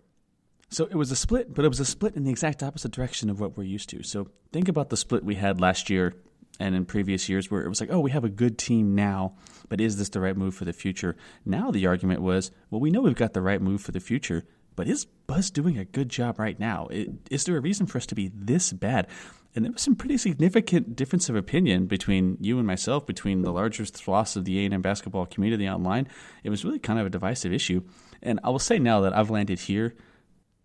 So 0.71 0.85
it 0.85 0.95
was 0.95 1.11
a 1.11 1.17
split, 1.17 1.55
but 1.55 1.65
it 1.65 1.69
was 1.69 1.81
a 1.81 1.85
split 1.85 2.15
in 2.15 2.25
the 2.25 2.31
exact 2.31 2.63
opposite 2.63 2.93
direction 2.93 3.31
of 3.31 3.41
what 3.41 3.57
we're 3.57 3.65
used 3.65 3.89
to. 3.91 4.03
So 4.03 4.29
think 4.53 4.69
about 4.69 4.91
the 4.91 4.97
split 4.97 5.25
we 5.25 5.35
had 5.35 5.61
last 5.61 5.89
year 5.89 6.15
and 6.61 6.75
in 6.75 6.85
previous 6.85 7.29
years 7.29 7.51
where 7.51 7.63
it 7.63 7.69
was 7.69 7.81
like, 7.81 7.91
oh, 7.91 8.01
we 8.01 8.11
have 8.11 8.25
a 8.25 8.29
good 8.29 8.59
team 8.59 8.95
now, 8.95 9.35
but 9.69 9.81
is 9.81 9.97
this 9.97 10.11
the 10.11 10.21
right 10.21 10.37
move 10.37 10.55
for 10.55 10.65
the 10.65 10.73
future? 10.73 11.17
Now 11.47 11.71
the 11.71 11.87
argument 11.87 12.21
was, 12.21 12.51
well, 12.71 12.81
we 12.81 12.91
know 12.91 13.01
we've 13.01 13.15
got 13.15 13.33
the 13.33 13.41
right 13.41 13.63
move 13.63 13.81
for 13.81 13.93
the 13.93 14.01
future, 14.01 14.45
but 14.77 14.89
is 14.89 15.07
Buzz 15.27 15.51
doing 15.51 15.79
a 15.79 15.85
good 15.85 16.09
job 16.09 16.39
right 16.39 16.59
now? 16.59 16.89
Is 16.91 17.45
there 17.45 17.57
a 17.57 17.61
reason 17.61 17.87
for 17.87 17.99
us 17.99 18.07
to 18.07 18.15
be 18.15 18.31
this 18.35 18.73
bad? 18.73 19.07
And 19.55 19.65
there 19.65 19.73
was 19.73 19.83
some 19.83 19.97
pretty 19.97 20.19
significant 20.19 20.95
difference 20.95 21.29
of 21.29 21.37
opinion 21.37 21.87
between 21.87 22.37
you 22.41 22.59
and 22.59 22.67
myself, 22.67 23.07
between 23.07 23.43
the 23.43 23.53
largest 23.53 23.97
swaths 23.97 24.37
of 24.37 24.45
the 24.45 24.67
A&M 24.67 24.83
basketball 24.83 25.27
community 25.27 25.69
online. 25.69 26.09
It 26.45 26.51
was 26.51 26.65
really 26.65 26.79
kind 26.79 26.99
of 26.99 27.07
a 27.07 27.11
divisive 27.11 27.53
issue. 27.53 27.83
And 28.23 28.39
I 28.45 28.51
will 28.51 28.59
say 28.59 28.79
now 28.79 29.01
that 29.01 29.17
I've 29.17 29.31
landed 29.31 29.61
here– 29.61 29.95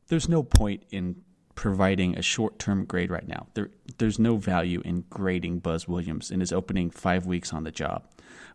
there's 0.07 0.29
no 0.29 0.43
point 0.43 0.83
in 0.91 1.21
providing 1.55 2.17
a 2.17 2.21
short-term 2.21 2.85
grade 2.85 3.11
right 3.11 3.27
now. 3.27 3.47
There, 3.53 3.69
there's 3.97 4.19
no 4.19 4.37
value 4.37 4.81
in 4.83 5.05
grading 5.09 5.59
Buzz 5.59 5.87
Williams 5.87 6.31
in 6.31 6.39
his 6.39 6.51
opening 6.51 6.89
five 6.89 7.25
weeks 7.25 7.53
on 7.53 7.63
the 7.63 7.71
job. 7.71 8.07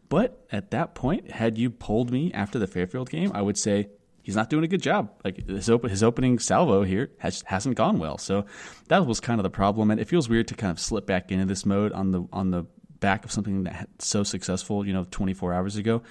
But 0.08 0.46
at 0.50 0.70
that 0.70 0.94
point, 0.94 1.30
had 1.30 1.58
you 1.58 1.70
pulled 1.70 2.10
me 2.10 2.32
after 2.32 2.58
the 2.58 2.66
Fairfield 2.66 3.10
game, 3.10 3.30
I 3.34 3.42
would 3.42 3.58
say 3.58 3.88
he's 4.22 4.36
not 4.36 4.50
doing 4.50 4.64
a 4.64 4.68
good 4.68 4.82
job. 4.82 5.10
Like 5.24 5.46
his, 5.46 5.70
op- 5.70 5.88
his 5.88 6.02
opening 6.02 6.38
salvo 6.38 6.82
here 6.82 7.10
has, 7.18 7.42
hasn't 7.46 7.76
gone 7.76 7.98
well. 7.98 8.18
So 8.18 8.46
that 8.88 9.06
was 9.06 9.20
kind 9.20 9.38
of 9.38 9.42
the 9.42 9.50
problem, 9.50 9.90
and 9.90 10.00
it 10.00 10.08
feels 10.08 10.28
weird 10.28 10.48
to 10.48 10.54
kind 10.54 10.70
of 10.70 10.80
slip 10.80 11.06
back 11.06 11.30
into 11.30 11.44
this 11.44 11.64
mode 11.64 11.92
on 11.92 12.10
the 12.10 12.24
on 12.32 12.50
the 12.50 12.64
back 13.00 13.24
of 13.24 13.30
something 13.30 13.64
that 13.64 13.88
so 14.00 14.22
successful, 14.24 14.86
you 14.86 14.92
know, 14.92 15.06
24 15.10 15.54
hours 15.54 15.76
ago. 15.76 16.02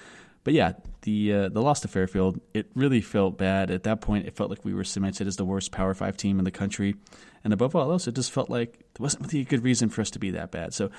But 0.44 0.54
yeah, 0.54 0.72
the 1.02 1.32
uh, 1.32 1.48
the 1.48 1.62
loss 1.62 1.80
to 1.80 1.88
Fairfield, 1.88 2.40
it 2.54 2.70
really 2.74 3.00
felt 3.00 3.38
bad. 3.38 3.70
At 3.70 3.84
that 3.84 4.00
point, 4.00 4.26
it 4.26 4.34
felt 4.34 4.50
like 4.50 4.64
we 4.64 4.74
were 4.74 4.84
cemented 4.84 5.26
as 5.26 5.36
the 5.36 5.44
worst 5.44 5.72
Power 5.72 5.94
Five 5.94 6.16
team 6.16 6.38
in 6.38 6.44
the 6.44 6.50
country, 6.50 6.96
and 7.44 7.52
above 7.52 7.74
all 7.76 7.90
else, 7.90 8.06
it 8.06 8.14
just 8.14 8.32
felt 8.32 8.50
like 8.50 8.72
there 8.78 9.02
wasn't 9.02 9.26
really 9.26 9.40
a 9.40 9.44
good 9.44 9.62
reason 9.62 9.88
for 9.88 10.00
us 10.00 10.10
to 10.10 10.18
be 10.18 10.30
that 10.30 10.50
bad. 10.50 10.74
So, 10.74 10.90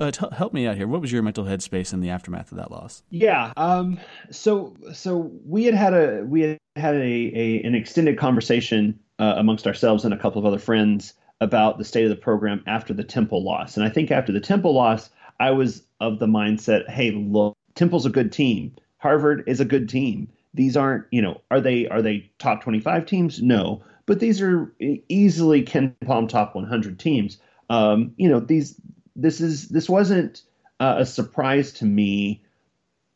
uh, 0.00 0.10
t- 0.10 0.26
help 0.32 0.52
me 0.52 0.66
out 0.66 0.76
here. 0.76 0.86
What 0.86 1.00
was 1.00 1.12
your 1.12 1.22
mental 1.22 1.44
headspace 1.44 1.92
in 1.92 2.00
the 2.00 2.10
aftermath 2.10 2.52
of 2.52 2.58
that 2.58 2.70
loss? 2.70 3.02
Yeah. 3.10 3.52
Um. 3.56 3.98
So 4.30 4.76
so 4.92 5.30
we 5.44 5.64
had 5.64 5.74
had 5.74 5.94
a 5.94 6.24
we 6.24 6.42
had 6.42 6.58
had 6.76 6.94
a, 6.94 6.98
a 6.98 7.62
an 7.62 7.74
extended 7.74 8.18
conversation 8.18 8.98
uh, 9.18 9.34
amongst 9.36 9.66
ourselves 9.66 10.04
and 10.04 10.14
a 10.14 10.18
couple 10.18 10.38
of 10.38 10.46
other 10.46 10.58
friends 10.58 11.14
about 11.40 11.78
the 11.78 11.84
state 11.84 12.04
of 12.04 12.10
the 12.10 12.16
program 12.16 12.62
after 12.66 12.92
the 12.92 13.04
Temple 13.04 13.44
loss, 13.44 13.76
and 13.76 13.86
I 13.86 13.88
think 13.88 14.10
after 14.10 14.32
the 14.32 14.40
Temple 14.40 14.74
loss, 14.74 15.10
I 15.40 15.52
was 15.52 15.82
of 16.00 16.18
the 16.18 16.26
mindset, 16.26 16.88
hey, 16.88 17.12
look, 17.12 17.56
Temple's 17.74 18.06
a 18.06 18.10
good 18.10 18.32
team 18.32 18.74
Harvard 18.98 19.44
is 19.46 19.60
a 19.60 19.64
good 19.64 19.88
team. 19.88 20.28
These 20.54 20.76
aren't, 20.76 21.04
you 21.10 21.22
know, 21.22 21.40
are 21.50 21.60
they 21.60 21.88
are 21.88 22.02
they 22.02 22.30
top 22.38 22.62
25 22.62 23.06
teams? 23.06 23.42
No, 23.42 23.82
but 24.06 24.20
these 24.20 24.40
are 24.40 24.72
easily 25.08 25.62
Ken 25.62 25.94
Palm 26.04 26.26
top 26.26 26.54
100 26.54 26.98
teams. 26.98 27.38
Um, 27.70 28.12
you 28.16 28.28
know, 28.28 28.40
these 28.40 28.80
this 29.14 29.40
is 29.40 29.68
this 29.68 29.88
wasn't 29.88 30.42
uh, 30.80 30.96
a 30.98 31.06
surprise 31.06 31.72
to 31.74 31.84
me, 31.84 32.42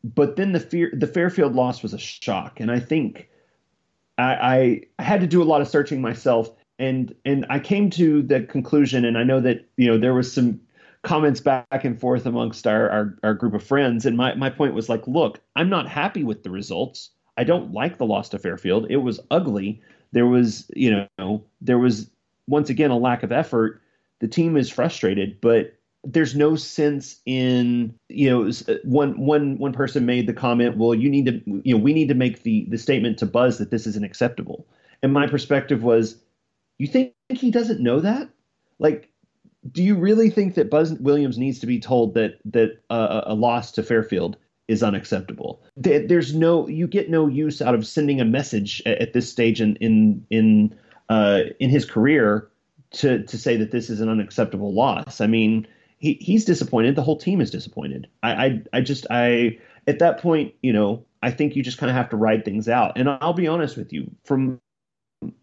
but 0.05 0.37
then 0.37 0.53
the 0.53 0.61
fear 0.61 0.93
the 0.93 1.07
Fairfield 1.07 1.55
loss 1.55 1.83
was 1.83 1.95
a 1.95 1.99
shock, 1.99 2.61
and 2.61 2.71
I 2.71 2.79
think 2.79 3.29
I, 4.19 4.85
I 4.99 5.03
had 5.03 5.21
to 5.21 5.27
do 5.27 5.43
a 5.43 5.45
lot 5.45 5.63
of 5.63 5.69
searching 5.69 6.01
myself, 6.01 6.51
and 6.79 7.15
and 7.25 7.47
I 7.49 7.59
came 7.59 7.89
to 7.91 8.23
the 8.23 8.43
conclusion, 8.43 9.05
and 9.05 9.17
I 9.17 9.25
know 9.25 9.41
that 9.41 9.67
you 9.77 9.89
know 9.89 9.99
there 9.99 10.15
was 10.15 10.33
some 10.33 10.61
comments 11.03 11.41
back 11.41 11.85
and 11.85 11.99
forth 11.99 12.27
amongst 12.27 12.67
our, 12.67 12.89
our, 12.89 13.19
our 13.23 13.35
group 13.35 13.55
of 13.55 13.63
friends. 13.63 14.07
And 14.07 14.17
my, 14.17 14.35
my 14.35 14.51
point 14.51 14.75
was 14.75 14.89
like, 14.89 15.07
look, 15.07 15.41
I'm 15.57 15.69
not 15.69 15.89
happy 15.89 16.25
with 16.25 16.43
the 16.43 16.51
results. 16.51 17.11
I 17.37 17.45
don't 17.45 17.73
like 17.73 17.99
the 17.99 18.07
loss 18.07 18.29
to 18.31 18.39
Fairfield. 18.39 18.87
It 18.91 18.99
was 18.99 19.21
ugly. 19.31 19.81
There 20.13 20.27
was, 20.27 20.71
you 20.75 21.07
know, 21.19 21.45
there 21.61 21.79
was 21.79 22.09
once 22.47 22.71
again 22.71 22.91
a 22.91 22.99
lack 22.99 23.23
of 23.23 23.33
effort. 23.33 23.81
The 24.21 24.29
team 24.29 24.57
is 24.57 24.71
frustrated, 24.71 25.41
but 25.41 25.75
there's 26.05 26.35
no 26.35 26.57
sense 26.57 27.21
in 27.27 27.95
you 28.09 28.29
know 28.29 28.51
one 28.83 29.19
one 29.21 29.57
one 29.59 29.73
person 29.73 30.05
made 30.05 30.27
the 30.27 30.33
comment 30.33 30.77
well 30.77 30.95
you 30.95 31.09
need 31.09 31.27
to 31.27 31.41
you 31.65 31.77
know 31.77 31.81
we 31.81 31.95
need 31.95 32.09
to 32.09 32.15
make 32.15 32.43
the 32.43 32.67
the 32.71 32.79
statement 32.79 33.19
to 33.19 33.27
buzz 33.27 33.59
that 33.59 33.71
this 33.71 33.87
isn't 33.87 34.05
acceptable 34.05 34.67
and 35.03 35.13
my 35.13 35.29
perspective 35.29 35.85
was 35.85 36.17
you 36.79 36.89
think 36.89 37.13
he 37.29 37.53
doesn't 37.53 37.81
know 37.81 38.01
that 38.01 38.29
like 38.81 39.12
do 39.71 39.83
you 39.83 39.95
really 39.95 40.31
think 40.31 40.55
that 40.55 40.71
buzz 40.71 40.93
williams 40.95 41.39
needs 41.39 41.59
to 41.59 41.67
be 41.67 41.79
told 41.79 42.15
that 42.15 42.39
that 42.45 42.81
uh, 42.91 43.23
a 43.27 43.35
loss 43.35 43.73
to 43.73 43.83
fairfield 43.83 44.37
is 44.69 44.83
unacceptable 44.83 45.63
there's 45.77 46.35
no 46.35 46.67
you 46.69 46.87
get 46.87 47.11
no 47.11 47.27
use 47.27 47.61
out 47.61 47.75
of 47.75 47.87
sending 47.87 48.21
a 48.21 48.25
message 48.25 48.83
at 48.87 49.13
this 49.13 49.31
stage 49.31 49.61
in 49.61 49.77
in 49.77 50.25
in 50.31 50.75
uh, 51.09 51.43
in 51.61 51.69
his 51.69 51.85
career 51.85 52.49
to 52.91 53.23
to 53.25 53.37
say 53.37 53.57
that 53.57 53.71
this 53.71 53.91
is 53.91 54.01
an 54.01 54.09
unacceptable 54.09 54.73
loss 54.73 55.21
i 55.21 55.27
mean 55.27 55.67
he 56.03 56.15
he's 56.21 56.45
disappointed. 56.45 56.97
The 56.97 57.03
whole 57.03 57.17
team 57.17 57.41
is 57.41 57.51
disappointed. 57.51 58.09
I 58.23 58.33
I, 58.33 58.63
I 58.75 58.81
just 58.81 59.07
I 59.09 59.59
at 59.87 60.01
that 60.01 60.21
point, 60.21 60.53
you 60.61 60.73
know, 60.73 61.05
I 61.23 61.31
think 61.31 61.55
you 61.57 61.63
just 61.63 61.79
kind 61.79 61.89
of 61.89 61.97
have 61.97 62.11
to 62.11 62.17
ride 62.17 62.45
things 62.45 62.69
out. 62.69 62.99
And 62.99 63.09
I'll 63.09 63.33
be 63.33 63.47
honest 63.47 63.77
with 63.77 63.93
you, 63.93 64.11
from 64.25 64.61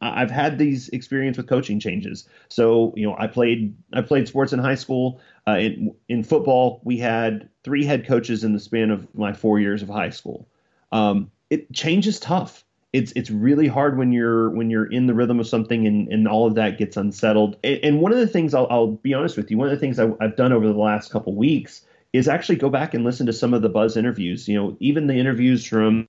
I've 0.01 0.31
had 0.31 0.57
these 0.57 0.89
experience 0.89 1.37
with 1.37 1.47
coaching 1.47 1.79
changes. 1.79 2.27
So 2.47 2.93
you 2.95 3.07
know, 3.07 3.15
I 3.17 3.27
played 3.27 3.75
I 3.93 4.01
played 4.01 4.27
sports 4.27 4.53
in 4.53 4.59
high 4.59 4.75
school. 4.75 5.21
Uh, 5.47 5.57
in 5.57 5.95
in 6.07 6.23
football, 6.23 6.81
we 6.83 6.97
had 6.97 7.49
three 7.63 7.85
head 7.85 8.05
coaches 8.07 8.43
in 8.43 8.53
the 8.53 8.59
span 8.59 8.91
of 8.91 9.13
my 9.15 9.33
four 9.33 9.59
years 9.59 9.81
of 9.81 9.89
high 9.89 10.09
school. 10.09 10.47
Um, 10.91 11.31
it 11.49 11.71
change 11.73 12.07
is 12.07 12.19
tough 12.19 12.63
it's 12.91 13.11
it's 13.15 13.29
really 13.29 13.67
hard 13.67 13.97
when 13.97 14.11
you're 14.11 14.49
when 14.49 14.69
you're 14.69 14.91
in 14.91 15.05
the 15.05 15.13
rhythm 15.13 15.39
of 15.39 15.47
something 15.47 15.85
and, 15.85 16.07
and 16.07 16.27
all 16.27 16.47
of 16.47 16.55
that 16.55 16.77
gets 16.77 16.97
unsettled. 16.97 17.57
And, 17.63 18.01
one 18.01 18.11
of 18.11 18.17
the 18.17 18.27
things 18.27 18.53
I'll, 18.53 18.67
I'll, 18.69 18.87
be 18.87 19.13
honest 19.13 19.37
with 19.37 19.51
you, 19.51 19.57
one 19.57 19.67
of 19.67 19.73
the 19.73 19.79
things 19.79 19.99
I, 19.99 20.09
have 20.21 20.35
done 20.35 20.51
over 20.51 20.67
the 20.67 20.73
last 20.73 21.11
couple 21.11 21.35
weeks 21.35 21.85
is 22.13 22.27
actually 22.27 22.55
go 22.55 22.69
back 22.69 22.93
and 22.93 23.03
listen 23.03 23.27
to 23.27 23.33
some 23.33 23.53
of 23.53 23.61
the 23.61 23.69
Buzz 23.69 23.95
interviews. 23.95 24.47
You 24.47 24.59
know, 24.59 24.77
even 24.79 25.05
the 25.05 25.15
interviews 25.15 25.65
from 25.65 26.07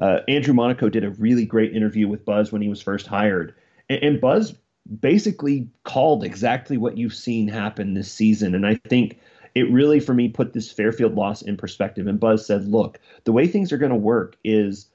uh, 0.00 0.20
Andrew 0.28 0.54
Monaco 0.54 0.88
did 0.88 1.04
a 1.04 1.10
really 1.10 1.46
great 1.46 1.74
interview 1.74 2.08
with 2.08 2.24
Buzz 2.24 2.52
when 2.52 2.62
he 2.62 2.68
was 2.68 2.82
first 2.82 3.06
hired, 3.06 3.54
and, 3.88 4.02
and 4.02 4.20
Buzz 4.20 4.54
basically 5.00 5.68
called 5.84 6.22
exactly 6.22 6.76
what 6.76 6.96
you've 6.96 7.14
seen 7.14 7.48
happen 7.48 7.94
this 7.94 8.10
season. 8.10 8.54
And 8.54 8.66
I 8.66 8.76
think 8.88 9.18
it 9.54 9.70
really, 9.70 9.98
for 9.98 10.14
me, 10.14 10.28
put 10.28 10.52
this 10.52 10.70
Fairfield 10.70 11.14
loss 11.14 11.42
in 11.42 11.56
perspective. 11.56 12.06
And 12.06 12.20
Buzz 12.20 12.46
said, 12.46 12.68
"Look, 12.68 13.00
the 13.24 13.32
way 13.32 13.46
things 13.46 13.72
are 13.72 13.78
going 13.78 13.90
to 13.90 13.96
work 13.96 14.36
is." 14.44 14.88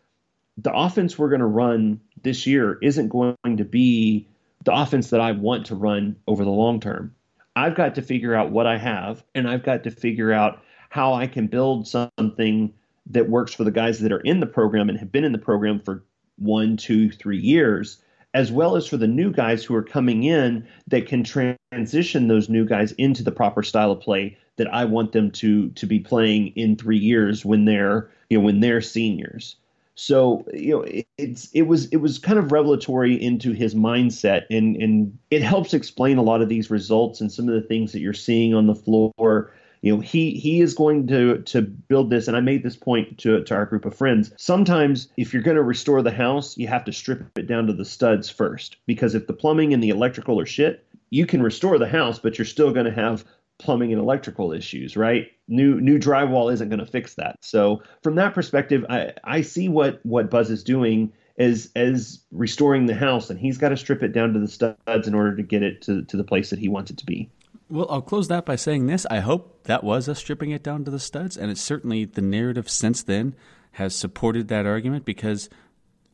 the 0.58 0.74
offense 0.74 1.18
we're 1.18 1.30
going 1.30 1.40
to 1.40 1.46
run 1.46 2.00
this 2.24 2.46
year 2.46 2.78
isn't 2.82 3.10
going 3.10 3.58
to 3.58 3.64
be 3.64 4.28
the 4.64 4.74
offense 4.74 5.10
that 5.10 5.22
I 5.22 5.32
want 5.32 5.66
to 5.68 5.76
run 5.76 6.16
over 6.28 6.44
the 6.44 6.52
long 6.52 6.80
term. 6.80 7.16
I've 7.56 7.76
got 7.76 7.96
to 7.96 8.02
figure 8.02 8.36
out 8.36 8.52
what 8.52 8.68
I 8.68 8.78
have, 8.78 9.24
and 9.36 9.50
I've 9.50 9.64
got 9.64 9.84
to 9.84 9.92
figure 9.92 10.32
out 10.32 10.62
how 10.90 11.14
I 11.14 11.28
can 11.28 11.48
build 11.48 11.88
something 11.88 12.74
that 13.14 13.30
works 13.30 13.54
for 13.54 13.64
the 13.64 13.72
guys 13.72 14.00
that 14.00 14.12
are 14.12 14.22
in 14.22 14.40
the 14.40 14.46
program 14.46 14.90
and 14.90 14.98
have 14.98 15.12
been 15.12 15.24
in 15.24 15.32
the 15.32 15.38
program 15.38 15.80
for 15.80 16.04
one, 16.38 16.78
two, 16.78 17.12
three 17.12 17.38
years, 17.38 18.02
as 18.34 18.52
well 18.52 18.76
as 18.76 18.88
for 18.88 18.98
the 18.98 19.08
new 19.08 19.32
guys 19.32 19.64
who 19.64 19.76
are 19.76 19.84
coming 19.84 20.24
in 20.24 20.68
that 20.88 21.08
can 21.08 21.24
transition 21.24 22.28
those 22.28 22.50
new 22.50 22.66
guys 22.66 22.92
into 22.94 23.24
the 23.24 23.32
proper 23.32 23.64
style 23.64 23.92
of 23.92 24.00
play 24.00 24.38
that 24.58 24.74
I 24.74 24.86
want 24.86 25.12
them 25.12 25.32
to 25.32 25.70
to 25.70 25.86
be 25.86 26.00
playing 26.00 26.50
in 26.50 26.76
three 26.76 26.98
years 26.98 27.46
when 27.46 27.66
they're 27.66 28.10
you 28.30 28.38
know 28.38 28.44
when 28.44 28.60
they're 28.60 28.82
seniors. 28.82 29.56
So 29.96 30.46
you 30.54 30.72
know, 30.72 30.82
it, 30.84 31.08
it's 31.18 31.50
it 31.54 31.64
was 31.64 31.88
it 31.88 31.98
was 31.98 32.18
kind 32.18 32.40
of 32.40 32.52
revelatory 32.52 33.22
into 33.22 33.52
his 33.52 33.76
mindset, 33.76 34.44
and 34.50 34.76
and 34.78 35.18
it 35.30 35.42
helps 35.42 35.74
explain 35.74 36.18
a 36.18 36.24
lot 36.24 36.42
of 36.42 36.50
these 36.50 36.72
results 36.72 37.22
and 37.22 37.32
some 37.32 37.48
of 37.48 37.54
the 37.54 37.68
things 37.68 37.92
that 37.92 38.00
you're 38.00 38.14
seeing 38.14 38.54
on 38.54 38.68
the 38.68 38.76
floor. 38.76 39.54
You 39.82 39.96
know, 39.96 40.02
he 40.02 40.32
he 40.32 40.62
is 40.62 40.74
going 40.76 41.08
to 41.08 41.40
to 41.40 41.62
build 41.62 42.10
this, 42.10 42.28
and 42.28 42.38
I 42.38 42.42
made 42.42 42.64
this 42.64 42.76
point 42.76 43.18
to 43.20 43.44
to 43.44 43.56
our 43.56 43.66
group 43.66 43.86
of 43.86 43.96
friends. 43.96 44.32
Sometimes, 44.38 45.10
if 45.18 45.34
you're 45.34 45.44
going 45.44 45.58
to 45.58 45.64
restore 45.64 46.02
the 46.02 46.12
house, 46.12 46.58
you 46.58 46.68
have 46.68 46.86
to 46.86 46.94
strip 46.94 47.38
it 47.38 47.48
down 47.48 47.68
to 47.68 47.74
the 47.74 47.86
studs 47.86 48.30
first, 48.30 48.78
because 48.86 49.16
if 49.16 49.28
the 49.28 49.34
plumbing 49.34 49.74
and 49.74 49.84
the 49.84 49.90
electrical 49.90 50.40
are 50.40 50.46
shit, 50.46 50.86
you 51.10 51.26
can 51.26 51.42
restore 51.42 51.80
the 51.80 51.88
house, 51.88 52.20
but 52.20 52.38
you're 52.38 52.46
still 52.46 52.72
going 52.72 52.86
to 52.86 52.92
have 52.92 53.26
plumbing 53.58 53.92
and 53.92 54.02
electrical 54.02 54.52
issues, 54.54 54.98
right? 54.98 55.32
New 55.48 55.80
new 55.82 56.00
drywall 56.00 56.52
isn't 56.54 56.70
going 56.70 56.80
to 56.80 56.86
fix 56.86 57.16
that. 57.16 57.36
So 57.42 57.82
from 58.04 58.16
that 58.16 58.34
perspective, 58.34 58.86
I, 58.90 59.14
I 59.24 59.42
see 59.42 59.68
what 59.70 60.00
what 60.04 60.30
Buzz 60.30 60.50
is 60.52 60.64
doing 60.64 61.12
as 61.38 61.72
as 61.76 62.24
restoring 62.32 62.86
the 62.86 62.96
house, 62.96 63.30
and 63.30 63.40
he's 63.40 63.58
got 63.58 63.70
to 63.70 63.78
strip 63.78 64.04
it 64.04 64.14
down 64.14 64.34
to 64.34 64.40
the 64.40 64.48
studs 64.48 65.08
in 65.08 65.16
order 65.16 65.36
to 65.36 65.44
get 65.44 65.64
it 65.64 65.82
to 65.84 66.04
to 66.04 66.18
the 66.18 66.24
place 66.24 66.50
that 66.52 66.60
he 66.60 66.70
wants 66.70 66.92
it 66.92 66.98
to 66.98 67.06
be. 67.06 67.30
Well, 67.72 67.88
I'll 67.90 68.02
close 68.02 68.28
that 68.28 68.46
by 68.46 68.58
saying 68.58 68.88
this. 68.88 69.08
I 69.10 69.22
hope 69.22 69.64
that 69.64 69.82
was 69.82 70.10
us 70.10 70.20
stripping 70.20 70.52
it 70.52 70.62
down 70.62 70.84
to 70.84 70.92
the 70.92 71.00
studs, 71.00 71.38
and 71.38 71.50
it's 71.50 71.62
certainly 71.62 72.04
the 72.04 72.22
narrative 72.22 72.70
since 72.70 73.02
then 73.02 73.34
has 73.74 73.96
supported 73.96 74.50
that 74.50 74.66
argument 74.66 75.06
because 75.06 75.48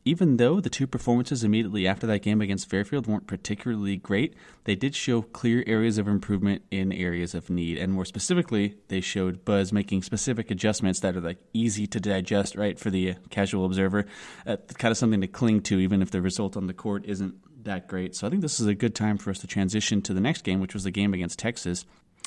even 0.04 0.36
though 0.36 0.60
the 0.60 0.70
two 0.70 0.86
performances 0.86 1.42
immediately 1.42 1.88
after 1.88 2.06
that 2.06 2.22
game 2.22 2.40
against 2.40 2.70
Fairfield 2.70 3.08
weren't 3.08 3.26
particularly 3.26 3.96
great, 3.96 4.34
they 4.64 4.76
did 4.76 4.94
show 4.94 5.20
clear 5.20 5.64
areas 5.66 5.98
of 5.98 6.06
improvement 6.06 6.62
in 6.70 6.92
areas 6.92 7.34
of 7.34 7.50
need. 7.50 7.76
And 7.76 7.92
more 7.92 8.04
specifically, 8.04 8.76
they 8.86 9.00
showed 9.00 9.44
Buzz 9.44 9.72
making 9.72 10.04
specific 10.04 10.52
adjustments 10.52 11.00
that 11.00 11.16
are 11.16 11.20
like 11.20 11.38
easy 11.52 11.88
to 11.88 11.98
digest, 11.98 12.54
right, 12.54 12.78
for 12.78 12.90
the 12.90 13.16
casual 13.30 13.64
observer. 13.64 14.06
Uh, 14.46 14.58
kind 14.74 14.92
of 14.92 14.96
something 14.96 15.20
to 15.22 15.26
cling 15.26 15.62
to, 15.62 15.80
even 15.80 16.02
if 16.02 16.12
the 16.12 16.22
result 16.22 16.56
on 16.56 16.68
the 16.68 16.72
court 16.72 17.04
isn't 17.04 17.34
that 17.68 17.86
great. 17.86 18.16
So 18.16 18.26
I 18.26 18.30
think 18.30 18.42
this 18.42 18.58
is 18.58 18.66
a 18.66 18.74
good 18.74 18.94
time 18.94 19.16
for 19.16 19.30
us 19.30 19.38
to 19.38 19.46
transition 19.46 20.02
to 20.02 20.12
the 20.12 20.20
next 20.20 20.42
game, 20.42 20.60
which 20.60 20.74
was 20.74 20.84
the 20.84 20.90
game 20.90 21.14
against 21.14 21.38
Texas. 21.38 21.84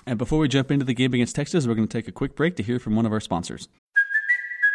And 0.07 0.17
before 0.17 0.39
we 0.39 0.47
jump 0.47 0.71
into 0.71 0.85
the 0.85 0.93
game 0.93 1.13
against 1.13 1.35
Texas, 1.35 1.67
we're 1.67 1.75
going 1.75 1.87
to 1.87 1.97
take 1.97 2.07
a 2.07 2.11
quick 2.11 2.35
break 2.35 2.55
to 2.55 2.63
hear 2.63 2.79
from 2.79 2.95
one 2.95 3.05
of 3.05 3.11
our 3.11 3.19
sponsors. 3.19 3.67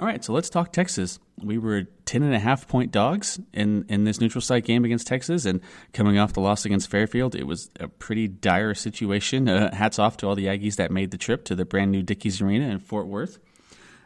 All 0.00 0.06
right, 0.06 0.24
so 0.24 0.32
let's 0.32 0.48
talk 0.48 0.72
Texas. 0.72 1.18
We 1.42 1.58
were 1.58 1.82
10 2.04 2.22
and 2.22 2.32
a 2.32 2.38
half 2.38 2.68
point 2.68 2.92
dogs 2.92 3.40
in, 3.52 3.84
in 3.88 4.04
this 4.04 4.20
neutral 4.20 4.40
site 4.40 4.64
game 4.64 4.84
against 4.84 5.08
Texas, 5.08 5.44
and 5.44 5.60
coming 5.92 6.18
off 6.18 6.34
the 6.34 6.40
loss 6.40 6.64
against 6.64 6.88
Fairfield, 6.88 7.34
it 7.34 7.48
was 7.48 7.68
a 7.80 7.88
pretty 7.88 8.28
dire 8.28 8.74
situation. 8.74 9.48
Uh, 9.48 9.74
hats 9.74 9.98
off 9.98 10.16
to 10.18 10.28
all 10.28 10.36
the 10.36 10.46
Aggies 10.46 10.76
that 10.76 10.92
made 10.92 11.10
the 11.10 11.18
trip 11.18 11.44
to 11.46 11.56
the 11.56 11.64
brand 11.64 11.90
new 11.90 12.02
Dickies 12.02 12.40
Arena 12.40 12.68
in 12.68 12.78
Fort 12.78 13.08
Worth. 13.08 13.38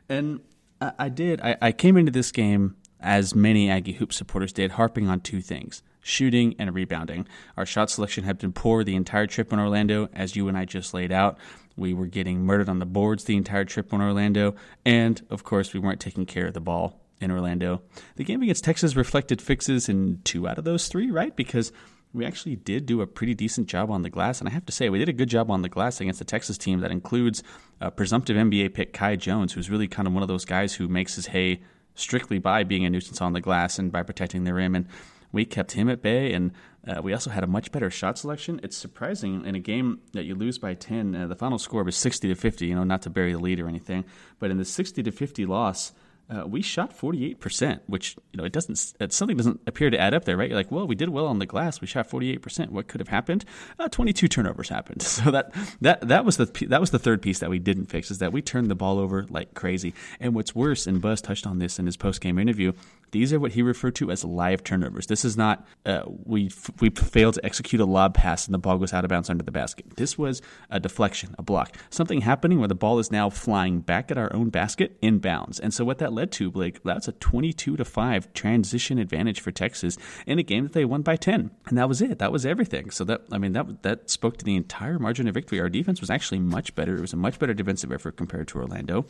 And 0.08 0.40
I, 0.80 0.92
I 0.98 1.08
did, 1.10 1.42
I, 1.42 1.56
I 1.60 1.72
came 1.72 1.98
into 1.98 2.10
this 2.10 2.32
game, 2.32 2.76
as 2.98 3.34
many 3.34 3.68
Aggie 3.68 3.92
Hoop 3.92 4.14
supporters 4.14 4.54
did, 4.54 4.72
harping 4.72 5.08
on 5.08 5.20
two 5.20 5.42
things 5.42 5.82
shooting 6.02 6.54
and 6.58 6.74
rebounding. 6.74 7.26
Our 7.56 7.64
shot 7.64 7.88
selection 7.88 8.24
had 8.24 8.38
been 8.38 8.52
poor 8.52 8.84
the 8.84 8.96
entire 8.96 9.26
trip 9.26 9.52
in 9.52 9.58
Orlando, 9.58 10.08
as 10.12 10.36
you 10.36 10.48
and 10.48 10.58
I 10.58 10.64
just 10.64 10.92
laid 10.92 11.12
out. 11.12 11.38
We 11.76 11.94
were 11.94 12.06
getting 12.06 12.44
murdered 12.44 12.68
on 12.68 12.78
the 12.78 12.86
boards 12.86 13.24
the 13.24 13.36
entire 13.36 13.64
trip 13.64 13.92
in 13.92 14.00
Orlando, 14.00 14.54
and 14.84 15.20
of 15.30 15.44
course, 15.44 15.72
we 15.72 15.80
weren't 15.80 16.00
taking 16.00 16.26
care 16.26 16.46
of 16.46 16.54
the 16.54 16.60
ball 16.60 17.00
in 17.20 17.30
Orlando. 17.30 17.82
The 18.16 18.24
game 18.24 18.42
against 18.42 18.64
Texas 18.64 18.96
reflected 18.96 19.40
fixes 19.40 19.88
in 19.88 20.20
two 20.24 20.48
out 20.48 20.58
of 20.58 20.64
those 20.64 20.88
three, 20.88 21.10
right? 21.10 21.34
Because 21.34 21.72
we 22.12 22.26
actually 22.26 22.56
did 22.56 22.84
do 22.84 23.00
a 23.00 23.06
pretty 23.06 23.34
decent 23.34 23.68
job 23.68 23.90
on 23.90 24.02
the 24.02 24.10
glass, 24.10 24.40
and 24.40 24.48
I 24.48 24.52
have 24.52 24.66
to 24.66 24.72
say, 24.72 24.90
we 24.90 24.98
did 24.98 25.08
a 25.08 25.14
good 25.14 25.30
job 25.30 25.50
on 25.50 25.62
the 25.62 25.68
glass 25.68 26.00
against 26.00 26.18
the 26.18 26.24
Texas 26.24 26.58
team 26.58 26.80
that 26.80 26.90
includes 26.90 27.42
a 27.80 27.90
presumptive 27.90 28.36
NBA 28.36 28.74
pick 28.74 28.92
Kai 28.92 29.16
Jones, 29.16 29.52
who's 29.52 29.70
really 29.70 29.88
kind 29.88 30.06
of 30.06 30.12
one 30.12 30.22
of 30.22 30.28
those 30.28 30.44
guys 30.44 30.74
who 30.74 30.88
makes 30.88 31.14
his 31.14 31.26
hay 31.26 31.62
strictly 31.94 32.38
by 32.38 32.64
being 32.64 32.84
a 32.84 32.90
nuisance 32.90 33.20
on 33.20 33.32
the 33.32 33.40
glass 33.40 33.78
and 33.78 33.92
by 33.92 34.02
protecting 34.02 34.44
the 34.44 34.54
rim. 34.54 34.74
And 34.74 34.86
we 35.32 35.44
kept 35.44 35.72
him 35.72 35.88
at 35.88 36.02
bay, 36.02 36.32
and 36.32 36.52
uh, 36.86 37.00
we 37.02 37.12
also 37.12 37.30
had 37.30 37.42
a 37.42 37.46
much 37.46 37.72
better 37.72 37.90
shot 37.90 38.18
selection. 38.18 38.60
It's 38.62 38.76
surprising 38.76 39.44
in 39.44 39.54
a 39.54 39.60
game 39.60 40.00
that 40.12 40.24
you 40.24 40.34
lose 40.34 40.58
by 40.58 40.74
10, 40.74 41.14
uh, 41.14 41.26
the 41.26 41.36
final 41.36 41.58
score 41.58 41.82
was 41.82 41.96
60 41.96 42.28
to 42.28 42.34
50, 42.34 42.66
you 42.66 42.74
know, 42.74 42.84
not 42.84 43.02
to 43.02 43.10
bury 43.10 43.32
the 43.32 43.38
lead 43.38 43.60
or 43.60 43.68
anything, 43.68 44.04
but 44.38 44.50
in 44.50 44.58
the 44.58 44.64
60 44.64 45.02
to 45.02 45.10
50 45.10 45.46
loss, 45.46 45.92
uh, 46.30 46.46
we 46.46 46.62
shot 46.62 46.96
48%, 46.96 47.80
which, 47.86 48.16
you 48.32 48.38
know, 48.38 48.44
it 48.44 48.52
doesn't, 48.52 48.94
it, 49.00 49.12
something 49.12 49.36
doesn't 49.36 49.60
appear 49.66 49.90
to 49.90 50.00
add 50.00 50.14
up 50.14 50.24
there, 50.24 50.36
right? 50.36 50.48
You're 50.48 50.56
like, 50.56 50.70
well, 50.70 50.86
we 50.86 50.94
did 50.94 51.10
well 51.10 51.26
on 51.26 51.38
the 51.40 51.46
glass. 51.46 51.80
We 51.80 51.86
shot 51.86 52.08
48%. 52.08 52.70
What 52.70 52.88
could 52.88 53.00
have 53.00 53.08
happened? 53.08 53.44
Uh, 53.78 53.88
22 53.88 54.28
turnovers 54.28 54.68
happened. 54.68 55.02
So 55.12 55.30
that, 55.30 55.54
that, 55.82 56.08
that 56.08 56.24
was 56.24 56.38
the, 56.38 56.46
that 56.68 56.80
was 56.80 56.90
the 56.90 56.98
third 56.98 57.20
piece 57.20 57.40
that 57.40 57.50
we 57.50 57.58
didn't 57.58 57.86
fix 57.86 58.10
is 58.10 58.18
that 58.18 58.32
we 58.32 58.40
turned 58.40 58.70
the 58.70 58.74
ball 58.74 58.98
over 58.98 59.26
like 59.28 59.52
crazy. 59.52 59.94
And 60.20 60.34
what's 60.34 60.54
worse, 60.54 60.86
and 60.86 61.02
Buzz 61.02 61.20
touched 61.20 61.46
on 61.46 61.58
this 61.58 61.78
in 61.78 61.84
his 61.84 61.98
post 61.98 62.20
game 62.22 62.38
interview, 62.38 62.72
These 63.12 63.32
are 63.32 63.38
what 63.38 63.52
he 63.52 63.62
referred 63.62 63.94
to 63.96 64.10
as 64.10 64.24
live 64.24 64.64
turnovers. 64.64 65.06
This 65.06 65.24
is 65.24 65.36
not 65.36 65.66
uh, 65.86 66.02
we 66.06 66.50
we 66.80 66.90
failed 66.90 67.34
to 67.34 67.44
execute 67.44 67.80
a 67.80 67.84
lob 67.84 68.14
pass 68.14 68.46
and 68.46 68.54
the 68.54 68.58
ball 68.58 68.78
goes 68.78 68.92
out 68.92 69.04
of 69.04 69.10
bounds 69.10 69.30
under 69.30 69.44
the 69.44 69.52
basket. 69.52 69.96
This 69.96 70.18
was 70.18 70.42
a 70.70 70.80
deflection, 70.80 71.34
a 71.38 71.42
block, 71.42 71.76
something 71.90 72.22
happening 72.22 72.58
where 72.58 72.68
the 72.68 72.74
ball 72.74 72.98
is 72.98 73.10
now 73.10 73.30
flying 73.30 73.80
back 73.80 74.10
at 74.10 74.18
our 74.18 74.34
own 74.34 74.48
basket 74.48 74.96
in 75.02 75.18
bounds. 75.18 75.60
And 75.60 75.72
so 75.72 75.84
what 75.84 75.98
that 75.98 76.12
led 76.12 76.32
to, 76.32 76.50
Blake, 76.50 76.82
that's 76.82 77.06
a 77.06 77.12
22 77.12 77.76
to 77.76 77.84
five 77.84 78.32
transition 78.32 78.98
advantage 78.98 79.40
for 79.40 79.52
Texas 79.52 79.98
in 80.26 80.38
a 80.38 80.42
game 80.42 80.64
that 80.64 80.72
they 80.72 80.84
won 80.84 81.02
by 81.02 81.16
10, 81.16 81.50
and 81.66 81.78
that 81.78 81.88
was 81.88 82.00
it. 82.00 82.18
That 82.18 82.32
was 82.32 82.46
everything. 82.46 82.90
So 82.90 83.04
that 83.04 83.22
I 83.30 83.38
mean 83.38 83.52
that 83.52 83.82
that 83.82 84.10
spoke 84.10 84.38
to 84.38 84.44
the 84.44 84.56
entire 84.56 84.98
margin 84.98 85.28
of 85.28 85.34
victory. 85.34 85.60
Our 85.60 85.68
defense 85.68 86.00
was 86.00 86.10
actually 86.10 86.40
much 86.40 86.74
better. 86.74 86.96
It 86.96 87.00
was 87.00 87.12
a 87.12 87.16
much 87.16 87.38
better 87.38 87.54
defensive 87.54 87.92
effort 87.92 88.16
compared 88.16 88.48
to 88.48 88.58
Orlando. 88.58 89.04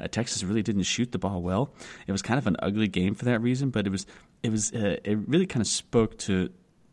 Uh, 0.00 0.08
Texas 0.08 0.42
really 0.42 0.62
didn't 0.62 0.82
shoot 0.82 1.12
the 1.12 1.18
ball 1.18 1.42
well. 1.42 1.72
It 2.06 2.12
was 2.12 2.22
kind 2.22 2.38
of 2.38 2.46
an 2.46 2.56
ugly 2.60 2.88
game 2.88 3.14
for 3.14 3.24
that 3.36 3.42
reason, 3.42 3.70
but 3.70 3.86
it 3.86 3.90
was 3.90 4.06
it 4.42 4.50
was 4.50 4.72
uh, 4.72 4.96
it 5.04 5.18
really 5.28 5.46
kind 5.46 5.60
of 5.60 5.66
spoke 5.66 6.18
to 6.18 6.50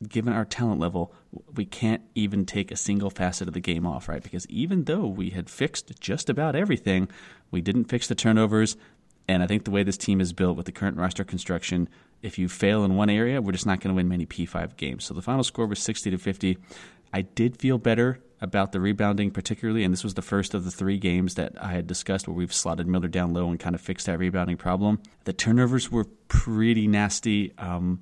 given 0.10 0.34
our 0.34 0.46
talent 0.46 0.80
level, 0.80 1.14
we 1.56 1.66
can't 1.66 2.02
even 2.16 2.46
take 2.46 2.72
a 2.72 2.76
single 2.76 3.10
facet 3.10 3.48
of 3.48 3.54
the 3.54 3.60
game 3.60 3.86
off, 3.86 4.10
right? 4.10 4.22
Because 4.22 4.46
even 4.50 4.84
though 4.84 5.08
we 5.08 5.30
had 5.30 5.50
fixed 5.50 6.00
just 6.00 6.30
about 6.30 6.56
everything, 6.56 7.08
we 7.52 7.62
didn't 7.62 7.86
fix 7.86 8.08
the 8.08 8.16
turnovers. 8.16 8.76
And 9.28 9.42
I 9.42 9.48
think 9.48 9.64
the 9.64 9.72
way 9.72 9.84
this 9.84 9.98
team 9.98 10.20
is 10.20 10.34
built 10.34 10.58
with 10.58 10.66
the 10.66 10.72
current 10.72 10.98
roster 10.98 11.24
construction, 11.24 11.88
if 12.22 12.38
you 12.38 12.50
fail 12.50 12.84
in 12.84 12.96
one 12.96 13.10
area, 13.10 13.42
we're 13.42 13.54
just 13.54 13.66
not 13.66 13.80
going 13.80 13.94
to 13.94 13.96
win 13.96 14.10
many 14.10 14.26
P5 14.26 14.76
games. 14.76 15.06
So 15.06 15.14
the 15.14 15.22
final 15.22 15.44
score 15.44 15.66
was 15.66 15.80
60 15.80 16.12
to 16.12 16.18
50. 16.18 16.58
I 17.14 17.22
did 17.22 17.58
feel 17.58 17.78
better 17.78 18.20
about 18.44 18.74
the 18.74 18.82
rebounding, 18.82 19.32
particularly, 19.32 19.84
and 19.84 19.94
this 19.94 20.04
was 20.04 20.14
the 20.14 20.22
first 20.22 20.54
of 20.54 20.66
the 20.66 20.70
three 20.70 21.00
games 21.00 21.36
that 21.36 21.54
I 21.60 21.72
had 21.72 21.88
discussed 21.88 22.28
where 22.28 22.36
we've 22.36 22.54
slotted 22.54 22.88
Miller 22.88 23.08
down 23.08 23.34
low 23.34 23.50
and 23.50 23.60
kind 23.60 23.74
of 23.74 23.82
fixed 23.82 24.06
that 24.06 24.20
rebounding 24.20 24.58
problem. 24.58 25.02
The 25.24 25.32
turnovers 25.34 25.90
were 25.90 26.04
pretty 26.28 26.86
nasty, 26.88 27.54
um, 27.58 28.02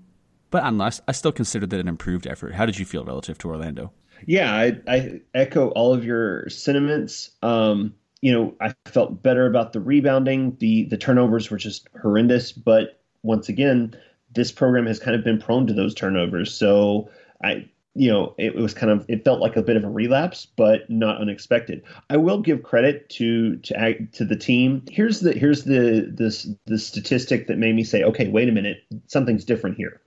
but 0.49 0.63
unless 0.65 0.99
I 1.07 1.11
still 1.11 1.31
considered 1.31 1.69
that 1.69 1.79
an 1.79 1.87
improved 1.87 2.25
effort. 2.25 2.55
How 2.55 2.65
did 2.65 2.79
you 2.79 2.85
feel 2.85 3.05
relative 3.05 3.37
to 3.37 3.49
Orlando? 3.49 3.93
Yeah, 4.25 4.53
I, 4.53 4.77
I 4.87 5.21
echo 5.33 5.69
all 5.69 5.93
of 5.93 6.03
your 6.03 6.49
sentiments. 6.49 7.31
Um, 7.43 7.93
you 8.21 8.31
know, 8.31 8.55
I 8.59 8.73
felt 8.85 9.21
better 9.21 9.45
about 9.45 9.73
the 9.73 9.79
rebounding. 9.79 10.57
The 10.59 10.85
the 10.85 10.97
turnovers 10.97 11.49
were 11.49 11.57
just 11.57 11.87
horrendous, 12.01 12.51
but 12.51 12.99
once 13.23 13.49
again, 13.49 13.95
this 14.33 14.51
program 14.51 14.87
has 14.87 14.99
kind 14.99 15.15
of 15.15 15.23
been 15.23 15.39
prone 15.39 15.67
to 15.67 15.73
those 15.73 15.93
turnovers. 15.93 16.53
So 16.53 17.09
I 17.43 17.69
you 17.93 18.09
know, 18.09 18.33
it, 18.37 18.55
was 18.55 18.73
kind 18.73 18.91
of 18.91 19.05
it 19.09 19.25
felt 19.25 19.41
like 19.41 19.57
a 19.57 19.61
bit 19.61 19.75
of 19.75 19.83
a 19.83 19.89
relapse, 19.89 20.45
but 20.45 20.89
not 20.89 21.19
unexpected. 21.19 21.83
I 22.09 22.17
will 22.17 22.39
give 22.39 22.63
credit 22.63 23.09
to 23.11 23.57
to 23.57 24.07
to 24.13 24.25
the 24.25 24.37
team. 24.37 24.83
Here's 24.89 25.19
the 25.19 25.33
here's 25.33 25.65
the 25.65 26.09
this 26.09 26.47
the 26.65 26.79
statistic 26.79 27.47
that 27.47 27.57
made 27.57 27.75
me 27.75 27.83
say, 27.83 28.03
okay, 28.03 28.29
wait 28.29 28.47
a 28.47 28.53
minute, 28.53 28.77
something's 29.07 29.45
different 29.45 29.75
here. 29.75 29.99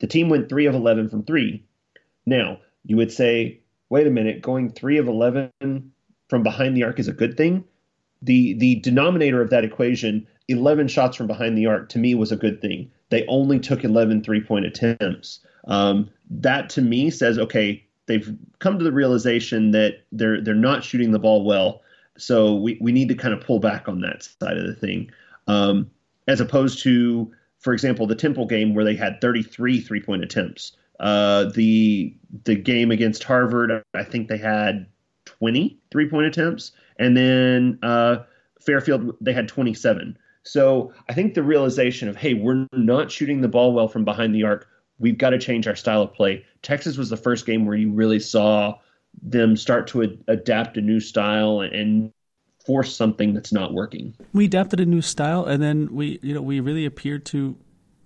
The 0.00 0.06
team 0.06 0.28
went 0.28 0.48
three 0.48 0.66
of 0.66 0.74
eleven 0.74 1.08
from 1.08 1.24
three. 1.24 1.64
Now 2.26 2.60
you 2.84 2.96
would 2.96 3.12
say, 3.12 3.60
wait 3.88 4.06
a 4.06 4.10
minute, 4.10 4.42
going 4.42 4.70
three 4.70 4.98
of 4.98 5.08
eleven 5.08 5.50
from 6.28 6.42
behind 6.42 6.76
the 6.76 6.84
arc 6.84 6.98
is 6.98 7.08
a 7.08 7.12
good 7.12 7.38
thing. 7.38 7.64
The 8.22 8.52
the 8.54 8.76
denominator 8.76 9.40
of 9.40 9.48
that 9.48 9.64
equation, 9.64 10.26
11 10.48 10.88
shots 10.88 11.16
from 11.16 11.26
behind 11.26 11.56
the 11.56 11.66
arc, 11.66 11.88
to 11.90 11.98
me 11.98 12.14
was 12.14 12.32
a 12.32 12.36
good 12.36 12.60
thing. 12.60 12.90
They 13.08 13.24
only 13.28 13.58
took 13.58 13.82
11 13.82 14.22
three 14.22 14.42
point 14.42 14.66
attempts. 14.66 15.40
Um, 15.66 16.10
that 16.30 16.70
to 16.70 16.82
me 16.82 17.10
says, 17.10 17.38
okay, 17.38 17.84
they've 18.06 18.36
come 18.58 18.78
to 18.78 18.84
the 18.84 18.92
realization 18.92 19.70
that 19.72 20.02
they're 20.12 20.40
they're 20.40 20.54
not 20.54 20.84
shooting 20.84 21.12
the 21.12 21.18
ball 21.18 21.44
well. 21.44 21.82
So 22.18 22.54
we, 22.54 22.76
we 22.80 22.92
need 22.92 23.08
to 23.08 23.14
kind 23.14 23.32
of 23.32 23.40
pull 23.40 23.60
back 23.60 23.88
on 23.88 24.00
that 24.00 24.28
side 24.40 24.58
of 24.58 24.66
the 24.66 24.74
thing. 24.74 25.10
Um, 25.46 25.90
as 26.28 26.40
opposed 26.40 26.82
to, 26.82 27.32
for 27.58 27.72
example, 27.72 28.06
the 28.06 28.14
Temple 28.14 28.46
game 28.46 28.74
where 28.74 28.84
they 28.84 28.94
had 28.94 29.20
33 29.20 29.80
three 29.80 30.00
point 30.00 30.22
attempts. 30.22 30.72
Uh, 30.98 31.44
the 31.54 32.14
the 32.44 32.54
game 32.54 32.90
against 32.90 33.24
Harvard, 33.24 33.82
I 33.94 34.04
think 34.04 34.28
they 34.28 34.38
had 34.38 34.86
20 35.24 35.78
three 35.90 36.08
point 36.08 36.26
attempts, 36.26 36.72
and 36.98 37.16
then 37.16 37.78
uh, 37.82 38.18
Fairfield 38.60 39.16
they 39.20 39.32
had 39.32 39.48
27. 39.48 40.18
So 40.42 40.92
I 41.08 41.14
think 41.14 41.34
the 41.34 41.42
realization 41.42 42.08
of 42.08 42.16
hey, 42.16 42.34
we're 42.34 42.66
not 42.72 43.10
shooting 43.10 43.40
the 43.40 43.48
ball 43.48 43.72
well 43.72 43.88
from 43.88 44.04
behind 44.04 44.34
the 44.34 44.44
arc 44.44 44.68
we've 45.00 45.18
got 45.18 45.30
to 45.30 45.38
change 45.38 45.66
our 45.66 45.74
style 45.74 46.02
of 46.02 46.12
play. 46.12 46.44
Texas 46.62 46.96
was 46.96 47.10
the 47.10 47.16
first 47.16 47.46
game 47.46 47.66
where 47.66 47.76
you 47.76 47.90
really 47.90 48.20
saw 48.20 48.78
them 49.22 49.56
start 49.56 49.88
to 49.88 50.04
ad- 50.04 50.18
adapt 50.28 50.76
a 50.76 50.80
new 50.80 51.00
style 51.00 51.60
and 51.60 52.12
force 52.64 52.94
something 52.94 53.34
that's 53.34 53.52
not 53.52 53.72
working. 53.72 54.14
We 54.32 54.44
adapted 54.44 54.78
a 54.78 54.86
new 54.86 55.02
style, 55.02 55.44
and 55.44 55.62
then 55.62 55.88
we, 55.92 56.20
you 56.22 56.34
know, 56.34 56.42
we 56.42 56.60
really 56.60 56.86
appeared 56.86 57.24
to 57.26 57.56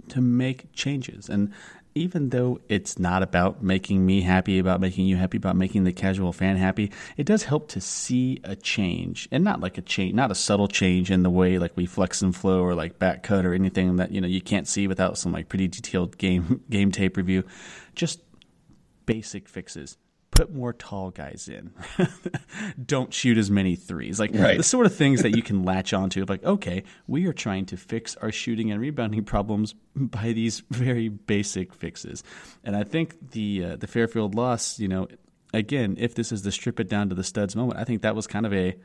to 0.09 0.20
make 0.20 0.72
changes. 0.72 1.28
And 1.28 1.52
even 1.94 2.30
though 2.30 2.61
it's 2.68 2.98
not 2.98 3.22
about 3.22 3.62
making 3.62 4.04
me 4.04 4.20
happy, 4.22 4.59
about 4.59 4.80
making 4.80 5.07
you 5.07 5.16
happy, 5.16 5.37
about 5.37 5.57
making 5.57 5.85
the 5.85 5.92
casual 5.92 6.33
fan 6.33 6.57
happy, 6.57 6.90
it 7.16 7.24
does 7.24 7.44
help 7.44 7.68
to 7.68 7.80
see 7.80 8.40
a 8.44 8.57
change 8.57 9.28
and 9.30 9.44
not 9.44 9.61
like 9.61 9.78
a 9.78 9.83
change, 9.83 10.14
not 10.14 10.30
a 10.30 10.35
subtle 10.35 10.68
change 10.68 11.11
in 11.11 11.22
the 11.22 11.30
way 11.30 11.59
like 11.59 11.76
we 11.76 11.87
flex 11.87 12.20
and 12.22 12.35
flow 12.35 12.61
or 12.61 12.74
like 12.74 12.98
back 12.98 13.22
cut 13.22 13.46
or 13.46 13.54
anything 13.54 13.96
that, 13.96 14.11
you 14.11 14.20
know, 14.20 14.28
you 14.28 14.40
can't 14.40 14.66
see 14.66 14.88
without 14.88 15.16
some 15.16 15.33
like 15.33 15.48
pretty 15.48 15.68
detailed 15.68 16.18
game, 16.18 16.62
game 16.68 16.90
tape 16.90 17.16
review. 17.16 17.44
Just 17.94 18.20
basic 19.07 19.48
fixes 19.48 19.96
put 20.35 20.53
more 20.53 20.73
tall 20.73 21.11
guys 21.11 21.49
in. 21.49 21.73
Don't 22.85 23.12
shoot 23.12 23.38
as 23.38 23.51
many 23.51 23.77
threes. 23.77 24.18
Like 24.18 24.33
right. 24.35 24.57
the 24.57 24.62
sort 24.62 24.87
of 24.87 24.94
things 24.94 25.23
that 25.23 25.37
you 25.37 25.42
can 25.42 25.64
latch 25.64 25.92
onto. 25.92 26.25
Like, 26.25 26.44
okay, 26.44 26.85
we 27.07 27.27
are 27.27 27.33
trying 27.33 27.66
to 27.66 27.77
fix 27.77 28.16
our 28.16 28.33
shooting 28.33 28.70
and 28.70 28.81
rebounding 28.81 29.25
problems 29.25 29.75
by 29.94 30.33
these 30.33 30.62
very 30.70 31.09
basic 31.09 31.73
fixes. 31.73 32.23
And 32.64 32.77
I 32.77 32.85
think 32.85 33.31
the 33.31 33.64
uh, 33.64 33.77
the 33.77 33.87
Fairfield 33.87 34.35
loss, 34.35 34.79
you 34.79 34.88
know, 34.88 35.09
again, 35.53 35.97
if 35.99 36.14
this 36.14 36.33
is 36.33 36.42
the 36.42 36.53
strip 36.53 36.81
it 36.81 36.88
down 36.88 37.09
to 37.09 37.14
the 37.14 37.25
studs 37.25 37.55
moment, 37.55 37.79
I 37.79 37.85
think 37.85 38.03
that 38.03 38.16
was 38.16 38.27
kind 38.27 38.47
of 38.47 38.53
a 38.53 38.77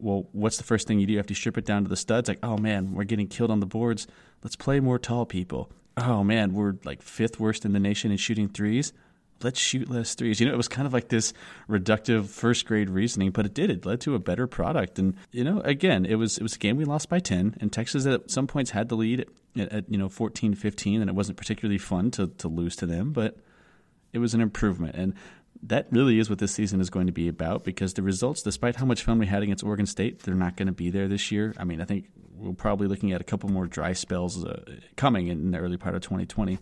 well, 0.00 0.28
what's 0.30 0.58
the 0.58 0.64
first 0.64 0.86
thing 0.86 1.00
you 1.00 1.06
do 1.06 1.18
after 1.18 1.32
you 1.32 1.36
strip 1.36 1.58
it 1.58 1.64
down 1.64 1.82
to 1.82 1.88
the 1.88 1.96
studs? 1.96 2.28
Like, 2.28 2.38
oh 2.42 2.56
man, 2.56 2.92
we're 2.92 3.04
getting 3.04 3.26
killed 3.26 3.50
on 3.50 3.60
the 3.60 3.66
boards. 3.66 4.06
Let's 4.44 4.54
play 4.54 4.78
more 4.78 4.98
tall 4.98 5.26
people. 5.26 5.72
Oh 5.96 6.22
man, 6.22 6.52
we're 6.52 6.74
like 6.84 7.02
fifth 7.02 7.40
worst 7.40 7.64
in 7.64 7.72
the 7.72 7.80
nation 7.80 8.12
in 8.12 8.16
shooting 8.16 8.48
threes 8.48 8.92
let's 9.42 9.58
shoot 9.58 9.88
less 9.90 10.14
threes. 10.14 10.40
You 10.40 10.46
know, 10.46 10.52
it 10.52 10.56
was 10.56 10.68
kind 10.68 10.86
of 10.86 10.92
like 10.92 11.08
this 11.08 11.32
reductive 11.68 12.26
first 12.26 12.66
grade 12.66 12.90
reasoning, 12.90 13.30
but 13.30 13.46
it 13.46 13.54
did. 13.54 13.70
It 13.70 13.86
led 13.86 14.00
to 14.02 14.14
a 14.14 14.18
better 14.18 14.46
product. 14.46 14.98
And 14.98 15.14
you 15.30 15.44
know, 15.44 15.60
again, 15.60 16.04
it 16.04 16.16
was 16.16 16.38
it 16.38 16.42
was 16.42 16.56
a 16.56 16.58
game 16.58 16.76
we 16.76 16.84
lost 16.84 17.08
by 17.08 17.18
ten, 17.18 17.56
and 17.60 17.72
Texas 17.72 18.06
at 18.06 18.30
some 18.30 18.46
points 18.46 18.70
had 18.70 18.88
the 18.88 18.96
lead 18.96 19.26
at, 19.56 19.72
at 19.72 19.90
you 19.90 19.98
know 19.98 20.08
14-15, 20.08 21.00
and 21.00 21.08
it 21.08 21.14
wasn't 21.14 21.38
particularly 21.38 21.78
fun 21.78 22.10
to 22.12 22.28
to 22.28 22.48
lose 22.48 22.76
to 22.76 22.86
them, 22.86 23.12
but 23.12 23.36
it 24.12 24.18
was 24.18 24.34
an 24.34 24.40
improvement. 24.40 24.94
And 24.96 25.14
that 25.62 25.88
really 25.90 26.18
is 26.18 26.30
what 26.30 26.38
this 26.38 26.52
season 26.52 26.80
is 26.80 26.90
going 26.90 27.06
to 27.06 27.12
be 27.12 27.28
about 27.28 27.64
because 27.64 27.94
the 27.94 28.02
results, 28.02 28.42
despite 28.42 28.76
how 28.76 28.86
much 28.86 29.02
fun 29.02 29.18
we 29.18 29.26
had 29.26 29.42
against 29.42 29.64
Oregon 29.64 29.86
State, 29.86 30.20
they're 30.20 30.34
not 30.34 30.56
going 30.56 30.66
to 30.66 30.72
be 30.72 30.90
there 30.90 31.08
this 31.08 31.32
year. 31.32 31.54
I 31.58 31.64
mean, 31.64 31.80
I 31.80 31.84
think 31.84 32.06
we're 32.36 32.52
probably 32.52 32.86
looking 32.86 33.12
at 33.12 33.20
a 33.20 33.24
couple 33.24 33.48
more 33.48 33.66
dry 33.66 33.92
spells 33.92 34.44
uh, 34.44 34.62
coming 34.96 35.26
in 35.26 35.50
the 35.50 35.58
early 35.58 35.76
part 35.76 35.94
of 35.94 36.02
2020. 36.02 36.58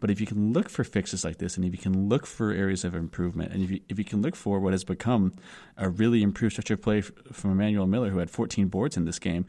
But 0.00 0.10
if 0.10 0.20
you 0.20 0.26
can 0.26 0.52
look 0.52 0.68
for 0.68 0.82
fixes 0.82 1.24
like 1.24 1.38
this, 1.38 1.56
and 1.56 1.64
if 1.64 1.72
you 1.72 1.78
can 1.78 2.08
look 2.08 2.26
for 2.26 2.50
areas 2.50 2.84
of 2.84 2.94
improvement, 2.94 3.52
and 3.52 3.62
if 3.62 3.70
you, 3.70 3.80
if 3.88 3.98
you 3.98 4.04
can 4.04 4.22
look 4.22 4.34
for 4.34 4.58
what 4.58 4.72
has 4.72 4.82
become 4.82 5.34
a 5.76 5.88
really 5.88 6.22
improved 6.22 6.54
stretch 6.54 6.70
of 6.70 6.80
play 6.80 7.02
from 7.02 7.52
Emanuel 7.52 7.86
Miller, 7.86 8.10
who 8.10 8.18
had 8.18 8.30
14 8.30 8.68
boards 8.68 8.96
in 8.96 9.04
this 9.04 9.18
game, 9.18 9.46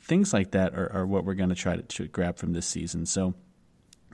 things 0.00 0.32
like 0.32 0.50
that 0.50 0.74
are, 0.74 0.92
are 0.92 1.06
what 1.06 1.24
we're 1.24 1.34
going 1.34 1.48
to 1.48 1.54
try 1.54 1.76
to 1.76 2.08
grab 2.08 2.36
from 2.36 2.52
this 2.52 2.66
season. 2.66 3.06
So 3.06 3.34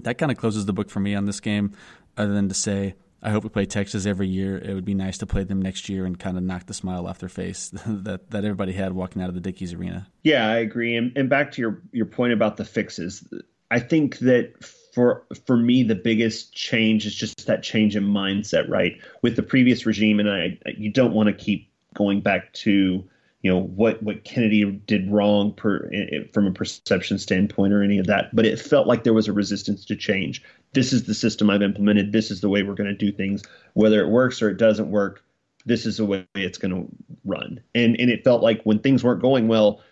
that 0.03 0.19
kind 0.19 0.31
of 0.31 0.39
closes 0.39 0.67
the 0.67 0.73
book 0.73 0.91
for 0.91 1.01
me 1.01 1.15
on 1.15 1.25
this 1.25 1.41
game, 1.41 1.73
other 2.17 2.35
than 2.35 2.49
to 2.49 2.55
say, 2.55 2.95
I 3.21 3.31
hope 3.31 3.43
we 3.43 3.51
play 3.51 3.67
Texas 3.67 4.07
every 4.07 4.29
year. 4.29 4.59
It 4.59 4.75
would 4.75 4.85
be 4.85 4.95
nice 4.95 5.19
to 5.19 5.27
play 5.27 5.43
them 5.43 5.61
next 5.61 5.89
year 5.89 6.05
and 6.05 6.19
kind 6.19 6.37
of 6.37 6.45
knock 6.45 6.67
the 6.67 6.75
smile 6.75 7.07
off 7.07 7.19
their 7.19 7.29
face 7.29 7.71
that 7.87 8.31
that 8.31 8.45
everybody 8.45 8.73
had 8.73 8.93
walking 8.93 9.23
out 9.23 9.29
of 9.29 9.35
the 9.35 9.41
Dickies 9.41 9.73
Arena. 9.73 10.07
Yeah, 10.23 10.49
I 10.49 10.59
agree. 10.59 10.95
And, 10.97 11.17
and 11.17 11.29
back 11.29 11.53
to 11.53 11.61
your 11.61 11.83
your 11.93 12.07
point 12.07 12.33
about 12.33 12.59
the 12.59 12.65
fixes, 12.65 13.27
I 13.71 13.81
think 13.81 14.19
that 14.19 14.55
for 14.93 15.25
for 15.47 15.57
me 15.57 15.83
the 15.83 15.95
biggest 15.95 16.53
change 16.55 17.07
is 17.07 17.15
just 17.15 17.47
that 17.47 17.63
change 17.63 17.97
in 17.97 18.05
mindset 18.05 18.69
right? 18.69 19.01
With 19.23 19.37
the 19.37 19.43
previous 19.43 19.87
regime 19.87 20.21
and 20.21 20.31
i 20.31 20.59
you 20.77 20.91
don't 20.91 21.13
want 21.13 21.29
to 21.29 21.33
keep 21.33 21.71
going 21.95 22.21
back 22.21 22.53
to 22.53 23.05
you 23.43 23.51
know 23.51 23.61
what 23.61 24.03
what 24.03 24.25
kennedy 24.25 24.65
did 24.65 25.11
wrong 25.11 25.53
per, 25.53 25.91
from 26.33 26.47
a 26.47 26.53
perception 26.53 27.19
standpoint 27.19 27.73
or 27.73 27.83
any 27.83 27.99
of 27.99 28.07
that 28.07 28.35
but 28.35 28.45
it 28.45 28.59
felt 28.59 28.87
like 28.87 29.05
there 29.05 29.15
was 29.15 29.29
a 29.29 29.33
resistance 29.33 29.85
to 29.87 29.97
change. 29.97 30.43
This 30.75 30.93
is 30.93 31.05
the 31.05 31.15
system 31.15 31.51
i've 31.51 31.63
implemented. 31.63 32.13
This 32.13 32.31
is 32.31 32.41
the 32.41 32.49
way 32.49 32.63
we're 32.63 32.75
going 32.75 32.91
to 32.91 32.95
do 32.95 33.13
things. 33.13 33.43
Whether 33.75 34.01
it 34.03 34.09
works 34.09 34.43
or 34.43 34.51
it 34.51 34.59
doesn't 34.59 34.91
work 34.91 35.25
this 35.67 35.85
is 35.85 35.99
the 35.99 36.05
way 36.05 36.27
it's 36.35 36.57
going 36.57 36.75
to 36.75 36.89
run. 37.25 37.61
And 37.75 37.97
and 38.01 38.11
it 38.11 38.25
felt 38.25 38.43
like 38.43 38.63
when 38.63 38.81
things 38.81 39.05
weren't 39.05 39.23
going 39.23 39.49
well 39.49 39.83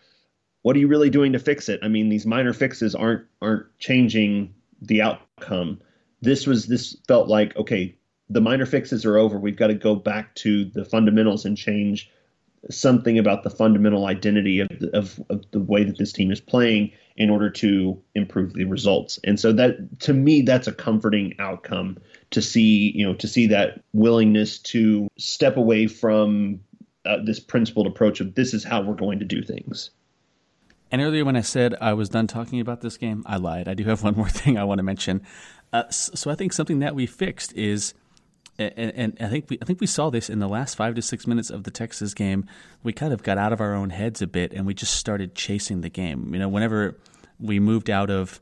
what 0.62 0.74
are 0.74 0.80
you 0.80 0.88
really 0.88 1.10
doing 1.10 1.34
to 1.34 1.38
fix 1.38 1.68
it? 1.68 1.78
I 1.84 1.88
mean 1.88 2.08
these 2.08 2.26
minor 2.26 2.52
fixes 2.52 2.96
aren't 2.96 3.26
aren't 3.40 3.66
changing 3.78 4.55
the 4.80 5.02
outcome. 5.02 5.80
This 6.20 6.46
was 6.46 6.66
this 6.66 6.96
felt 7.06 7.28
like 7.28 7.56
okay, 7.56 7.96
the 8.28 8.40
minor 8.40 8.66
fixes 8.66 9.04
are 9.04 9.16
over. 9.16 9.38
We've 9.38 9.56
got 9.56 9.68
to 9.68 9.74
go 9.74 9.94
back 9.94 10.34
to 10.36 10.64
the 10.64 10.84
fundamentals 10.84 11.44
and 11.44 11.56
change 11.56 12.10
something 12.70 13.18
about 13.18 13.44
the 13.44 13.50
fundamental 13.50 14.06
identity 14.06 14.60
of 14.60 14.68
the, 14.80 14.90
of, 14.96 15.20
of 15.30 15.44
the 15.52 15.60
way 15.60 15.84
that 15.84 15.98
this 15.98 16.12
team 16.12 16.32
is 16.32 16.40
playing. 16.40 16.90
in 17.16 17.30
order 17.30 17.48
to 17.48 18.00
improve 18.14 18.52
the 18.52 18.64
results. 18.64 19.18
And 19.24 19.40
so 19.40 19.52
that 19.52 20.00
to 20.00 20.12
me 20.12 20.42
that's 20.42 20.66
a 20.66 20.72
comforting 20.72 21.34
outcome 21.38 21.98
to 22.30 22.42
see, 22.42 22.92
you 22.94 23.06
know, 23.06 23.14
to 23.14 23.28
see 23.28 23.46
that 23.48 23.82
willingness 23.92 24.58
to 24.58 25.08
step 25.16 25.56
away 25.56 25.86
from 25.86 26.60
uh, 27.06 27.18
this 27.24 27.40
principled 27.40 27.86
approach 27.86 28.20
of 28.20 28.34
this 28.34 28.52
is 28.52 28.64
how 28.64 28.82
we're 28.82 28.94
going 28.94 29.18
to 29.20 29.24
do 29.24 29.42
things. 29.42 29.90
And 30.96 31.02
earlier, 31.02 31.26
when 31.26 31.36
I 31.36 31.42
said 31.42 31.74
I 31.78 31.92
was 31.92 32.08
done 32.08 32.26
talking 32.26 32.58
about 32.58 32.80
this 32.80 32.96
game, 32.96 33.22
I 33.26 33.36
lied. 33.36 33.68
I 33.68 33.74
do 33.74 33.84
have 33.84 34.02
one 34.02 34.16
more 34.16 34.30
thing 34.30 34.56
I 34.56 34.64
want 34.64 34.78
to 34.78 34.82
mention. 34.82 35.20
Uh, 35.70 35.90
so 35.90 36.30
I 36.30 36.34
think 36.34 36.54
something 36.54 36.78
that 36.78 36.94
we 36.94 37.04
fixed 37.04 37.52
is, 37.52 37.92
and, 38.58 38.94
and, 38.96 39.16
I 39.20 39.28
think 39.28 39.50
we 39.50 39.58
I 39.60 39.66
think 39.66 39.82
we 39.82 39.86
saw 39.86 40.08
this 40.08 40.30
in 40.30 40.38
the 40.38 40.48
last 40.48 40.74
five 40.74 40.94
to 40.94 41.02
six 41.02 41.26
minutes 41.26 41.50
of 41.50 41.64
the 41.64 41.70
Texas 41.70 42.14
game. 42.14 42.46
We 42.82 42.94
kind 42.94 43.12
of 43.12 43.22
got 43.22 43.36
out 43.36 43.52
of 43.52 43.60
our 43.60 43.74
own 43.74 43.90
heads 43.90 44.22
a 44.22 44.26
bit, 44.26 44.54
and 44.54 44.66
we 44.66 44.72
just 44.72 44.94
started 44.94 45.34
chasing 45.34 45.82
the 45.82 45.90
game. 45.90 46.32
You 46.32 46.40
know, 46.40 46.48
whenever 46.48 46.96
we 47.38 47.60
moved 47.60 47.90
out 47.90 48.08
of 48.08 48.40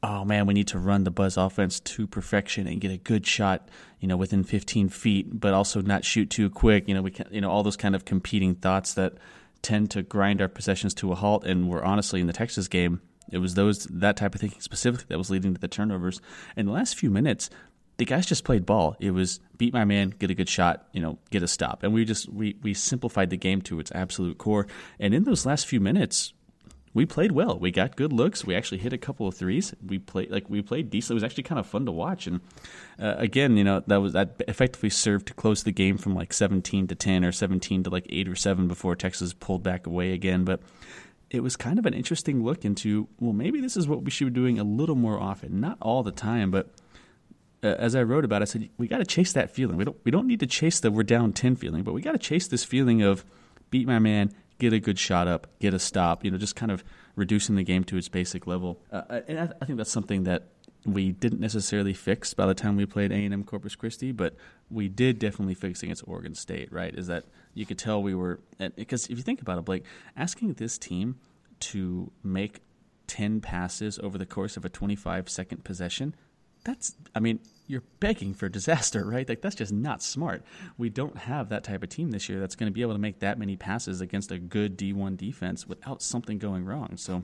oh 0.00 0.24
man, 0.24 0.46
we 0.46 0.54
need 0.54 0.68
to 0.68 0.78
run 0.78 1.02
the 1.02 1.10
Buzz 1.10 1.36
offense 1.36 1.80
to 1.80 2.06
perfection 2.06 2.68
and 2.68 2.80
get 2.80 2.92
a 2.92 2.96
good 2.96 3.26
shot, 3.26 3.68
you 3.98 4.06
know, 4.06 4.16
within 4.16 4.44
15 4.44 4.88
feet, 4.88 5.40
but 5.40 5.52
also 5.52 5.82
not 5.82 6.04
shoot 6.04 6.30
too 6.30 6.48
quick. 6.48 6.86
You 6.86 6.94
know, 6.94 7.02
we 7.02 7.10
can, 7.10 7.26
you 7.32 7.40
know, 7.40 7.50
all 7.50 7.64
those 7.64 7.76
kind 7.76 7.96
of 7.96 8.04
competing 8.04 8.54
thoughts 8.54 8.94
that 8.94 9.14
tend 9.62 9.90
to 9.92 10.02
grind 10.02 10.40
our 10.40 10.48
possessions 10.48 10.94
to 10.94 11.12
a 11.12 11.14
halt. 11.14 11.44
And 11.44 11.68
we're 11.68 11.82
honestly 11.82 12.20
in 12.20 12.26
the 12.26 12.32
Texas 12.32 12.68
game, 12.68 13.00
it 13.30 13.38
was 13.38 13.54
those 13.54 13.84
that 13.86 14.16
type 14.16 14.34
of 14.34 14.40
thinking 14.40 14.60
specifically 14.60 15.06
that 15.08 15.18
was 15.18 15.30
leading 15.30 15.54
to 15.54 15.60
the 15.60 15.68
turnovers. 15.68 16.20
In 16.56 16.66
the 16.66 16.72
last 16.72 16.96
few 16.96 17.10
minutes, 17.10 17.50
the 17.98 18.04
guys 18.04 18.26
just 18.26 18.44
played 18.44 18.64
ball. 18.64 18.96
It 19.00 19.10
was 19.10 19.40
beat 19.56 19.74
my 19.74 19.84
man, 19.84 20.14
get 20.18 20.30
a 20.30 20.34
good 20.34 20.48
shot, 20.48 20.86
you 20.92 21.00
know, 21.00 21.18
get 21.30 21.42
a 21.42 21.48
stop, 21.48 21.82
and 21.82 21.92
we 21.92 22.04
just 22.04 22.28
we 22.28 22.56
we 22.62 22.72
simplified 22.72 23.30
the 23.30 23.36
game 23.36 23.60
to 23.62 23.80
its 23.80 23.92
absolute 23.92 24.38
core. 24.38 24.66
And 24.98 25.12
in 25.12 25.24
those 25.24 25.44
last 25.44 25.66
few 25.66 25.80
minutes, 25.80 26.32
we 26.94 27.06
played 27.06 27.32
well. 27.32 27.58
We 27.58 27.70
got 27.70 27.96
good 27.96 28.12
looks. 28.12 28.44
We 28.44 28.54
actually 28.54 28.78
hit 28.78 28.92
a 28.92 28.98
couple 28.98 29.26
of 29.26 29.34
threes. 29.34 29.74
We 29.86 29.98
played 29.98 30.30
like 30.30 30.48
we 30.48 30.62
played 30.62 30.90
decent. 30.90 31.12
It 31.12 31.14
was 31.14 31.24
actually 31.24 31.44
kind 31.44 31.58
of 31.58 31.66
fun 31.66 31.86
to 31.86 31.92
watch. 31.92 32.26
And 32.26 32.40
uh, 32.98 33.14
again, 33.18 33.56
you 33.56 33.64
know, 33.64 33.82
that 33.86 33.96
was 33.96 34.12
that 34.14 34.42
effectively 34.48 34.90
served 34.90 35.26
to 35.28 35.34
close 35.34 35.62
the 35.62 35.72
game 35.72 35.98
from 35.98 36.14
like 36.14 36.32
17 36.32 36.86
to 36.88 36.94
10 36.94 37.24
or 37.24 37.32
17 37.32 37.84
to 37.84 37.90
like 37.90 38.06
8 38.08 38.28
or 38.28 38.36
7 38.36 38.68
before 38.68 38.96
Texas 38.96 39.32
pulled 39.32 39.62
back 39.62 39.86
away 39.86 40.12
again, 40.12 40.44
but 40.44 40.60
it 41.30 41.42
was 41.42 41.56
kind 41.56 41.78
of 41.78 41.84
an 41.84 41.94
interesting 41.94 42.42
look 42.42 42.64
into 42.64 43.08
well, 43.20 43.32
maybe 43.32 43.60
this 43.60 43.76
is 43.76 43.86
what 43.86 44.02
we 44.02 44.10
should 44.10 44.32
be 44.32 44.40
doing 44.40 44.58
a 44.58 44.64
little 44.64 44.96
more 44.96 45.20
often. 45.20 45.60
Not 45.60 45.78
all 45.80 46.02
the 46.02 46.12
time, 46.12 46.50
but 46.50 46.70
uh, 47.62 47.68
as 47.78 47.94
I 47.94 48.02
wrote 48.02 48.24
about, 48.24 48.42
it, 48.42 48.42
I 48.42 48.46
said 48.46 48.68
we 48.78 48.88
got 48.88 48.98
to 48.98 49.04
chase 49.04 49.32
that 49.32 49.50
feeling. 49.50 49.76
We 49.76 49.84
don't 49.84 49.96
we 50.04 50.10
don't 50.10 50.26
need 50.26 50.40
to 50.40 50.46
chase 50.46 50.80
the 50.80 50.90
we're 50.90 51.02
down 51.02 51.32
10 51.32 51.56
feeling, 51.56 51.82
but 51.82 51.92
we 51.92 52.00
got 52.00 52.12
to 52.12 52.18
chase 52.18 52.48
this 52.48 52.64
feeling 52.64 53.02
of 53.02 53.24
beat 53.70 53.86
my 53.86 53.98
man, 53.98 54.32
get 54.58 54.72
a 54.72 54.80
good 54.80 54.98
shot 54.98 55.28
up, 55.28 55.46
get 55.60 55.74
a 55.74 55.78
stop. 55.78 56.24
You 56.24 56.30
know, 56.30 56.38
just 56.38 56.56
kind 56.56 56.72
of 56.72 56.84
reducing 57.16 57.56
the 57.56 57.64
game 57.64 57.84
to 57.84 57.96
its 57.96 58.08
basic 58.08 58.46
level. 58.46 58.80
Uh, 58.92 59.20
and 59.26 59.40
I, 59.40 59.48
I, 59.60 59.64
think 59.64 59.76
that's 59.76 59.90
something 59.90 60.24
that 60.24 60.48
we 60.84 61.10
didn't 61.10 61.40
necessarily 61.40 61.92
fix 61.92 62.34
by 62.34 62.46
the 62.46 62.54
time 62.54 62.76
we 62.76 62.86
played 62.86 63.10
A&M 63.10 63.44
Corpus 63.44 63.74
Christi, 63.74 64.12
but 64.12 64.34
we 64.70 64.88
did 64.88 65.18
definitely 65.18 65.54
fix 65.54 65.82
against 65.82 66.04
Oregon 66.06 66.34
State. 66.34 66.72
Right? 66.72 66.94
Is 66.94 67.06
that 67.08 67.24
you 67.54 67.66
could 67.66 67.78
tell 67.78 68.02
we 68.02 68.14
were 68.14 68.40
because 68.76 69.06
if 69.06 69.16
you 69.16 69.22
think 69.22 69.40
about 69.40 69.58
it, 69.58 69.64
Blake, 69.64 69.84
asking 70.16 70.54
this 70.54 70.78
team 70.78 71.16
to 71.60 72.12
make 72.22 72.60
ten 73.06 73.40
passes 73.40 73.98
over 74.00 74.18
the 74.18 74.26
course 74.26 74.56
of 74.56 74.64
a 74.64 74.68
twenty-five 74.68 75.28
second 75.28 75.64
possession 75.64 76.14
that's 76.64 76.94
I 77.14 77.20
mean, 77.20 77.40
you're 77.68 77.84
begging 78.00 78.32
for 78.32 78.48
disaster, 78.48 79.04
right? 79.04 79.28
Like 79.28 79.42
that's 79.42 79.54
just 79.54 79.72
not 79.72 80.02
smart. 80.02 80.42
We 80.78 80.88
don't 80.88 81.16
have 81.16 81.50
that 81.50 81.62
type 81.62 81.82
of 81.82 81.90
team 81.90 82.10
this 82.10 82.28
year 82.28 82.40
that's 82.40 82.56
going 82.56 82.70
to 82.70 82.74
be 82.74 82.80
able 82.80 82.94
to 82.94 82.98
make 82.98 83.20
that 83.20 83.38
many 83.38 83.56
passes 83.56 84.00
against 84.00 84.32
a 84.32 84.38
good 84.38 84.76
D1 84.76 85.18
defense 85.18 85.66
without 85.66 86.02
something 86.02 86.38
going 86.38 86.64
wrong. 86.64 86.96
So, 86.96 87.22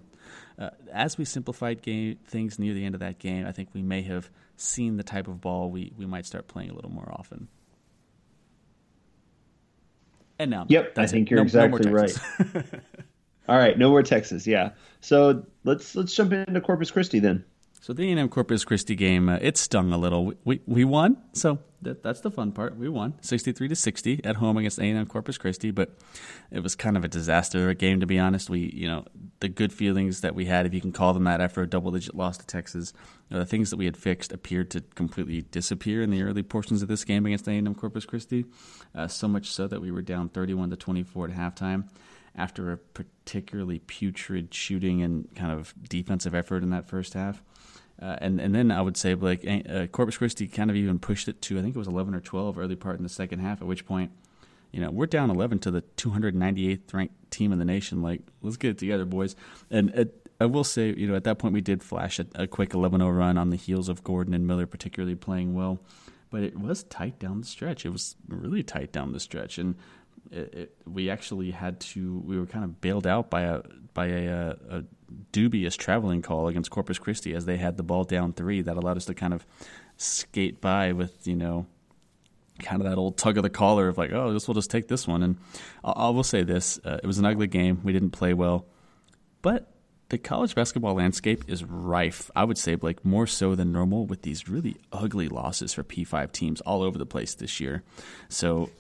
uh, 0.59 0.71
as 0.93 1.19
we 1.19 1.25
simplified 1.25 1.83
game 1.83 2.19
things 2.27 2.59
near 2.59 2.75
the 2.75 2.85
end 2.85 2.95
of 2.95 3.01
that 3.01 3.19
game, 3.19 3.47
I 3.47 3.53
think 3.53 3.71
we 3.73 3.83
may 3.83 4.03
have 4.03 4.31
seen 4.57 4.99
the 4.99 5.03
type 5.03 5.27
of 5.27 5.41
ball 5.41 5.71
we 5.71 5.93
we 5.97 6.07
might 6.07 6.27
start 6.27 6.47
playing 6.47 6.71
a 6.71 6.75
little 6.75 6.93
more 6.93 7.11
often. 7.11 7.49
And 10.39 10.51
now, 10.51 10.67
yep, 10.69 10.99
I 10.99 11.07
think 11.07 11.29
it. 11.29 11.31
you're 11.31 11.39
no, 11.39 11.45
exactly 11.45 11.91
no 11.91 11.93
right. 11.93 12.19
All 13.49 13.57
right, 13.57 13.79
no 13.79 13.91
more 13.91 14.03
Texas. 14.03 14.47
Yeah. 14.47 14.71
So 15.01 15.47
let's 15.65 15.95
let's 15.95 16.15
jump 16.15 16.33
into 16.33 16.61
Corpus 16.61 16.91
Christi 16.91 17.21
then. 17.21 17.45
So 17.85 17.93
the 17.93 18.11
A&M 18.11 18.31
Corpus 18.31 18.65
Christi 18.65 18.95
game, 18.95 19.29
uh, 19.29 19.37
it 19.43 19.59
stung 19.59 19.93
a 19.93 19.99
little. 19.99 20.33
We 20.43 20.63
we 20.65 20.87
won, 20.87 21.19
so 21.35 21.59
that, 21.83 22.03
that's 22.03 22.23
the 22.23 22.31
fun 22.31 22.53
part. 22.53 22.79
We 22.79 22.89
won, 22.89 23.13
sixty-three 23.21 23.69
to 23.69 23.77
sixty 23.77 24.25
at 24.25 24.37
home 24.37 24.57
against 24.57 24.79
A&M 24.79 25.05
Corpus 25.05 25.37
Christi, 25.37 25.71
but 25.71 25.91
it 26.51 26.63
was 26.63 26.75
kind 26.77 26.97
of 26.97 27.05
a 27.05 27.09
disaster 27.09 27.69
a 27.69 27.75
game 27.75 28.01
to 28.01 28.07
be 28.07 28.19
honest. 28.19 28.49
We 28.49 28.71
you 28.75 28.89
know 28.89 29.05
the 29.41 29.51
good 29.51 29.71
feelings 29.71 30.23
that 30.23 30.35
we 30.35 30.47
had, 30.47 30.65
if 30.65 30.73
you 30.73 30.81
can 30.81 30.93
call 30.93 31.13
them 31.13 31.25
that, 31.25 31.43
after 31.43 31.61
a 31.61 31.67
double-digit 31.67 32.15
loss 32.15 32.39
to 32.39 32.47
Texas, 32.47 32.95
uh, 33.31 33.37
the 33.37 33.45
things 33.45 33.69
that 33.69 33.77
we 33.77 33.85
had 33.85 33.99
fixed 33.99 34.33
appeared 34.33 34.71
to 34.71 34.81
completely 34.95 35.43
disappear 35.43 36.01
in 36.01 36.09
the 36.09 36.23
early 36.23 36.43
portions 36.43 36.81
of 36.81 36.89
this 36.89 37.05
game 37.05 37.27
against 37.27 37.47
A&M 37.47 37.75
Corpus 37.75 38.07
Christi. 38.07 38.47
Uh, 38.95 39.09
so 39.09 39.29
much 39.29 39.51
so 39.51 39.67
that 39.69 39.83
we 39.83 39.91
were 39.91 40.01
down 40.01 40.31
thirty-one 40.31 40.71
to 40.71 40.77
twenty-four 40.77 41.29
at 41.29 41.35
halftime 41.35 41.91
after 42.37 42.73
a 42.73 42.77
particularly 42.77 43.79
putrid 43.81 44.53
shooting 44.53 45.03
and 45.03 45.33
kind 45.35 45.53
of 45.53 45.75
defensive 45.89 46.35
effort 46.35 46.63
in 46.63 46.71
that 46.71 46.89
first 46.89 47.15
half. 47.15 47.43
Uh, 48.03 48.17
and 48.21 48.41
and 48.41 48.55
then 48.55 48.73
I 48.73 48.83
would 48.83 48.97
say 48.97 49.15
like 49.15 49.47
uh, 49.47 49.87
Corpus 49.87 50.19
Christi 50.19 50.49
kind 50.49 50.69
of 50.69 50.77
even 50.77 50.99
pushed 50.99 51.29
it 51.29 51.41
to 51.43 51.59
I 51.59 51.63
think 51.63 51.77
it 51.77 51.79
was 51.79 51.87
11 51.87 52.15
or 52.15 52.21
12 52.21 52.59
early 52.59 52.77
part 52.77 52.97
in 52.97 53.05
the 53.05 53.09
second 53.09 53.39
half. 53.39 53.63
At 53.63 53.69
which 53.69 53.87
point, 53.87 54.11
you 54.73 54.81
know, 54.81 54.91
we're 54.91 55.07
down 55.07 55.31
11 55.31 55.61
to 55.61 55.71
the 55.71 55.83
298th 55.97 56.93
ranked 56.93 57.31
team 57.31 57.53
in 57.53 57.61
the 57.61 57.65
nation. 57.65 58.03
Like, 58.03 58.23
let's 58.43 58.57
get 58.57 58.71
it 58.71 58.79
together, 58.79 59.05
boys. 59.05 59.37
And 59.71 59.91
it, 59.91 60.29
I 60.41 60.47
will 60.47 60.65
say, 60.65 60.93
you 60.93 61.07
know, 61.07 61.15
at 61.15 61.23
that 61.25 61.39
point 61.39 61.55
we 61.55 61.61
did 61.61 61.83
flash 61.83 62.19
a, 62.19 62.27
a 62.35 62.47
quick 62.49 62.71
11-0 62.71 63.17
run 63.17 63.39
on 63.39 63.51
the 63.51 63.57
heels 63.57 63.89
of 63.89 64.03
Gordon 64.03 64.35
and 64.35 64.47
Miller 64.47 64.67
particularly 64.67 65.15
playing 65.15 65.55
well, 65.55 65.79
but 66.31 66.43
it 66.43 66.59
was 66.59 66.83
tight 66.83 67.21
down 67.21 67.41
the 67.41 67.47
stretch. 67.47 67.87
It 67.87 67.91
was 67.91 68.17
really 68.27 68.65
tight 68.65 68.91
down 68.91 69.13
the 69.13 69.21
stretch, 69.21 69.59
and 69.59 69.77
it, 70.31 70.55
it, 70.55 70.77
we 70.87 71.11
actually 71.11 71.51
had 71.51 71.81
to. 71.81 72.23
We 72.25 72.39
were 72.39 72.47
kind 72.47 72.65
of 72.65 72.81
bailed 72.81 73.07
out 73.07 73.31
by 73.31 73.43
a 73.43 73.63
by 73.93 74.07
a, 74.07 74.57
a, 74.71 74.85
dubious 75.31 75.77
traveling 75.77 76.23
call 76.23 76.49
against 76.49 76.71
Corpus 76.71 76.99
Christi 76.99 77.35
as 77.35 77.45
they 77.45 77.57
had 77.57 77.77
the 77.77 77.83
ball 77.83 78.05
down 78.05 78.33
three. 78.33 78.63
That 78.63 78.77
allowed 78.77 78.97
us 78.97 79.05
to 79.07 79.15
kind 79.15 79.33
of 79.35 79.47
skate 79.97 80.61
by 80.61 80.93
with 80.93 81.27
you 81.27 81.37
know 81.37 81.67
kind 82.61 82.81
of 82.81 82.89
that 82.89 82.99
old 82.99 83.17
tug 83.17 83.37
of 83.37 83.43
the 83.43 83.51
collar 83.51 83.89
of 83.89 83.99
like, 83.99 84.13
oh, 84.13 84.33
this 84.33 84.47
will 84.47 84.55
just 84.55 84.71
take 84.71 84.89
this 84.89 85.07
one. 85.07 85.23
And 85.23 85.39
I, 85.83 86.09
will 86.11 86.25
say 86.25 86.43
this: 86.43 86.79
uh, 86.85 86.99
it 87.03 87.07
was 87.07 87.19
an 87.19 87.27
ugly 87.27 87.47
game. 87.47 87.81
We 87.85 87.93
didn't 87.93 88.11
play 88.11 88.35
well, 88.35 88.67
but 89.43 89.71
the 90.09 90.19
college 90.19 90.55
basketball 90.55 90.95
landscape 90.95 91.45
is 91.49 91.65
rife. 91.65 92.31
I 92.37 92.45
would 92.45 92.59
say, 92.59 92.77
like 92.77 93.05
more 93.05 93.27
so 93.27 93.55
than 93.55 93.73
normal, 93.73 94.07
with 94.07 94.23
these 94.23 94.49
really 94.49 94.77
ugly 94.93 95.29
losses 95.29 95.75
for 95.75 95.83
P5 95.83 96.33
teams 96.33 96.61
all 96.61 96.83
over 96.83 96.99
the 96.99 97.07
place 97.07 97.35
this 97.35 97.61
year. 97.61 97.83
So, 98.29 98.71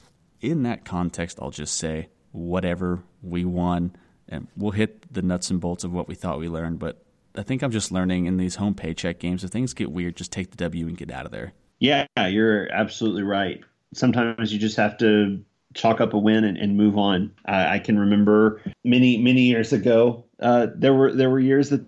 in 0.45 0.62
that 0.64 0.84
context, 0.84 1.38
I'll 1.40 1.51
just 1.51 1.76
say, 1.76 2.09
whatever 2.32 3.01
we 3.22 3.45
won 3.45 3.95
and 4.28 4.49
we'll 4.57 4.72
hit 4.72 5.12
the 5.12 5.22
nuts 5.22 5.51
and 5.51 5.61
bolts 5.61 5.84
of 5.84 5.92
what 5.92 6.09
we 6.09 6.14
thought 6.14 6.38
we 6.38 6.49
learned. 6.49 6.78
But 6.78 7.05
I 7.36 7.42
think 7.42 7.62
I'm 7.62 7.70
just 7.70 7.92
learning 7.92 8.26
in 8.26 8.36
these 8.36 8.57
home 8.57 8.74
paycheck 8.74 9.18
games. 9.18 9.45
If 9.45 9.51
things 9.51 9.74
get 9.74 9.90
weird, 9.90 10.16
just 10.16 10.32
take 10.32 10.51
the 10.51 10.57
W 10.57 10.86
and 10.86 10.97
get 10.97 11.11
out 11.11 11.26
of 11.26 11.32
there. 11.32 11.53
Yeah, 11.78 12.07
you're 12.26 12.70
absolutely 12.72 13.22
right. 13.22 13.62
Sometimes 13.92 14.53
you 14.53 14.59
just 14.59 14.76
have 14.76 14.99
to 14.99 15.45
chalk 15.74 16.01
up 16.01 16.14
a 16.14 16.18
win 16.18 16.45
and, 16.45 16.57
and 16.57 16.76
move 16.76 16.97
on. 16.97 17.32
I, 17.45 17.74
I, 17.74 17.78
can 17.80 17.99
remember 17.99 18.62
many 18.84 19.18
many 19.18 19.42
years 19.42 19.72
ago. 19.72 20.24
Uh, 20.40 20.68
there 20.74 20.95
were 20.95 21.12
there 21.12 21.30
were 21.30 21.40
years 21.40 21.70
that 21.70 21.84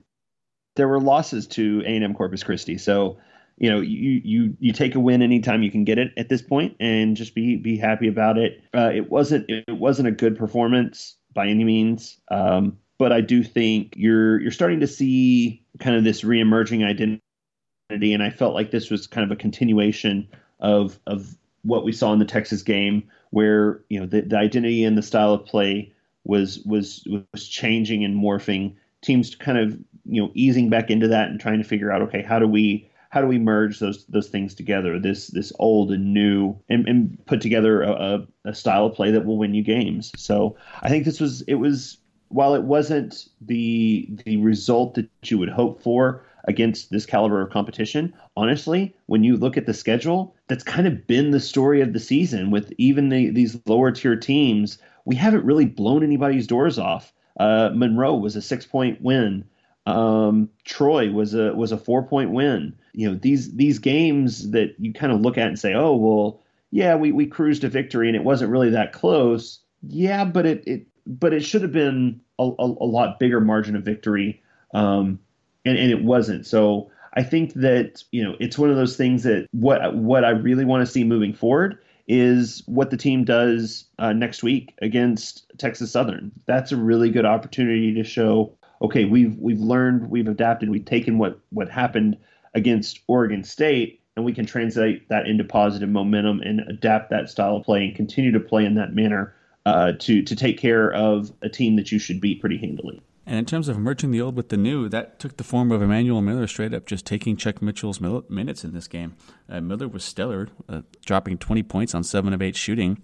there 0.75 0.89
were 0.89 1.01
losses 1.01 1.47
to 1.49 1.83
A 1.87 1.89
and 1.89 2.05
M 2.05 2.15
Corpus 2.15 2.43
Christi. 2.43 2.79
So 2.79 3.19
you 3.59 3.71
know 3.71 3.81
you 3.81 4.21
you 4.23 4.57
you 4.61 4.73
take 4.73 4.95
a 4.95 5.01
win 5.01 5.23
anytime 5.23 5.63
you 5.63 5.71
can 5.71 5.85
get 5.85 5.99
it 5.99 6.13
at 6.17 6.29
this 6.29 6.43
point 6.43 6.77
and 6.79 7.17
just 7.17 7.35
be 7.35 7.57
be 7.57 7.77
happy 7.77 8.09
about 8.09 8.39
it. 8.39 8.63
Uh, 8.75 8.91
it 8.95 9.11
wasn't 9.11 9.47
it 9.49 9.65
wasn't 9.71 10.09
a 10.09 10.13
good 10.13 10.37
performance 10.37 11.17
by 11.33 11.47
any 11.47 11.65
means. 11.65 12.21
Um, 12.31 12.79
but 12.99 13.13
I 13.13 13.21
do 13.21 13.43
think 13.43 13.95
you're 13.97 14.41
you're 14.41 14.51
starting 14.51 14.81
to 14.81 14.87
see 14.87 15.65
kind 15.81 15.97
of 15.97 16.05
this 16.05 16.23
reemerging 16.23 16.85
identity, 16.85 18.13
and 18.13 18.23
I 18.23 18.31
felt 18.31 18.55
like 18.55 18.71
this 18.71 18.91
was 18.91 19.07
kind 19.07 19.25
of 19.25 19.31
a 19.31 19.41
continuation 19.41 20.29
of 20.61 20.99
of 21.07 21.37
what 21.63 21.85
we 21.85 21.93
saw 21.93 22.13
in 22.13 22.19
the 22.19 22.25
Texas 22.25 22.63
game, 22.63 23.05
where 23.31 23.83
you 23.89 24.01
know 24.01 24.07
the, 24.07 24.21
the 24.21 24.37
identity 24.37 24.85
and 24.85 24.99
the 24.99 25.03
style 25.03 25.33
of 25.33 25.47
play 25.47 25.95
was 26.25 26.61
was 26.67 27.07
was 27.33 27.49
changing 27.49 28.05
and 28.05 28.23
morphing. 28.23 28.75
Teams 29.03 29.35
kind 29.35 29.59
of 29.59 29.79
you 30.05 30.23
know 30.23 30.31
easing 30.35 30.69
back 30.69 30.91
into 30.91 31.09
that 31.09 31.29
and 31.29 31.41
trying 31.41 31.59
to 31.59 31.69
figure 31.69 31.91
out 31.91 32.03
okay 32.03 32.23
how 32.23 32.39
do 32.39 32.47
we 32.47 32.91
how 33.17 33.23
do 33.23 33.29
we 33.29 33.39
merge 33.39 33.79
those 33.79 34.05
those 34.09 34.29
things 34.29 34.55
together 34.55 34.99
this 34.99 35.29
this 35.29 35.51
old 35.59 35.91
and 35.91 36.13
new 36.13 36.55
and, 36.69 36.87
and 36.87 37.17
put 37.25 37.41
together 37.41 37.81
a, 37.81 38.27
a, 38.45 38.55
style 38.55 38.85
of 38.85 38.95
play 38.95 39.11
that 39.11 39.25
will 39.25 39.39
win 39.39 39.55
you 39.55 39.63
games. 39.63 40.13
So 40.19 40.55
i 40.83 40.91
think 40.91 41.07
this 41.07 41.19
was 41.19 41.41
it 41.49 41.55
was 41.55 41.97
while 42.29 42.55
it 42.55 42.65
wasn't 42.65 43.27
the 43.41 44.07
the 44.27 44.37
result 44.37 44.97
that 44.97 45.09
you 45.25 45.39
would 45.39 45.49
hope 45.49 45.83
for 45.83 46.27
against 46.45 46.91
this 46.91 47.07
caliber 47.07 47.41
of 47.41 47.51
competition 47.51 48.13
honestly 48.37 48.95
when 49.07 49.25
you 49.25 49.39
look 49.39 49.57
at 49.57 49.65
the 49.65 49.73
schedule 49.73 50.37
that's 50.49 50.63
kind 50.63 50.87
of 50.87 51.07
been 51.07 51.31
the 51.31 51.41
story 51.41 51.81
of 51.81 51.95
the 51.95 52.01
season 52.01 52.51
with 52.51 52.71
even 52.77 53.09
the, 53.09 53.31
these 53.31 53.59
lower 53.65 53.93
tier 53.93 54.17
teams. 54.17 54.77
We 55.07 55.17
haven't 55.17 55.47
really 55.47 55.65
blown 55.65 56.03
anybody's 56.03 56.47
doors 56.47 56.79
off. 56.79 57.15
Uh, 57.41 57.71
monroe 57.75 58.15
was 58.15 58.37
a 58.37 58.43
six 58.43 58.67
point 58.67 59.01
win 59.01 59.47
Um, 59.87 60.51
Troy 60.65 61.11
was 61.11 61.35
a 61.35 61.55
was 61.55 61.73
a 61.73 61.79
four 61.79 62.03
point 62.03 62.31
win. 62.31 62.75
You 62.93 63.11
know 63.11 63.19
these 63.21 63.55
these 63.55 63.79
games 63.79 64.51
that 64.51 64.75
you 64.79 64.93
kind 64.93 65.13
of 65.13 65.21
look 65.21 65.39
at 65.39 65.47
and 65.47 65.59
say, 65.59 65.75
oh 65.75 65.95
well, 65.95 66.43
yeah, 66.71 66.97
we 66.97 67.13
we 67.13 67.27
cruised 67.27 67.63
to 67.63 67.69
victory 67.69 68.09
and 68.09 68.17
it 68.17 68.25
wasn't 68.25 68.51
really 68.51 68.71
that 68.71 68.93
close. 68.93 69.61
Yeah, 69.83 70.25
but 70.25 70.47
it 70.47 70.65
it 70.67 70.87
but 71.07 71.33
it 71.33 71.41
should 71.41 71.63
have 71.63 71.73
been 71.73 72.21
a, 72.39 72.45
a, 72.45 72.65
a 72.65 72.89
lot 72.89 73.21
bigger 73.21 73.41
margin 73.41 73.77
of 73.77 73.85
victory, 73.85 74.43
um, 74.75 75.21
and 75.65 75.79
and 75.79 75.91
it 75.91 76.03
wasn't. 76.03 76.47
So 76.47 76.91
I 77.15 77.23
think 77.23 77.55
that 77.55 78.03
you 78.13 78.23
know 78.23 78.37
it's 78.41 78.59
one 78.59 78.71
of 78.71 78.77
those 78.77 78.97
things 78.97 79.23
that 79.23 79.47
what 79.53 79.95
what 79.95 80.25
I 80.25 80.31
really 80.31 80.65
want 80.65 80.85
to 80.87 80.93
see 80.93 81.05
moving 81.05 81.33
forward 81.33 81.79
is 82.09 82.63
what 82.67 82.91
the 82.91 82.97
team 82.97 83.25
does 83.25 83.87
uh, 83.99 84.13
next 84.13 84.43
week 84.43 84.75
against 84.81 85.51
Texas 85.59 85.91
Southern. 85.91 86.31
That's 86.47 86.73
a 86.73 86.77
really 86.77 87.11
good 87.11 87.25
opportunity 87.25 87.95
to 87.95 88.05
show, 88.05 88.57
okay, 88.81 89.05
we've 89.05 89.37
we've 89.39 89.61
learned, 89.61 90.11
we've 90.11 90.29
adapted, 90.29 90.71
we've 90.71 90.85
taken 90.85 91.19
what 91.19 91.39
what 91.51 91.69
happened 91.69 92.17
against 92.55 93.01
Oregon 93.07 93.45
State, 93.45 94.01
and 94.17 94.25
we 94.25 94.33
can 94.33 94.47
translate 94.47 95.09
that 95.09 95.27
into 95.27 95.45
positive 95.45 95.89
momentum 95.89 96.41
and 96.41 96.61
adapt 96.61 97.11
that 97.11 97.29
style 97.29 97.57
of 97.57 97.65
play 97.65 97.85
and 97.85 97.95
continue 97.95 98.33
to 98.33 98.41
play 98.41 98.65
in 98.65 98.75
that 98.75 98.95
manner 98.95 99.35
uh, 99.67 99.93
to 100.01 100.23
to 100.23 100.37
take 100.37 100.59
care 100.59 100.93
of 100.93 101.33
a 101.43 101.49
team 101.49 101.77
that 101.77 101.93
you 101.93 101.99
should 101.99 102.21
beat 102.21 102.41
pretty 102.41 102.59
handily. 102.59 103.03
And 103.27 103.37
in 103.37 103.45
terms 103.45 103.69
of 103.69 103.77
merging 103.77 104.13
the 104.13 104.21
old 104.21 104.37
with 104.37 104.51
the 104.51 104.57
new, 104.57 104.89
that 104.89 105.19
took 105.19 105.37
the 105.37 105.43
form 105.43 105.73
of 105.73 105.83
Emanuel 105.83 106.23
Miller 106.23 106.47
straight 106.47 106.73
up 106.73 106.87
just 106.87 107.05
taking 107.05 107.37
Chuck 107.37 107.61
Mitchell's 107.61 108.01
minutes 108.01 108.63
in 108.63 108.73
this 108.73 108.87
game. 108.87 109.17
Uh, 109.49 109.61
Miller 109.61 109.89
was 109.89 110.05
stellar, 110.05 110.49
uh, 110.69 110.83
dropping 111.05 111.39
20 111.39 111.65
points 111.65 111.93
on 111.93 112.05
7 112.05 112.33
of 112.33 112.41
8 112.41 112.55
shooting, 112.55 112.99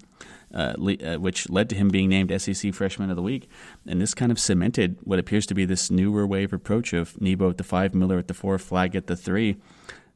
uh, 0.54 0.74
le- 0.78 0.94
uh, 0.94 1.18
which 1.18 1.50
led 1.50 1.68
to 1.70 1.74
him 1.74 1.88
being 1.88 2.08
named 2.08 2.30
SEC 2.40 2.72
Freshman 2.72 3.10
of 3.10 3.16
the 3.16 3.22
Week. 3.22 3.48
And 3.84 4.00
this 4.00 4.14
kind 4.14 4.30
of 4.30 4.38
cemented 4.38 4.98
what 5.02 5.18
appears 5.18 5.44
to 5.46 5.54
be 5.54 5.64
this 5.64 5.90
newer 5.90 6.24
wave 6.24 6.52
approach 6.52 6.92
of 6.92 7.20
Nebo 7.20 7.50
at 7.50 7.58
the 7.58 7.64
5, 7.64 7.92
Miller 7.92 8.18
at 8.18 8.28
the 8.28 8.34
4, 8.34 8.58
Flagg 8.58 8.94
at 8.94 9.08
the 9.08 9.16
3. 9.16 9.56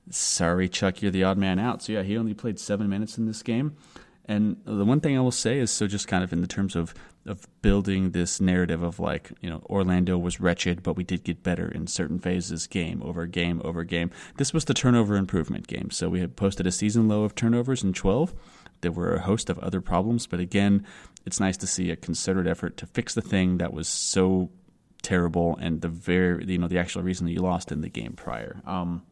Sorry, 0.09 0.69
Chuck, 0.69 1.03
you're 1.03 1.11
the 1.11 1.25
odd 1.25 1.37
man 1.37 1.59
out. 1.59 1.83
So, 1.83 1.95
yeah, 1.95 2.05
he 2.05 2.17
only 2.17 2.33
played 2.33 2.61
7 2.61 2.89
minutes 2.89 3.19
in 3.19 3.27
this 3.27 3.43
game. 3.43 3.77
And 4.27 4.57
the 4.65 4.85
one 4.85 5.01
thing 5.01 5.17
I 5.17 5.21
will 5.21 5.33
say 5.33 5.59
is 5.59 5.71
so 5.71 5.87
just 5.87 6.09
kind 6.09 6.23
of 6.23 6.33
in 6.33 6.41
the 6.41 6.47
terms 6.47 6.77
of 6.77 6.95
of 7.29 7.47
building 7.63 8.11
this 8.11 8.41
narrative 8.41 8.83
of 8.83 8.99
like 8.99 9.33
you 9.41 9.51
know 9.51 9.63
Orlando 9.69 10.19
was 10.19 10.41
wretched, 10.41 10.83
but 10.83 10.97
we 10.97 11.05
did 11.05 11.25
get 11.25 11.43
better 11.43 11.69
in 11.69 11.87
certain 11.87 12.19
phases, 12.19 12.67
game 12.67 13.03
over 13.03 13.27
game 13.27 13.61
over 13.65 13.85
game. 13.85 14.11
This 14.37 14.53
was 14.53 14.65
the 14.65 14.75
turnover 14.75 15.17
improvement 15.17 15.67
game. 15.67 15.91
So 15.91 16.09
we 16.09 16.21
had 16.21 16.37
posted 16.37 16.67
a 16.67 16.73
season 16.73 17.09
low 17.09 17.25
of 17.25 17.35
turnovers 17.35 17.83
in 17.83 17.93
12. 17.93 18.35
There 18.81 18.93
were 18.93 19.15
a 19.15 19.23
host 19.23 19.51
of 19.51 19.59
other 19.61 19.81
problems, 19.81 20.27
but 20.27 20.41
again, 20.41 20.87
it's 21.25 21.41
nice 21.41 21.57
to 21.59 21.67
see 21.67 21.91
a 21.91 21.97
concerted 21.97 22.47
effort 22.47 22.77
to 22.79 22.87
fix 22.87 23.15
the 23.15 23.23
thing 23.23 23.59
that 23.59 23.73
was 23.73 23.89
so 23.89 24.51
terrible 25.03 25.57
and 25.61 25.83
the 25.83 25.89
very 25.89 26.45
you 26.47 26.59
know 26.59 26.69
the 26.69 26.79
actual 26.79 27.03
reason 27.03 27.27
that 27.27 27.33
you 27.33 27.41
lost 27.41 27.73
in 27.73 27.81
the 27.81 27.89
game 27.89 28.13
prior. 28.13 28.61
Um, 28.67 29.03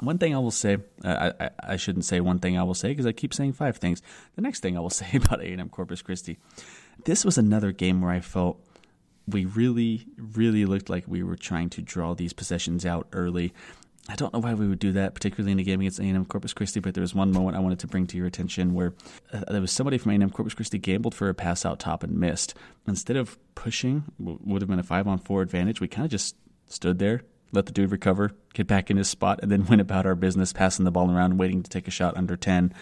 one 0.00 0.18
thing 0.18 0.34
I 0.34 0.38
will 0.38 0.52
say, 0.52 0.78
uh, 1.04 1.32
I, 1.40 1.50
I, 1.60 1.76
shouldn't 1.76 2.04
say 2.04 2.20
one 2.20 2.38
thing 2.38 2.56
I 2.56 2.62
will 2.62 2.74
say 2.74 2.90
because 2.90 3.06
I 3.06 3.12
keep 3.12 3.34
saying 3.34 3.54
five 3.54 3.78
things. 3.78 4.00
The 4.36 4.42
next 4.42 4.60
thing 4.60 4.76
I 4.76 4.80
will 4.80 4.90
say 5.02 5.10
about 5.14 5.40
A&M 5.40 5.68
Corpus 5.70 6.02
Christi, 6.02 6.38
this 7.04 7.24
was 7.24 7.38
another 7.38 7.72
game 7.72 8.00
where 8.00 8.10
I 8.10 8.20
felt 8.20 8.60
we 9.26 9.44
really, 9.44 10.06
really 10.16 10.64
looked 10.64 10.88
like 10.88 11.04
we 11.06 11.22
were 11.22 11.36
trying 11.36 11.70
to 11.70 11.82
draw 11.82 12.14
these 12.14 12.32
possessions 12.32 12.86
out 12.86 13.08
early. 13.12 13.52
I 14.10 14.14
don't 14.14 14.32
know 14.32 14.40
why 14.40 14.54
we 14.54 14.66
would 14.66 14.78
do 14.78 14.92
that, 14.92 15.14
particularly 15.14 15.52
in 15.52 15.58
a 15.58 15.62
game 15.62 15.80
against 15.80 16.00
A&M 16.00 16.24
Corpus 16.24 16.54
Christi. 16.54 16.80
But 16.80 16.94
there 16.94 17.02
was 17.02 17.14
one 17.14 17.30
moment 17.30 17.56
I 17.56 17.60
wanted 17.60 17.80
to 17.80 17.86
bring 17.86 18.06
to 18.06 18.16
your 18.16 18.26
attention 18.26 18.72
where 18.72 18.94
uh, 19.32 19.44
there 19.50 19.60
was 19.60 19.70
somebody 19.70 19.98
from 19.98 20.12
A&M 20.12 20.30
Corpus 20.30 20.54
Christi 20.54 20.78
gambled 20.78 21.14
for 21.14 21.28
a 21.28 21.34
pass 21.34 21.66
out 21.66 21.78
top 21.78 22.02
and 22.02 22.18
missed. 22.18 22.54
Instead 22.86 23.16
of 23.16 23.38
pushing, 23.54 24.04
would 24.18 24.62
have 24.62 24.68
been 24.70 24.78
a 24.78 24.84
five 24.84 25.06
on 25.06 25.18
four 25.18 25.42
advantage. 25.42 25.80
We 25.80 25.88
kind 25.88 26.06
of 26.06 26.10
just 26.10 26.36
stood 26.68 26.98
there, 26.98 27.22
let 27.52 27.66
the 27.66 27.72
dude 27.72 27.92
recover, 27.92 28.32
get 28.54 28.66
back 28.66 28.90
in 28.90 28.96
his 28.96 29.08
spot, 29.08 29.40
and 29.42 29.52
then 29.52 29.66
went 29.68 29.82
about 29.82 30.06
our 30.06 30.14
business, 30.14 30.54
passing 30.54 30.86
the 30.86 30.90
ball 30.90 31.10
around, 31.10 31.36
waiting 31.36 31.62
to 31.62 31.68
take 31.68 31.86
a 31.86 31.90
shot 31.90 32.16
under 32.16 32.36
ten, 32.36 32.72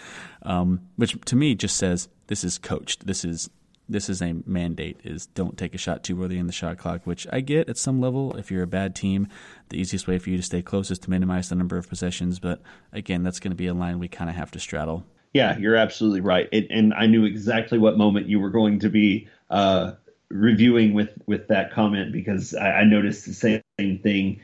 um, 0.43 0.79
which 0.95 1.19
to 1.25 1.35
me 1.35 1.55
just 1.55 1.75
says 1.75 2.07
this 2.27 2.45
is 2.45 2.57
coached. 2.57 3.05
This 3.05 3.25
is 3.25 3.49
this 3.89 4.09
is 4.09 4.21
a 4.21 4.35
mandate 4.45 4.99
is 5.03 5.27
don't 5.27 5.57
take 5.57 5.73
a 5.73 5.77
shot 5.77 6.03
too 6.03 6.21
early 6.23 6.37
in 6.37 6.47
the 6.47 6.53
shot 6.53 6.77
clock 6.77 7.01
which 7.05 7.25
i 7.31 7.39
get 7.39 7.69
at 7.69 7.77
some 7.77 8.01
level. 8.01 8.35
If 8.37 8.51
you're 8.51 8.63
a 8.63 8.67
bad 8.67 8.95
team 8.95 9.27
the 9.69 9.79
easiest 9.79 10.07
way 10.07 10.17
for 10.19 10.29
you 10.29 10.37
to 10.37 10.43
stay 10.43 10.61
close 10.61 10.91
is 10.91 10.99
to 10.99 11.09
minimize 11.09 11.49
the 11.49 11.55
number 11.55 11.77
of 11.77 11.87
possessions. 11.89 12.39
But 12.39 12.61
again 12.91 13.23
that's 13.23 13.39
going 13.39 13.51
to 13.51 13.55
be 13.55 13.67
a 13.67 13.73
line 13.73 13.99
we 13.99 14.07
kind 14.07 14.29
of 14.29 14.35
have 14.35 14.51
to 14.51 14.59
straddle. 14.59 15.05
Yeah 15.33 15.57
you're 15.57 15.75
absolutely 15.75 16.21
right. 16.21 16.49
It, 16.51 16.67
and 16.69 16.93
i 16.93 17.05
knew 17.05 17.25
exactly 17.25 17.77
what 17.77 17.97
moment 17.97 18.27
you 18.27 18.39
were 18.39 18.49
going 18.49 18.79
to 18.79 18.89
be 18.89 19.27
uh, 19.49 19.93
reviewing 20.29 20.93
with 20.93 21.17
with 21.25 21.47
that 21.47 21.71
comment 21.71 22.11
because 22.11 22.53
I, 22.53 22.79
I 22.79 22.83
noticed 22.83 23.25
the 23.25 23.33
same 23.33 23.61
thing. 23.77 24.41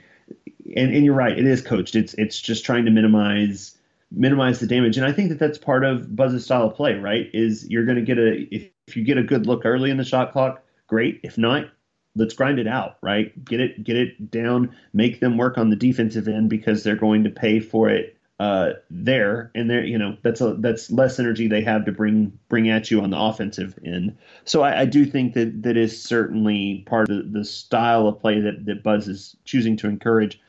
And, 0.75 0.95
and 0.95 1.05
you're 1.05 1.13
right 1.13 1.37
it 1.37 1.45
is 1.45 1.61
coached. 1.61 1.95
It's 1.95 2.13
it's 2.15 2.39
just 2.39 2.65
trying 2.65 2.85
to 2.85 2.91
minimize 2.91 3.77
minimize 4.13 4.59
the 4.59 4.67
damage 4.67 4.95
and 4.95 5.05
i 5.05 5.11
think 5.11 5.29
that 5.29 5.39
that's 5.39 5.57
part 5.57 5.83
of 5.83 6.15
buzz's 6.15 6.45
style 6.45 6.67
of 6.67 6.75
play 6.75 6.93
right 6.93 7.29
is 7.33 7.67
you're 7.69 7.85
going 7.85 7.97
to 7.97 8.03
get 8.03 8.17
a 8.17 8.47
if 8.53 8.69
if 8.87 8.97
you 8.97 9.03
get 9.03 9.17
a 9.17 9.23
good 9.23 9.45
look 9.45 9.65
early 9.65 9.89
in 9.89 9.97
the 9.97 10.03
shot 10.03 10.31
clock, 10.31 10.63
great. 10.87 11.19
If 11.23 11.37
not, 11.37 11.69
let's 12.15 12.33
grind 12.33 12.59
it 12.59 12.67
out, 12.67 12.97
right? 13.01 13.43
Get 13.45 13.59
it 13.59 13.83
get 13.83 13.95
it 13.95 14.31
down, 14.31 14.75
make 14.93 15.19
them 15.19 15.37
work 15.37 15.57
on 15.57 15.69
the 15.69 15.75
defensive 15.75 16.27
end 16.27 16.49
because 16.49 16.83
they're 16.83 16.95
going 16.95 17.23
to 17.23 17.29
pay 17.29 17.59
for 17.59 17.89
it 17.89 18.17
uh, 18.39 18.71
there 18.89 19.51
and 19.55 19.69
there. 19.69 19.83
You 19.83 19.97
know 19.97 20.17
that's 20.21 20.41
a 20.41 20.55
that's 20.55 20.91
less 20.91 21.19
energy 21.19 21.47
they 21.47 21.63
have 21.63 21.85
to 21.85 21.91
bring 21.91 22.37
bring 22.49 22.69
at 22.69 22.91
you 22.91 23.01
on 23.01 23.09
the 23.09 23.19
offensive 23.19 23.77
end. 23.85 24.17
So 24.43 24.63
I, 24.63 24.81
I 24.81 24.85
do 24.85 25.05
think 25.05 25.33
that 25.33 25.63
that 25.63 25.77
is 25.77 26.01
certainly 26.01 26.83
part 26.85 27.09
of 27.09 27.17
the, 27.17 27.39
the 27.39 27.45
style 27.45 28.07
of 28.07 28.19
play 28.19 28.39
that 28.41 28.65
that 28.65 28.83
Buzz 28.83 29.07
is 29.07 29.35
choosing 29.45 29.77
to 29.77 29.87
encourage 29.87 30.39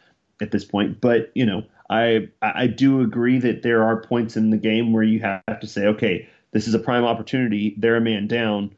at 0.40 0.50
this 0.50 0.64
point. 0.64 1.00
But 1.00 1.30
you 1.34 1.46
know. 1.46 1.62
I 1.90 2.28
I 2.40 2.66
do 2.66 3.00
agree 3.00 3.38
that 3.38 3.62
there 3.62 3.82
are 3.84 4.00
points 4.00 4.36
in 4.36 4.50
the 4.50 4.56
game 4.56 4.92
where 4.92 5.02
you 5.02 5.20
have 5.20 5.60
to 5.60 5.66
say, 5.66 5.86
okay, 5.86 6.28
this 6.52 6.66
is 6.66 6.74
a 6.74 6.78
prime 6.78 7.04
opportunity. 7.04 7.74
They're 7.76 7.96
a 7.96 8.00
man 8.00 8.26
down. 8.26 8.74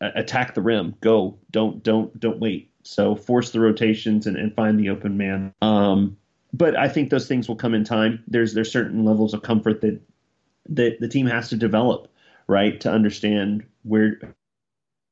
attack 0.00 0.54
the 0.54 0.62
rim. 0.62 0.94
Go. 1.00 1.38
Don't 1.50 1.82
don't 1.82 2.18
don't 2.18 2.40
wait. 2.40 2.70
So 2.84 3.16
force 3.16 3.50
the 3.50 3.60
rotations 3.60 4.26
and, 4.26 4.36
and 4.36 4.54
find 4.54 4.78
the 4.78 4.90
open 4.90 5.18
man. 5.18 5.52
Um, 5.60 6.16
but 6.52 6.76
I 6.76 6.88
think 6.88 7.10
those 7.10 7.28
things 7.28 7.48
will 7.48 7.56
come 7.56 7.74
in 7.74 7.84
time. 7.84 8.24
There's 8.26 8.54
there's 8.54 8.72
certain 8.72 9.04
levels 9.04 9.34
of 9.34 9.42
comfort 9.42 9.82
that 9.82 10.00
that 10.70 10.98
the 11.00 11.08
team 11.08 11.26
has 11.26 11.50
to 11.50 11.56
develop, 11.56 12.08
right, 12.46 12.80
to 12.80 12.90
understand 12.90 13.64
where 13.82 14.20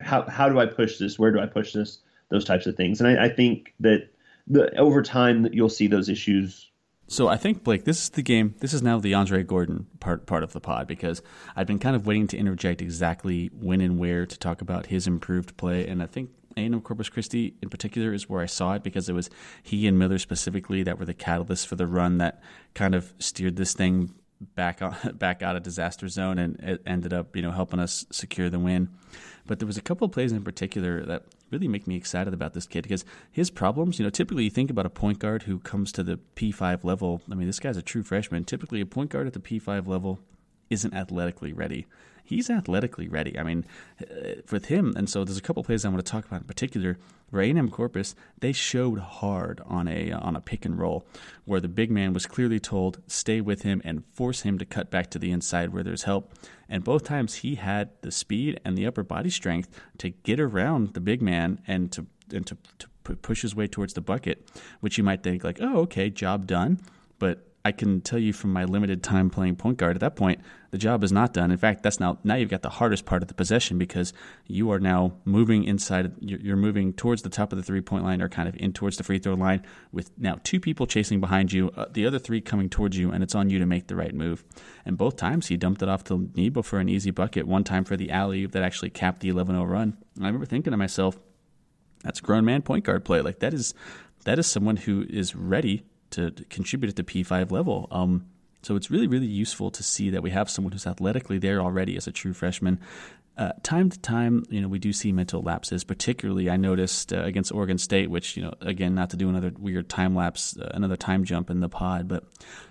how 0.01 0.23
how 0.29 0.49
do 0.49 0.59
I 0.59 0.67
push 0.67 0.99
this? 0.99 1.19
Where 1.19 1.33
do 1.33 1.41
I 1.41 1.47
push 1.47 1.73
this? 1.73 1.99
Those 2.29 2.45
types 2.45 2.67
of 2.67 2.77
things. 2.77 3.01
And 3.01 3.09
I, 3.09 3.27
I 3.27 3.29
think 3.29 3.75
that 3.81 4.09
the 4.47 4.75
over 4.79 5.03
time 5.03 5.49
you'll 5.53 5.69
see 5.69 5.87
those 5.87 6.09
issues 6.09 6.71
so 7.09 7.29
I 7.29 7.37
think 7.37 7.63
Blake, 7.63 7.85
this 7.85 8.03
is 8.03 8.11
the 8.11 8.23
game. 8.23 8.55
This 8.59 8.75
is 8.75 8.83
now 8.83 8.99
the 8.99 9.15
Andre 9.15 9.43
Gordon 9.43 9.87
part 10.01 10.27
part 10.27 10.43
of 10.43 10.53
the 10.53 10.61
pod 10.61 10.87
because 10.87 11.23
I've 11.55 11.67
been 11.67 11.79
kind 11.79 11.95
of 11.95 12.07
waiting 12.07 12.27
to 12.29 12.37
interject 12.37 12.83
exactly 12.83 13.51
when 13.59 13.81
and 13.81 13.99
where 13.99 14.27
to 14.27 14.39
talk 14.39 14.61
about 14.61 14.87
his 14.87 15.07
improved 15.07 15.57
play, 15.57 15.87
and 15.87 16.03
I 16.03 16.07
think 16.07 16.31
A&M 16.57 16.81
Corpus 16.81 17.09
Christi 17.09 17.55
in 17.63 17.69
particular 17.69 18.13
is 18.13 18.29
where 18.29 18.43
I 18.43 18.47
saw 18.47 18.75
it 18.75 18.83
because 18.83 19.09
it 19.09 19.13
was 19.13 19.31
he 19.63 19.87
and 19.87 19.99
Miller 19.99 20.19
specifically 20.19 20.83
that 20.83 20.99
were 20.99 21.05
the 21.05 21.15
catalyst 21.15 21.69
for 21.69 21.77
the 21.77 21.87
run 21.87 22.19
that 22.19 22.43
kind 22.75 22.95
of 22.95 23.15
steered 23.19 23.57
this 23.57 23.73
thing 23.73 24.13
back 24.41 24.83
on, 24.83 24.97
back 25.15 25.43
out 25.43 25.55
of 25.57 25.63
disaster 25.63 26.09
zone 26.09 26.39
and 26.39 26.59
it 26.61 26.83
ended 26.87 27.13
up 27.13 27.37
you 27.37 27.43
know 27.43 27.53
helping 27.53 27.79
us 27.79 28.05
secure 28.11 28.51
the 28.51 28.59
win. 28.59 28.89
But 29.47 29.61
there 29.61 29.67
was 29.67 29.77
a 29.77 29.83
couple 29.83 30.07
of 30.07 30.13
plays 30.13 30.33
in 30.33 30.43
particular 30.43 31.05
that 31.05 31.25
really 31.51 31.69
make 31.69 31.87
me 31.87 31.97
excited 31.97 32.35
about 32.35 32.55
this 32.55 32.67
kid 32.67 32.83
because 32.83 33.05
his 33.31 33.51
problems, 33.51 33.99
you 33.99 34.05
know, 34.05 34.11
typically 34.11 34.45
you 34.45 34.51
think 34.51 34.71
about 34.71 34.87
a 34.87 34.91
point 34.91 35.19
guard 35.19 35.45
who 35.45 35.59
comes 35.59 35.93
to 35.93 36.03
the 36.03 36.19
P5 36.35 36.85
level. 36.85 37.23
I 37.31 37.35
mean, 37.35 37.47
this 37.47 37.61
guy's 37.61 37.77
a 37.77 37.83
true 37.83 38.03
freshman. 38.03 38.45
Typically, 38.45 38.81
a 38.81 38.87
point 38.87 39.11
guard 39.11 39.27
at 39.27 39.33
the 39.33 39.41
P5 39.41 39.87
level 39.87 40.19
isn't 40.71 40.95
athletically 40.95 41.53
ready. 41.53 41.87
He's 42.25 42.51
athletically 42.51 43.09
ready. 43.09 43.39
I 43.39 43.45
mean, 43.45 43.65
uh, 44.03 44.43
with 44.51 44.67
him, 44.67 44.95
and 44.97 45.09
so 45.09 45.25
there's 45.25 45.39
a 45.39 45.43
couple 45.43 45.63
plays 45.63 45.85
I 45.85 45.91
want 45.91 46.05
to 46.05 46.11
talk 46.11 46.25
about 46.25 46.41
in 46.41 46.47
particular. 46.47 46.99
Where 47.31 47.43
A&M 47.43 47.71
Corpus, 47.71 48.15
they 48.39 48.53
showed 48.53 48.99
hard 49.01 49.61
on 49.67 49.89
a 49.89 50.13
uh, 50.13 50.21
on 50.21 50.37
a 50.37 50.41
pick 50.41 50.65
and 50.65 50.79
roll, 50.79 51.07
where 51.45 51.61
the 51.61 51.69
big 51.69 51.91
man 51.91 52.13
was 52.13 52.27
clearly 52.27 52.59
told 52.59 53.01
stay 53.07 53.41
with 53.41 53.63
him 53.63 53.81
and 53.85 54.05
force 54.13 54.43
him 54.43 54.59
to 54.59 54.65
cut 54.65 54.91
back 54.91 55.11
to 55.11 55.19
the 55.19 55.31
inside 55.31 55.73
where 55.73 55.83
there's 55.85 56.05
help. 56.05 56.33
And 56.69 56.83
both 56.83 57.05
times 57.05 57.37
he 57.37 57.57
had 57.57 57.91
the 58.03 58.13
speed 58.13 58.61
and 58.65 58.77
the 58.77 58.87
upper 58.87 59.03
body 59.05 59.31
strength 59.31 59.69
to 59.99 60.11
get 60.11 60.41
around 60.41 60.95
the 60.95 61.01
big 61.01 61.23
man 61.23 61.61
and 61.67 61.93
to 61.93 62.07
and 62.33 62.47
to, 62.47 62.57
to 62.79 62.89
push 63.15 63.43
his 63.43 63.55
way 63.55 63.69
towards 63.69 63.95
the 63.95 64.01
bucket, 64.01 64.49
which 64.81 64.99
you 64.99 65.05
might 65.05 65.23
think 65.23 65.45
like, 65.45 65.59
oh, 65.61 65.79
okay, 65.79 66.11
job 66.11 66.47
done. 66.47 66.81
But 67.19 67.47
I 67.67 67.73
can 67.73 68.01
tell 68.01 68.21
you 68.21 68.33
from 68.33 68.53
my 68.53 68.65
limited 68.65 69.03
time 69.03 69.29
playing 69.29 69.57
point 69.57 69.77
guard 69.77 69.97
at 69.97 70.01
that 70.01 70.15
point, 70.15 70.41
the 70.71 70.79
job 70.79 71.03
is 71.03 71.11
not 71.11 71.33
done. 71.33 71.51
In 71.51 71.59
fact, 71.59 71.83
that's 71.83 71.99
now 71.99 72.17
now 72.23 72.37
you've 72.37 72.49
got 72.49 72.63
the 72.63 72.71
hardest 72.71 73.07
part 73.07 73.23
of 73.23 73.29
the 73.29 73.35
possession 73.35 73.77
because 73.77 74.13
you 74.47 74.71
are 74.71 74.79
now 74.79 75.15
moving 75.25 75.65
inside. 75.65 76.13
You're 76.21 76.57
moving 76.57 76.93
towards 76.93 77.23
the 77.23 77.29
top 77.29 77.51
of 77.51 77.59
the 77.59 77.65
three 77.65 77.81
point 77.81 78.05
line 78.05 78.23
or 78.23 78.29
kind 78.29 78.49
of 78.49 78.55
in 78.55 78.73
towards 78.73 78.99
the 78.99 79.03
free 79.03 79.19
throw 79.19 79.35
line 79.35 79.67
with 79.91 80.17
now 80.17 80.39
two 80.45 80.61
people 80.61 80.87
chasing 80.87 81.21
behind 81.21 81.53
you, 81.53 81.73
uh, 81.77 81.87
the 81.91 82.07
other 82.07 82.21
three 82.21 82.41
coming 82.41 82.71
towards 82.71 82.97
you, 82.97 83.11
and 83.11 83.25
it's 83.25 83.35
on 83.35 83.51
you 83.51 83.59
to 83.59 83.67
make 83.67 83.89
the 83.89 83.97
right 83.97 84.15
move. 84.15 84.45
And 84.85 84.97
both 84.97 85.17
times 85.17 85.49
he 85.49 85.57
dumped 85.57 85.83
it 85.83 85.89
off 85.89 86.05
to 86.05 86.31
Nebo 86.37 86.63
for 86.63 86.79
an 86.79 86.89
easy 86.89 87.11
bucket. 87.11 87.49
One 87.49 87.65
time 87.65 87.83
for 87.83 87.97
the 87.97 88.13
alley 88.13 88.47
that 88.47 88.63
actually 88.63 88.91
capped 88.91 89.23
the 89.23 89.31
11-0 89.31 89.69
run. 89.69 89.97
And 90.15 90.25
I 90.25 90.29
remember 90.29 90.47
thinking 90.47 90.71
to 90.71 90.77
myself, 90.77 91.19
that's 92.05 92.21
grown 92.21 92.45
man 92.45 92.63
point 92.63 92.85
guard 92.85 93.05
play. 93.05 93.23
Like 93.23 93.41
that 93.41 93.53
is 93.53 93.75
that 94.25 94.39
is 94.39 94.47
someone 94.47 94.77
who 94.77 95.05
is 95.11 95.35
ready 95.35 95.83
to, 96.11 96.31
to 96.31 96.45
contribute 96.45 96.91
at 96.91 96.97
the 96.97 97.05
P5 97.05 97.51
level. 97.51 97.89
Um, 97.91 98.27
so 98.63 98.75
it's 98.75 98.91
really, 98.91 99.07
really 99.07 99.27
useful 99.27 99.71
to 99.71 99.83
see 99.83 100.11
that 100.11 100.23
we 100.23 100.31
have 100.31 100.51
someone 100.51 100.73
who's 100.73 100.87
athletically 100.87 101.39
there 101.39 101.61
already 101.61 101.97
as 101.97 102.07
a 102.07 102.13
true 102.13 102.33
freshman. 102.33 102.81
Uh, 103.39 103.53
time 103.63 103.91
to 103.91 103.99
time, 104.01 104.45
you 104.49 104.61
know, 104.61 104.67
we 104.67 104.79
do 104.79 104.93
see 104.93 105.13
mental 105.13 105.43
lapses. 105.43 105.85
Particularly, 105.85 106.49
I 106.49 106.57
noticed 106.57 107.13
uh, 107.13 107.23
against 107.23 107.53
Oregon 107.53 107.77
State, 107.77 108.11
which 108.11 108.37
you 108.37 108.43
know, 108.43 108.55
again, 108.63 108.95
not 108.95 109.11
to 109.11 109.17
do 109.17 109.29
another 109.29 109.53
weird 109.59 109.91
time 109.91 110.17
lapse, 110.17 110.57
uh, 110.57 110.71
another 110.73 110.97
time 110.97 111.25
jump 111.25 111.51
in 111.51 111.61
the 111.61 111.69
pod, 111.69 112.09
but 112.09 112.25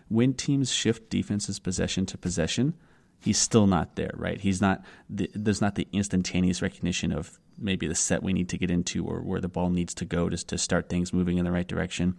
when 0.10 0.34
teams 0.34 0.72
shift 0.72 1.10
defenses 1.10 1.60
possession 1.60 2.06
to 2.08 2.18
possession, 2.18 2.74
he's 3.22 3.38
still 3.38 3.68
not 3.68 3.96
there, 3.96 4.12
right? 4.16 4.42
He's 4.42 4.60
not. 4.60 4.84
The, 5.10 5.30
there's 5.34 5.62
not 5.62 5.76
the 5.76 5.88
instantaneous 5.92 6.62
recognition 6.62 7.12
of 7.12 7.40
maybe 7.58 7.88
the 7.88 7.96
set 7.96 8.24
we 8.24 8.34
need 8.34 8.50
to 8.50 8.58
get 8.58 8.72
into 8.72 9.06
or 9.06 9.22
where 9.22 9.42
the 9.42 9.48
ball 9.48 9.70
needs 9.70 9.94
to 9.96 10.06
go 10.06 10.30
just 10.30 10.50
to 10.50 10.58
start 10.58 10.90
things 10.90 11.14
moving 11.14 11.38
in 11.38 11.46
the 11.46 11.52
right 11.52 11.68
direction. 11.68 12.16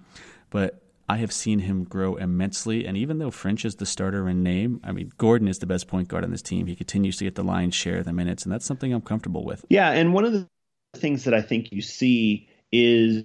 But 0.50 0.82
I 1.08 1.18
have 1.18 1.32
seen 1.32 1.60
him 1.60 1.84
grow 1.84 2.16
immensely. 2.16 2.86
And 2.86 2.96
even 2.96 3.18
though 3.18 3.30
French 3.30 3.64
is 3.64 3.76
the 3.76 3.86
starter 3.86 4.28
in 4.28 4.42
name, 4.42 4.80
I 4.82 4.92
mean, 4.92 5.12
Gordon 5.16 5.48
is 5.48 5.58
the 5.58 5.66
best 5.66 5.86
point 5.86 6.08
guard 6.08 6.24
on 6.24 6.30
this 6.30 6.42
team. 6.42 6.66
He 6.66 6.74
continues 6.74 7.16
to 7.18 7.24
get 7.24 7.36
the 7.36 7.44
lion's 7.44 7.74
share 7.74 7.98
of 7.98 8.04
the 8.04 8.12
minutes, 8.12 8.42
and 8.44 8.52
that's 8.52 8.66
something 8.66 8.92
I'm 8.92 9.02
comfortable 9.02 9.44
with. 9.44 9.64
Yeah. 9.68 9.90
And 9.90 10.12
one 10.12 10.24
of 10.24 10.32
the 10.32 10.48
things 10.96 11.24
that 11.24 11.34
I 11.34 11.42
think 11.42 11.70
you 11.72 11.82
see 11.82 12.48
is 12.72 13.24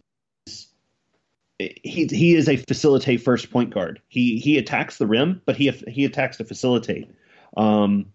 he 1.59 2.07
he 2.07 2.35
is 2.35 2.47
a 2.49 2.57
facilitate 2.57 3.21
first 3.21 3.51
point 3.51 3.73
guard. 3.73 4.01
He 4.07 4.37
he 4.37 4.57
attacks 4.57 4.97
the 4.97 5.07
rim, 5.07 5.41
but 5.45 5.55
he 5.55 5.69
he 5.69 6.05
attacks 6.05 6.37
to 6.37 6.45
facilitate. 6.45 7.09
Um, 7.57 8.07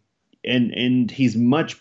and 0.44 0.70
and 0.72 1.10
he's 1.10 1.36
much 1.36 1.80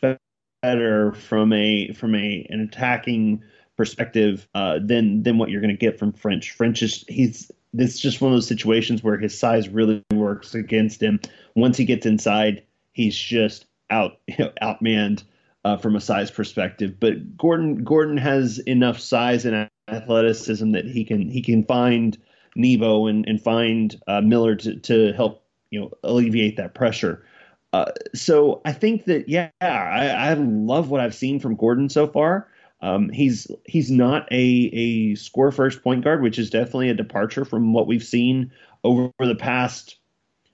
better 0.62 1.14
from 1.14 1.54
a 1.54 1.94
from 1.94 2.16
a 2.16 2.46
an 2.50 2.62
attacking 2.62 3.44
perspective 3.78 4.48
uh, 4.56 4.80
than 4.84 5.24
than 5.24 5.38
what 5.38 5.50
you're 5.50 5.62
going 5.62 5.76
to 5.76 5.78
get 5.78 6.00
from 6.00 6.14
French. 6.14 6.52
French 6.52 6.82
is 6.82 7.06
he's 7.08 7.52
this 7.78 7.96
is 7.96 8.00
just 8.00 8.22
one 8.22 8.32
of 8.32 8.38
those 8.38 8.48
situations 8.48 9.04
where 9.04 9.18
his 9.18 9.38
size 9.38 9.70
really 9.70 10.04
works 10.14 10.56
against 10.56 11.02
him. 11.02 11.20
Once 11.56 11.78
he 11.78 11.86
gets 11.86 12.06
inside, 12.06 12.64
he's 12.94 13.18
just 13.18 13.66
out 13.90 14.20
you 14.28 14.38
know, 14.40 14.52
outmanned 14.62 15.24
uh, 15.64 15.78
from 15.78 15.96
a 15.96 16.02
size 16.02 16.32
perspective. 16.32 17.00
But 17.00 17.38
Gordon 17.38 17.84
Gordon 17.84 18.18
has 18.18 18.60
enough 18.60 19.00
size 19.00 19.46
and 19.46 19.70
athleticism 19.88 20.72
that 20.72 20.86
he 20.86 21.04
can 21.04 21.30
he 21.30 21.42
can 21.42 21.64
find 21.64 22.18
Nebo 22.56 23.08
and 23.08 23.28
and 23.28 23.42
find 23.42 24.00
uh, 24.08 24.22
Miller 24.22 24.56
to 24.56 24.76
to 24.78 25.12
help 25.14 25.44
you 25.72 25.80
know 25.82 25.92
alleviate 26.04 26.58
that 26.58 26.74
pressure. 26.74 27.26
Uh, 27.74 27.92
so 28.14 28.62
I 28.64 28.72
think 28.72 29.06
that 29.06 29.28
yeah, 29.28 29.50
I, 29.60 30.08
I 30.08 30.34
love 30.36 30.90
what 30.90 31.02
I've 31.02 31.16
seen 31.16 31.42
from 31.42 31.56
Gordon 31.56 31.90
so 31.90 32.08
far. 32.08 32.48
Um, 32.82 33.10
he's 33.10 33.48
he's 33.66 33.90
not 33.90 34.28
a 34.32 34.36
a 34.74 35.16
score 35.16 35.52
first 35.52 35.84
point 35.84 36.04
guard, 36.04 36.22
which 36.22 36.38
is 36.38 36.50
definitely 36.50 36.90
a 36.90 36.94
departure 36.94 37.46
from 37.46 37.74
what 37.74 37.88
we've 37.88 38.04
seen 38.04 38.52
over 38.84 39.12
the 39.20 39.36
past. 39.36 39.98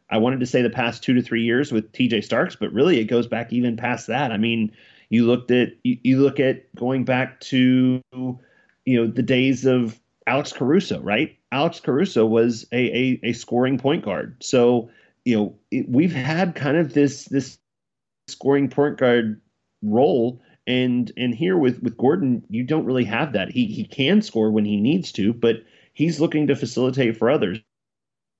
I 0.09 0.17
wanted 0.17 0.41
to 0.41 0.45
say 0.45 0.61
the 0.61 0.69
past 0.69 1.03
two 1.03 1.13
to 1.13 1.21
three 1.21 1.43
years 1.43 1.71
with 1.71 1.91
T.J. 1.93 2.21
Starks, 2.21 2.55
but 2.55 2.73
really 2.73 2.99
it 2.99 3.05
goes 3.05 3.27
back 3.27 3.53
even 3.53 3.77
past 3.77 4.07
that. 4.07 4.31
I 4.31 4.37
mean, 4.37 4.71
you 5.09 5.25
looked 5.25 5.51
at 5.51 5.69
you, 5.83 5.97
you 6.03 6.21
look 6.21 6.39
at 6.39 6.73
going 6.75 7.05
back 7.05 7.39
to 7.41 8.01
you 8.13 8.37
know 8.85 9.07
the 9.07 9.23
days 9.23 9.65
of 9.65 9.99
Alex 10.27 10.53
Caruso, 10.53 10.99
right? 11.01 11.37
Alex 11.51 11.79
Caruso 11.79 12.25
was 12.25 12.65
a 12.71 12.77
a, 12.77 13.19
a 13.23 13.33
scoring 13.33 13.77
point 13.77 14.05
guard, 14.05 14.37
so 14.41 14.89
you 15.25 15.35
know, 15.35 15.55
it, 15.69 15.89
we've 15.89 16.13
had 16.13 16.55
kind 16.55 16.77
of 16.77 16.93
this 16.93 17.25
this 17.25 17.57
scoring 18.27 18.69
point 18.69 18.97
guard 18.97 19.41
role 19.81 20.41
and 20.71 21.11
and 21.17 21.35
here 21.35 21.57
with 21.57 21.83
with 21.83 21.97
Gordon, 21.97 22.45
you 22.49 22.63
don't 22.63 22.85
really 22.85 23.03
have 23.03 23.33
that. 23.33 23.51
He 23.51 23.65
he 23.65 23.83
can 23.83 24.21
score 24.21 24.49
when 24.51 24.63
he 24.63 24.77
needs 24.77 25.11
to, 25.13 25.33
but 25.33 25.57
he's 25.93 26.21
looking 26.21 26.47
to 26.47 26.55
facilitate 26.55 27.17
for 27.17 27.29
others. 27.29 27.59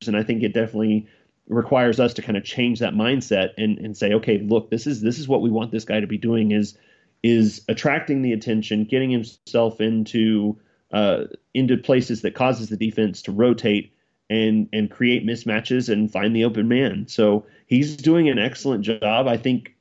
And 0.08 0.16
I 0.16 0.24
think 0.24 0.42
it 0.42 0.54
definitely 0.54 1.08
requires 1.50 2.00
us 2.00 2.14
to 2.14 2.22
kind 2.22 2.38
of 2.38 2.46
change 2.46 2.80
that 2.80 2.94
mindset 2.94 3.50
and 3.58 3.78
and 3.80 3.98
say, 3.98 4.14
okay, 4.14 4.38
look, 4.38 4.70
this 4.70 4.88
is 4.88 5.02
this 5.02 5.20
is 5.20 5.28
what 5.28 5.42
we 5.42 5.50
want 5.50 5.72
this 5.72 5.84
guy 5.84 6.00
to 6.00 6.08
be 6.08 6.18
doing 6.18 6.52
is 6.52 6.78
is 7.22 7.66
attracting 7.68 8.22
the 8.22 8.32
attention, 8.32 8.86
getting 8.86 9.12
himself 9.12 9.82
into 9.82 10.58
uh, 10.94 11.26
into 11.54 11.76
places 11.76 12.22
that 12.22 12.34
causes 12.34 12.70
the 12.70 12.78
defense 12.78 13.22
to 13.24 13.34
rotate 13.34 13.94
and 14.30 14.70
and 14.72 14.90
create 14.90 15.28
mismatches 15.28 15.92
and 15.92 16.10
find 16.10 16.34
the 16.34 16.46
open 16.46 16.70
man. 16.70 17.08
So 17.10 17.46
he's 17.68 17.98
doing 17.98 18.30
an 18.30 18.40
excellent 18.40 18.86
job. 18.86 19.28
I 19.28 19.36
think 19.36 19.76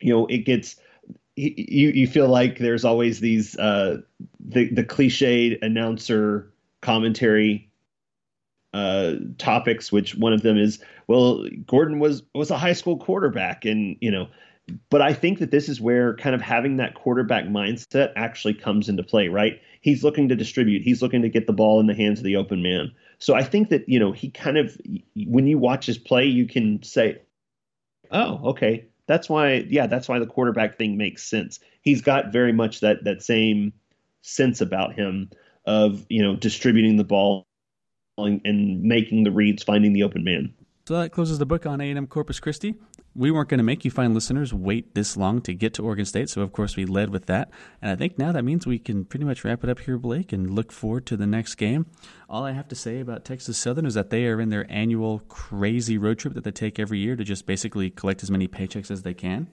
you 0.00 0.12
know 0.12 0.26
it 0.26 0.44
gets 0.46 0.76
you 1.36 1.88
you 1.90 2.06
feel 2.06 2.28
like 2.28 2.58
there's 2.58 2.84
always 2.84 3.20
these 3.20 3.56
uh, 3.58 3.98
the 4.40 4.68
the 4.72 4.84
cliched 4.84 5.58
announcer 5.62 6.52
commentary 6.80 7.70
uh, 8.72 9.14
topics, 9.38 9.90
which 9.90 10.14
one 10.14 10.32
of 10.32 10.42
them 10.42 10.58
is 10.58 10.82
well, 11.06 11.44
Gordon 11.66 11.98
was 11.98 12.22
was 12.34 12.50
a 12.50 12.58
high 12.58 12.72
school 12.72 12.98
quarterback, 12.98 13.64
and 13.64 13.96
you 14.00 14.10
know, 14.10 14.28
but 14.90 15.02
I 15.02 15.12
think 15.12 15.38
that 15.40 15.50
this 15.50 15.68
is 15.68 15.80
where 15.80 16.16
kind 16.16 16.34
of 16.34 16.40
having 16.40 16.76
that 16.76 16.94
quarterback 16.94 17.44
mindset 17.44 18.12
actually 18.16 18.54
comes 18.54 18.88
into 18.88 19.02
play, 19.02 19.28
right? 19.28 19.60
He's 19.80 20.02
looking 20.02 20.28
to 20.28 20.36
distribute, 20.36 20.82
he's 20.82 21.02
looking 21.02 21.22
to 21.22 21.28
get 21.28 21.46
the 21.46 21.52
ball 21.52 21.80
in 21.80 21.86
the 21.86 21.94
hands 21.94 22.18
of 22.18 22.24
the 22.24 22.36
open 22.36 22.62
man. 22.62 22.92
So 23.18 23.34
I 23.34 23.42
think 23.42 23.68
that, 23.68 23.88
you 23.88 23.98
know, 23.98 24.12
he 24.12 24.30
kind 24.30 24.56
of, 24.56 24.76
when 25.14 25.46
you 25.46 25.58
watch 25.58 25.86
his 25.86 25.98
play, 25.98 26.24
you 26.24 26.46
can 26.46 26.82
say, 26.82 27.20
oh, 28.10 28.40
okay, 28.50 28.86
that's 29.06 29.28
why, 29.28 29.66
yeah, 29.68 29.86
that's 29.86 30.08
why 30.08 30.18
the 30.18 30.26
quarterback 30.26 30.78
thing 30.78 30.96
makes 30.96 31.22
sense. 31.24 31.60
He's 31.82 32.00
got 32.02 32.32
very 32.32 32.52
much 32.52 32.80
that, 32.80 33.04
that 33.04 33.22
same 33.22 33.72
sense 34.22 34.60
about 34.60 34.94
him 34.94 35.30
of, 35.66 36.04
you 36.08 36.22
know, 36.22 36.36
distributing 36.36 36.96
the 36.96 37.04
ball 37.04 37.46
and, 38.18 38.40
and 38.44 38.82
making 38.82 39.24
the 39.24 39.30
reads, 39.30 39.62
finding 39.62 39.92
the 39.92 40.02
open 40.02 40.24
man. 40.24 40.54
So 40.86 40.98
that 41.00 41.12
closes 41.12 41.38
the 41.38 41.46
book 41.46 41.66
on 41.66 41.80
A&M 41.80 42.06
Corpus 42.06 42.40
Christi. 42.40 42.74
We 43.16 43.30
weren't 43.30 43.48
going 43.48 43.58
to 43.58 43.64
make 43.64 43.84
you 43.84 43.92
fine 43.92 44.12
listeners 44.12 44.52
wait 44.52 44.96
this 44.96 45.16
long 45.16 45.40
to 45.42 45.54
get 45.54 45.72
to 45.74 45.84
Oregon 45.84 46.04
State, 46.04 46.28
so 46.28 46.42
of 46.42 46.52
course 46.52 46.74
we 46.74 46.84
led 46.84 47.10
with 47.10 47.26
that. 47.26 47.48
And 47.80 47.88
I 47.90 47.94
think 47.94 48.18
now 48.18 48.32
that 48.32 48.42
means 48.42 48.66
we 48.66 48.80
can 48.80 49.04
pretty 49.04 49.24
much 49.24 49.44
wrap 49.44 49.62
it 49.62 49.70
up 49.70 49.78
here, 49.78 49.98
Blake, 49.98 50.32
and 50.32 50.50
look 50.50 50.72
forward 50.72 51.06
to 51.06 51.16
the 51.16 51.26
next 51.26 51.54
game. 51.54 51.86
All 52.28 52.44
I 52.44 52.50
have 52.52 52.66
to 52.68 52.74
say 52.74 52.98
about 52.98 53.24
Texas 53.24 53.56
Southern 53.56 53.86
is 53.86 53.94
that 53.94 54.10
they 54.10 54.26
are 54.26 54.40
in 54.40 54.48
their 54.48 54.66
annual 54.68 55.20
crazy 55.28 55.96
road 55.96 56.18
trip 56.18 56.34
that 56.34 56.42
they 56.42 56.50
take 56.50 56.80
every 56.80 56.98
year 56.98 57.14
to 57.14 57.22
just 57.22 57.46
basically 57.46 57.88
collect 57.88 58.24
as 58.24 58.32
many 58.32 58.48
paychecks 58.48 58.90
as 58.90 59.02
they 59.02 59.14
can. 59.14 59.46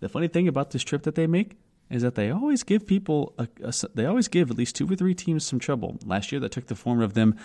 The 0.00 0.08
funny 0.08 0.28
thing 0.28 0.48
about 0.48 0.70
this 0.70 0.82
trip 0.82 1.02
that 1.02 1.14
they 1.14 1.26
make 1.26 1.58
is 1.90 2.02
that 2.02 2.14
they 2.14 2.30
always 2.30 2.62
give 2.62 2.86
people 2.86 3.34
a, 3.38 3.46
a, 3.62 3.72
they 3.94 4.06
always 4.06 4.28
give 4.28 4.50
at 4.50 4.56
least 4.56 4.74
two 4.74 4.90
or 4.90 4.96
three 4.96 5.14
teams 5.14 5.44
some 5.44 5.58
trouble. 5.58 5.98
Last 6.04 6.32
year 6.32 6.40
that 6.40 6.52
took 6.52 6.66
the 6.66 6.74
form 6.74 7.00
of 7.00 7.14
them 7.14 7.36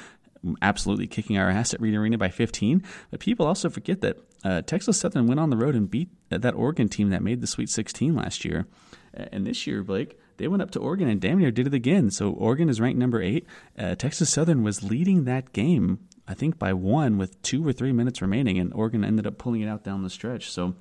absolutely 0.62 1.08
kicking 1.08 1.38
our 1.38 1.50
ass 1.50 1.74
at 1.74 1.82
Reed 1.82 1.96
Arena 1.96 2.18
by 2.18 2.30
15. 2.30 2.84
But 3.12 3.20
people 3.20 3.46
also 3.46 3.70
forget 3.70 4.02
that 4.02 4.18
uh, 4.44 4.62
Texas 4.62 5.00
Southern 5.00 5.28
went 5.28 5.40
on 5.40 5.50
the 5.50 5.58
road 5.58 5.76
and 5.76 5.90
beat 5.90 6.10
that 6.30 6.56
Oregon 6.56 6.88
team 6.88 7.10
that 7.10 7.22
made 7.22 7.42
the 7.42 7.48
Sweet 7.48 7.70
16 7.70 8.16
last 8.16 8.46
year. 8.46 8.68
And 9.14 9.46
this 9.46 9.68
year, 9.68 9.84
Blake, 9.84 10.18
they 10.38 10.48
went 10.48 10.62
up 10.62 10.72
to 10.72 10.80
Oregon 10.80 11.10
and 11.10 11.20
damn 11.20 11.40
near 11.40 11.52
did 11.52 11.68
it 11.68 11.74
again. 11.74 12.10
So 12.12 12.32
Oregon 12.32 12.70
is 12.70 12.80
ranked 12.80 13.00
number 13.00 13.22
eight. 13.22 13.46
Uh, 13.78 13.96
Texas 13.96 14.30
Southern 14.30 14.64
was 14.64 14.84
leading 14.84 15.26
that 15.26 15.52
game, 15.52 16.00
I 16.28 16.34
think, 16.34 16.58
by 16.58 16.74
one 16.74 17.18
with 17.18 17.42
two 17.42 17.68
or 17.68 17.74
three 17.74 17.92
minutes 17.92 18.22
remaining, 18.22 18.58
and 18.58 18.74
Oregon 18.74 19.04
ended 19.04 19.28
up 19.28 19.38
pulling 19.38 19.62
it 19.62 19.68
out 19.68 19.84
down 19.84 20.04
the 20.04 20.10
stretch. 20.10 20.50
So 20.50 20.76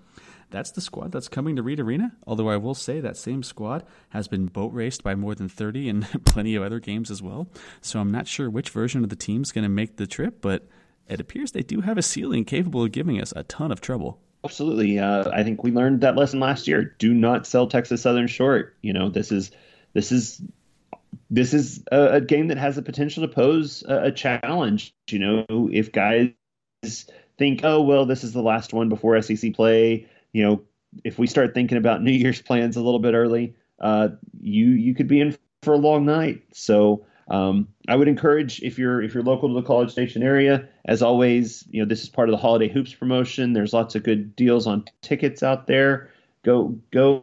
that's 0.51 0.70
the 0.70 0.80
squad 0.80 1.12
that's 1.12 1.28
coming 1.28 1.57
to 1.57 1.62
Reed 1.62 1.80
Arena. 1.80 2.12
Although 2.26 2.49
I 2.49 2.57
will 2.57 2.74
say 2.74 3.01
that 3.01 3.16
same 3.16 3.42
squad 3.42 3.84
has 4.11 4.28
been 4.28 4.46
boat 4.46 4.72
raced 4.72 5.03
by 5.03 5.14
more 5.14 5.34
than 5.34 5.49
30 5.49 5.88
in 5.88 6.03
plenty 6.24 6.55
of 6.55 6.62
other 6.62 6.80
games 6.80 7.11
as 7.11 7.22
well. 7.22 7.49
So 7.80 8.01
I'm 8.01 8.11
not 8.11 8.26
sure 8.26 8.49
which 8.49 8.70
version 8.70 9.03
of 9.03 9.11
the 9.11 9.16
team's 9.16 9.53
going 9.53 9.64
to 9.64 9.68
make 9.68 9.96
the 9.96 10.07
trip, 10.07 10.40
but 10.40 10.66
it 11.07 11.20
appears 11.20 11.53
they 11.53 11.62
do 11.62 11.80
have 11.80 11.99
a 11.99 12.03
ceiling 12.03 12.44
capable 12.44 12.84
of 12.84 12.92
giving 12.92 13.20
us 13.20 13.32
a 13.36 13.42
ton 13.44 13.72
of 13.72 13.80
trouble. 13.80 14.20
Absolutely. 14.44 14.99
Uh, 14.99 15.30
I 15.32 15.42
think 15.42 15.62
we 15.62 15.72
learned 15.72 16.03
that 16.03 16.16
lesson 16.16 16.40
last 16.40 16.68
year. 16.68 16.94
Do 16.99 17.12
not 17.12 17.46
sell 17.46 17.66
Texas 17.66 18.03
Southern 18.03 18.28
short. 18.28 18.76
You 18.82 18.92
know, 18.92 19.09
this 19.09 19.32
is 19.32 19.51
this 19.94 20.12
is 20.12 20.40
this 21.30 21.55
is 21.55 21.82
a, 21.90 22.14
a 22.14 22.20
game 22.20 22.49
that 22.49 22.59
has 22.59 22.76
the 22.76 22.82
potential 22.82 23.26
to 23.26 23.32
pose 23.32 23.82
a, 23.86 24.05
a 24.05 24.12
challenge. 24.12 24.94
You 25.11 25.18
know, 25.18 25.68
if 25.72 25.90
guys 25.90 26.30
think, 27.36 27.61
oh 27.64 27.82
well, 27.82 28.07
this 28.07 28.22
is 28.22 28.32
the 28.32 28.42
last 28.42 28.72
one 28.72 28.88
before 28.88 29.20
SEC 29.20 29.55
play 29.55 30.07
you 30.32 30.42
know, 30.42 30.62
if 31.04 31.18
we 31.18 31.26
start 31.26 31.54
thinking 31.54 31.78
about 31.78 32.02
New 32.04 32.12
Year's 32.12 32.42
plans 32.42 32.76
a 32.76 32.82
little 32.82 33.00
bit 33.00 33.14
early, 33.14 33.54
uh, 33.80 34.08
you 34.40 34.66
you 34.66 34.94
could 34.94 35.08
be 35.08 35.20
in 35.20 35.36
for 35.62 35.74
a 35.74 35.78
long 35.78 36.04
night. 36.04 36.42
So 36.52 37.04
um, 37.28 37.68
I 37.88 37.96
would 37.96 38.08
encourage 38.08 38.62
if 38.62 38.78
you're 38.78 39.02
if 39.02 39.14
you're 39.14 39.22
local 39.22 39.48
to 39.48 39.54
the 39.54 39.66
College 39.66 39.90
Station 39.90 40.22
area, 40.22 40.68
as 40.86 41.02
always, 41.02 41.64
you 41.70 41.80
know 41.80 41.88
this 41.88 42.02
is 42.02 42.08
part 42.08 42.28
of 42.28 42.32
the 42.32 42.38
Holiday 42.38 42.68
Hoops 42.68 42.94
promotion. 42.94 43.52
There's 43.52 43.72
lots 43.72 43.94
of 43.94 44.02
good 44.02 44.34
deals 44.34 44.66
on 44.66 44.84
tickets 45.02 45.42
out 45.42 45.66
there. 45.66 46.10
Go 46.44 46.78
go 46.90 47.22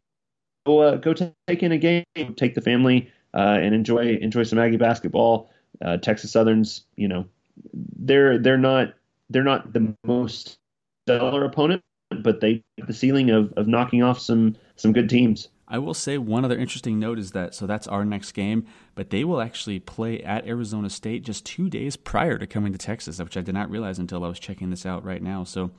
go 0.66 0.80
uh, 0.80 0.96
go 0.98 1.14
take 1.14 1.64
in 1.64 1.72
a 1.72 1.78
game, 1.78 2.06
take 2.36 2.56
the 2.56 2.62
family 2.62 3.12
uh, 3.34 3.58
and 3.62 3.76
enjoy 3.76 4.18
enjoy 4.22 4.44
some 4.44 4.60
Aggie 4.60 4.78
basketball. 4.78 5.50
Uh, 5.84 5.98
Texas 5.98 6.32
Southern's, 6.32 6.86
you 6.96 7.08
know, 7.08 7.26
they're 7.74 8.38
they're 8.38 8.58
not 8.58 8.94
they're 9.30 9.44
not 9.44 9.74
the 9.74 9.94
most 10.06 10.58
stellar 11.04 11.46
opponent, 11.46 11.82
but 12.24 12.42
they 12.42 12.64
the 12.78 12.94
ceiling 12.94 13.30
of, 13.30 13.54
of 13.54 13.68
knocking 13.68 14.04
off 14.04 14.20
some 14.20 14.56
some 14.76 14.94
good 14.94 15.10
teams. 15.10 15.50
I 15.68 15.80
will 15.80 15.96
say 15.96 16.20
one 16.20 16.46
other 16.46 16.58
interesting 16.58 17.00
note 17.00 17.18
is 17.18 17.32
that 17.32 17.56
so 17.56 17.66
that's 17.66 17.88
our 17.88 18.06
next 18.06 18.34
game, 18.34 18.68
but 18.94 19.10
they 19.10 19.24
will 19.24 19.42
actually 19.42 19.80
play 19.80 20.22
at 20.22 20.48
Arizona 20.48 20.90
State 20.90 21.24
just 21.24 21.46
two 21.46 21.70
days 21.70 21.96
prior 21.96 22.38
to 22.38 22.46
coming 22.46 22.72
to 22.72 22.78
Texas, 22.78 23.20
which 23.20 23.36
I 23.36 23.42
did 23.42 23.56
not 23.56 23.72
realize 23.72 23.98
until 23.98 24.24
I 24.24 24.28
was 24.28 24.40
checking 24.40 24.70
this 24.70 24.86
out 24.86 25.04
right 25.04 25.24
now. 25.24 25.44
So 25.44 25.72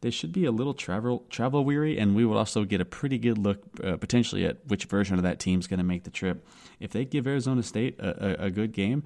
they 0.00 0.10
should 0.10 0.32
be 0.32 0.44
a 0.44 0.52
little 0.52 0.74
travel 0.74 1.24
travel 1.28 1.64
weary, 1.64 1.98
and 1.98 2.14
we 2.14 2.24
will 2.24 2.38
also 2.38 2.64
get 2.64 2.80
a 2.80 2.84
pretty 2.84 3.18
good 3.18 3.38
look 3.38 3.62
uh, 3.82 3.96
potentially 3.96 4.44
at 4.44 4.58
which 4.66 4.84
version 4.84 5.16
of 5.16 5.22
that 5.24 5.40
team 5.40 5.58
is 5.58 5.66
going 5.66 5.78
to 5.78 5.84
make 5.84 6.04
the 6.04 6.10
trip. 6.10 6.46
If 6.78 6.92
they 6.92 7.04
give 7.04 7.26
Arizona 7.26 7.62
State 7.62 7.98
a, 7.98 8.42
a, 8.42 8.46
a 8.46 8.50
good 8.50 8.72
game, 8.72 9.02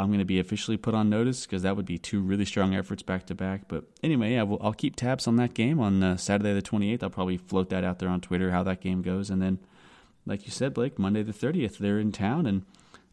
I'm 0.00 0.08
going 0.08 0.20
to 0.20 0.24
be 0.24 0.40
officially 0.40 0.76
put 0.76 0.94
on 0.94 1.10
notice 1.10 1.44
because 1.44 1.62
that 1.62 1.76
would 1.76 1.84
be 1.84 1.98
two 1.98 2.20
really 2.20 2.46
strong 2.46 2.74
efforts 2.74 3.02
back 3.02 3.26
to 3.26 3.34
back. 3.34 3.68
But 3.68 3.84
anyway, 4.02 4.36
I 4.36 4.42
will, 4.42 4.58
I'll 4.62 4.72
keep 4.72 4.96
tabs 4.96 5.26
on 5.26 5.36
that 5.36 5.52
game 5.52 5.78
on 5.78 6.02
uh, 6.02 6.16
Saturday 6.16 6.54
the 6.54 6.62
28th. 6.62 7.02
I'll 7.02 7.10
probably 7.10 7.36
float 7.36 7.68
that 7.70 7.84
out 7.84 7.98
there 7.98 8.08
on 8.08 8.20
Twitter 8.20 8.50
how 8.50 8.62
that 8.62 8.80
game 8.80 9.02
goes, 9.02 9.28
and 9.30 9.42
then, 9.42 9.58
like 10.24 10.46
you 10.46 10.50
said, 10.50 10.72
Blake, 10.72 10.98
Monday 10.98 11.22
the 11.22 11.32
30th, 11.32 11.78
they're 11.78 11.98
in 11.98 12.12
town, 12.12 12.46
and 12.46 12.62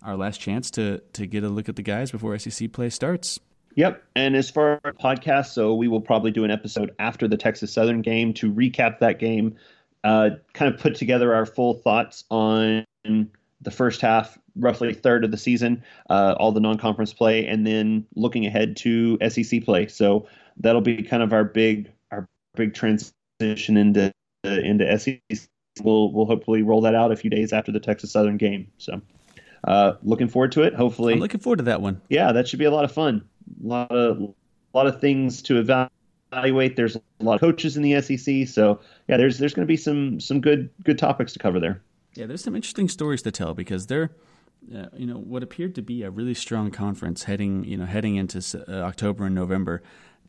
our 0.02 0.16
last 0.16 0.40
chance 0.40 0.72
to 0.72 1.00
to 1.14 1.28
get 1.28 1.44
a 1.44 1.50
look 1.50 1.68
at 1.68 1.76
the 1.76 1.82
guys 1.82 2.12
before 2.12 2.38
SEC 2.40 2.72
play 2.72 2.90
starts. 2.90 3.40
Yep. 3.76 4.04
And 4.16 4.36
as 4.36 4.50
far 4.50 4.80
as 4.84 4.94
podcast, 4.96 5.48
so 5.48 5.76
we 5.76 5.88
will 5.88 6.02
probably 6.02 6.32
do 6.32 6.44
an 6.44 6.50
episode 6.50 6.96
after 6.98 7.28
the 7.28 7.38
Texas 7.38 7.72
Southern 7.72 8.02
game 8.02 8.34
to 8.36 8.52
recap 8.52 9.00
that 9.00 9.20
game, 9.20 9.56
uh, 10.04 10.32
kind 10.54 10.74
of 10.74 10.80
put 10.80 10.96
together 10.96 11.36
our 11.36 11.46
full 11.46 11.76
thoughts 11.76 12.24
on 12.32 12.86
the 13.62 13.72
first 13.72 14.02
half, 14.02 14.38
roughly 14.58 14.90
a 14.90 14.94
third 14.94 15.24
of 15.24 15.32
the 15.32 15.38
season, 15.38 15.84
uh, 16.10 16.36
all 16.38 16.52
the 16.52 16.60
non-conference 16.60 17.14
play, 17.14 17.46
and 17.46 17.66
then 17.66 18.06
looking 18.16 18.46
ahead 18.46 18.78
to 18.78 19.18
SEC 19.30 19.64
play. 19.64 19.88
So 19.88 20.28
that'll 20.58 20.82
be 20.82 21.04
kind 21.04 21.24
of 21.24 21.34
our 21.34 21.44
big 21.44 21.92
our 22.12 22.28
big 22.56 22.74
transition 22.74 23.78
into 23.78 24.12
into 24.44 25.00
SEC. 25.00 25.22
We'll 25.84 26.12
we'll 26.12 26.26
hopefully 26.26 26.64
roll 26.64 26.82
that 26.82 26.96
out 26.96 27.12
a 27.12 27.16
few 27.16 27.30
days 27.30 27.54
after 27.54 27.72
the 27.72 27.80
Texas 27.80 28.12
Southern 28.12 28.38
game. 28.38 28.72
So 28.78 29.02
uh, 29.64 29.94
looking 30.02 30.28
forward 30.28 30.52
to 30.54 30.64
it. 30.64 30.74
Hopefully, 30.74 31.14
I'm 31.14 31.20
looking 31.20 31.40
forward 31.40 31.58
to 31.58 31.64
that 31.64 31.82
one. 31.82 32.02
Yeah, 32.10 32.32
that 32.32 32.48
should 32.48 32.60
be 32.60 32.66
a 32.66 32.72
lot 32.72 32.86
of 32.86 32.92
fun 32.92 33.24
a 33.64 33.68
lot 33.68 33.92
of 33.92 34.22
a 34.22 34.78
lot 34.78 34.88
of 34.88 35.00
things 35.00 35.42
to 35.44 35.58
evaluate. 35.60 36.76
There's 36.76 36.96
a 36.96 37.02
lot 37.20 37.36
of 37.36 37.40
coaches 37.40 37.78
in 37.78 37.84
the 37.84 38.02
SEC, 38.02 38.48
so 38.48 38.80
yeah, 39.08 39.18
there's 39.18 39.38
there's 39.38 39.54
going 39.54 39.66
to 39.66 39.72
be 39.72 39.78
some 39.78 40.20
some 40.20 40.42
good 40.42 40.70
good 40.84 40.98
topics 40.98 41.34
to 41.34 41.40
cover 41.40 41.60
there. 41.60 41.82
Yeah, 42.14 42.26
there's 42.26 42.44
some 42.44 42.56
interesting 42.56 42.90
stories 42.90 43.22
to 43.24 43.32
tell 43.32 43.54
because 43.54 43.88
they're. 43.88 44.12
Uh, 44.76 44.88
you 44.96 45.06
know 45.06 45.18
what 45.18 45.44
appeared 45.44 45.74
to 45.76 45.82
be 45.82 46.04
a 46.04 46.12
really 46.12 46.34
strong 46.34 46.72
conference 46.72 47.24
heading 47.24 47.64
you 47.64 47.78
know 47.78 47.86
heading 47.86 48.16
into 48.18 48.40
uh, 48.68 48.82
October 48.82 49.26
and 49.26 49.36
November 49.36 49.82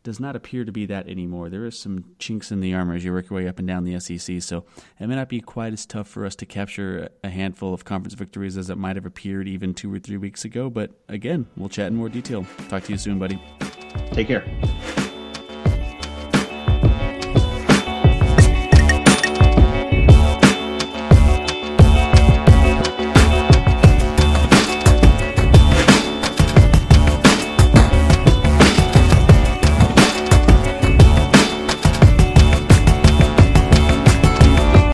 does 0.03 0.20
not 0.20 0.36
appear 0.36 0.64
to 0.64 0.72
be 0.72 0.86
that 0.86 1.09
anymore. 1.09 1.49
There 1.49 1.66
is 1.66 1.78
some 1.78 2.14
chinks 2.18 2.51
in 2.51 2.61
the 2.61 2.74
armor 2.74 2.95
as 2.95 3.05
you 3.05 3.12
work 3.12 3.30
your 3.30 3.39
way 3.39 3.49
up 3.49 3.59
and 3.59 3.66
down 3.66 3.84
the 3.84 3.99
SEC, 4.01 4.41
so 4.41 4.64
it 4.99 5.07
may 5.07 5.16
not 5.16 5.28
be 5.28 5.41
quite 5.41 5.72
as 5.72 5.86
tough 5.86 6.09
for 6.09 6.24
us 6.24 6.36
to 6.36 6.47
capture 6.47 7.09
a 7.22 7.28
handful 7.28 7.74
of 7.74 7.84
conference 7.84 8.14
victories 8.14 8.57
as 8.57 8.70
it 8.70 8.78
might 8.78 8.97
have 8.97 9.07
appeared 9.07 9.49
even 9.49 9.74
two 9.74 9.93
or 9.93 9.99
three 9.99 10.16
weeks 10.16 10.45
ago. 10.45 10.70
But 10.70 10.93
again, 11.09 11.47
we'll 11.57 11.68
chat 11.68 11.89
in 11.89 11.97
more 11.97 12.09
detail. 12.09 12.47
Talk 12.68 12.84
to 12.84 12.93
you 12.93 12.99
soon, 12.99 13.18
buddy. 13.18 13.43
Take 14.12 14.28
care. 14.28 15.07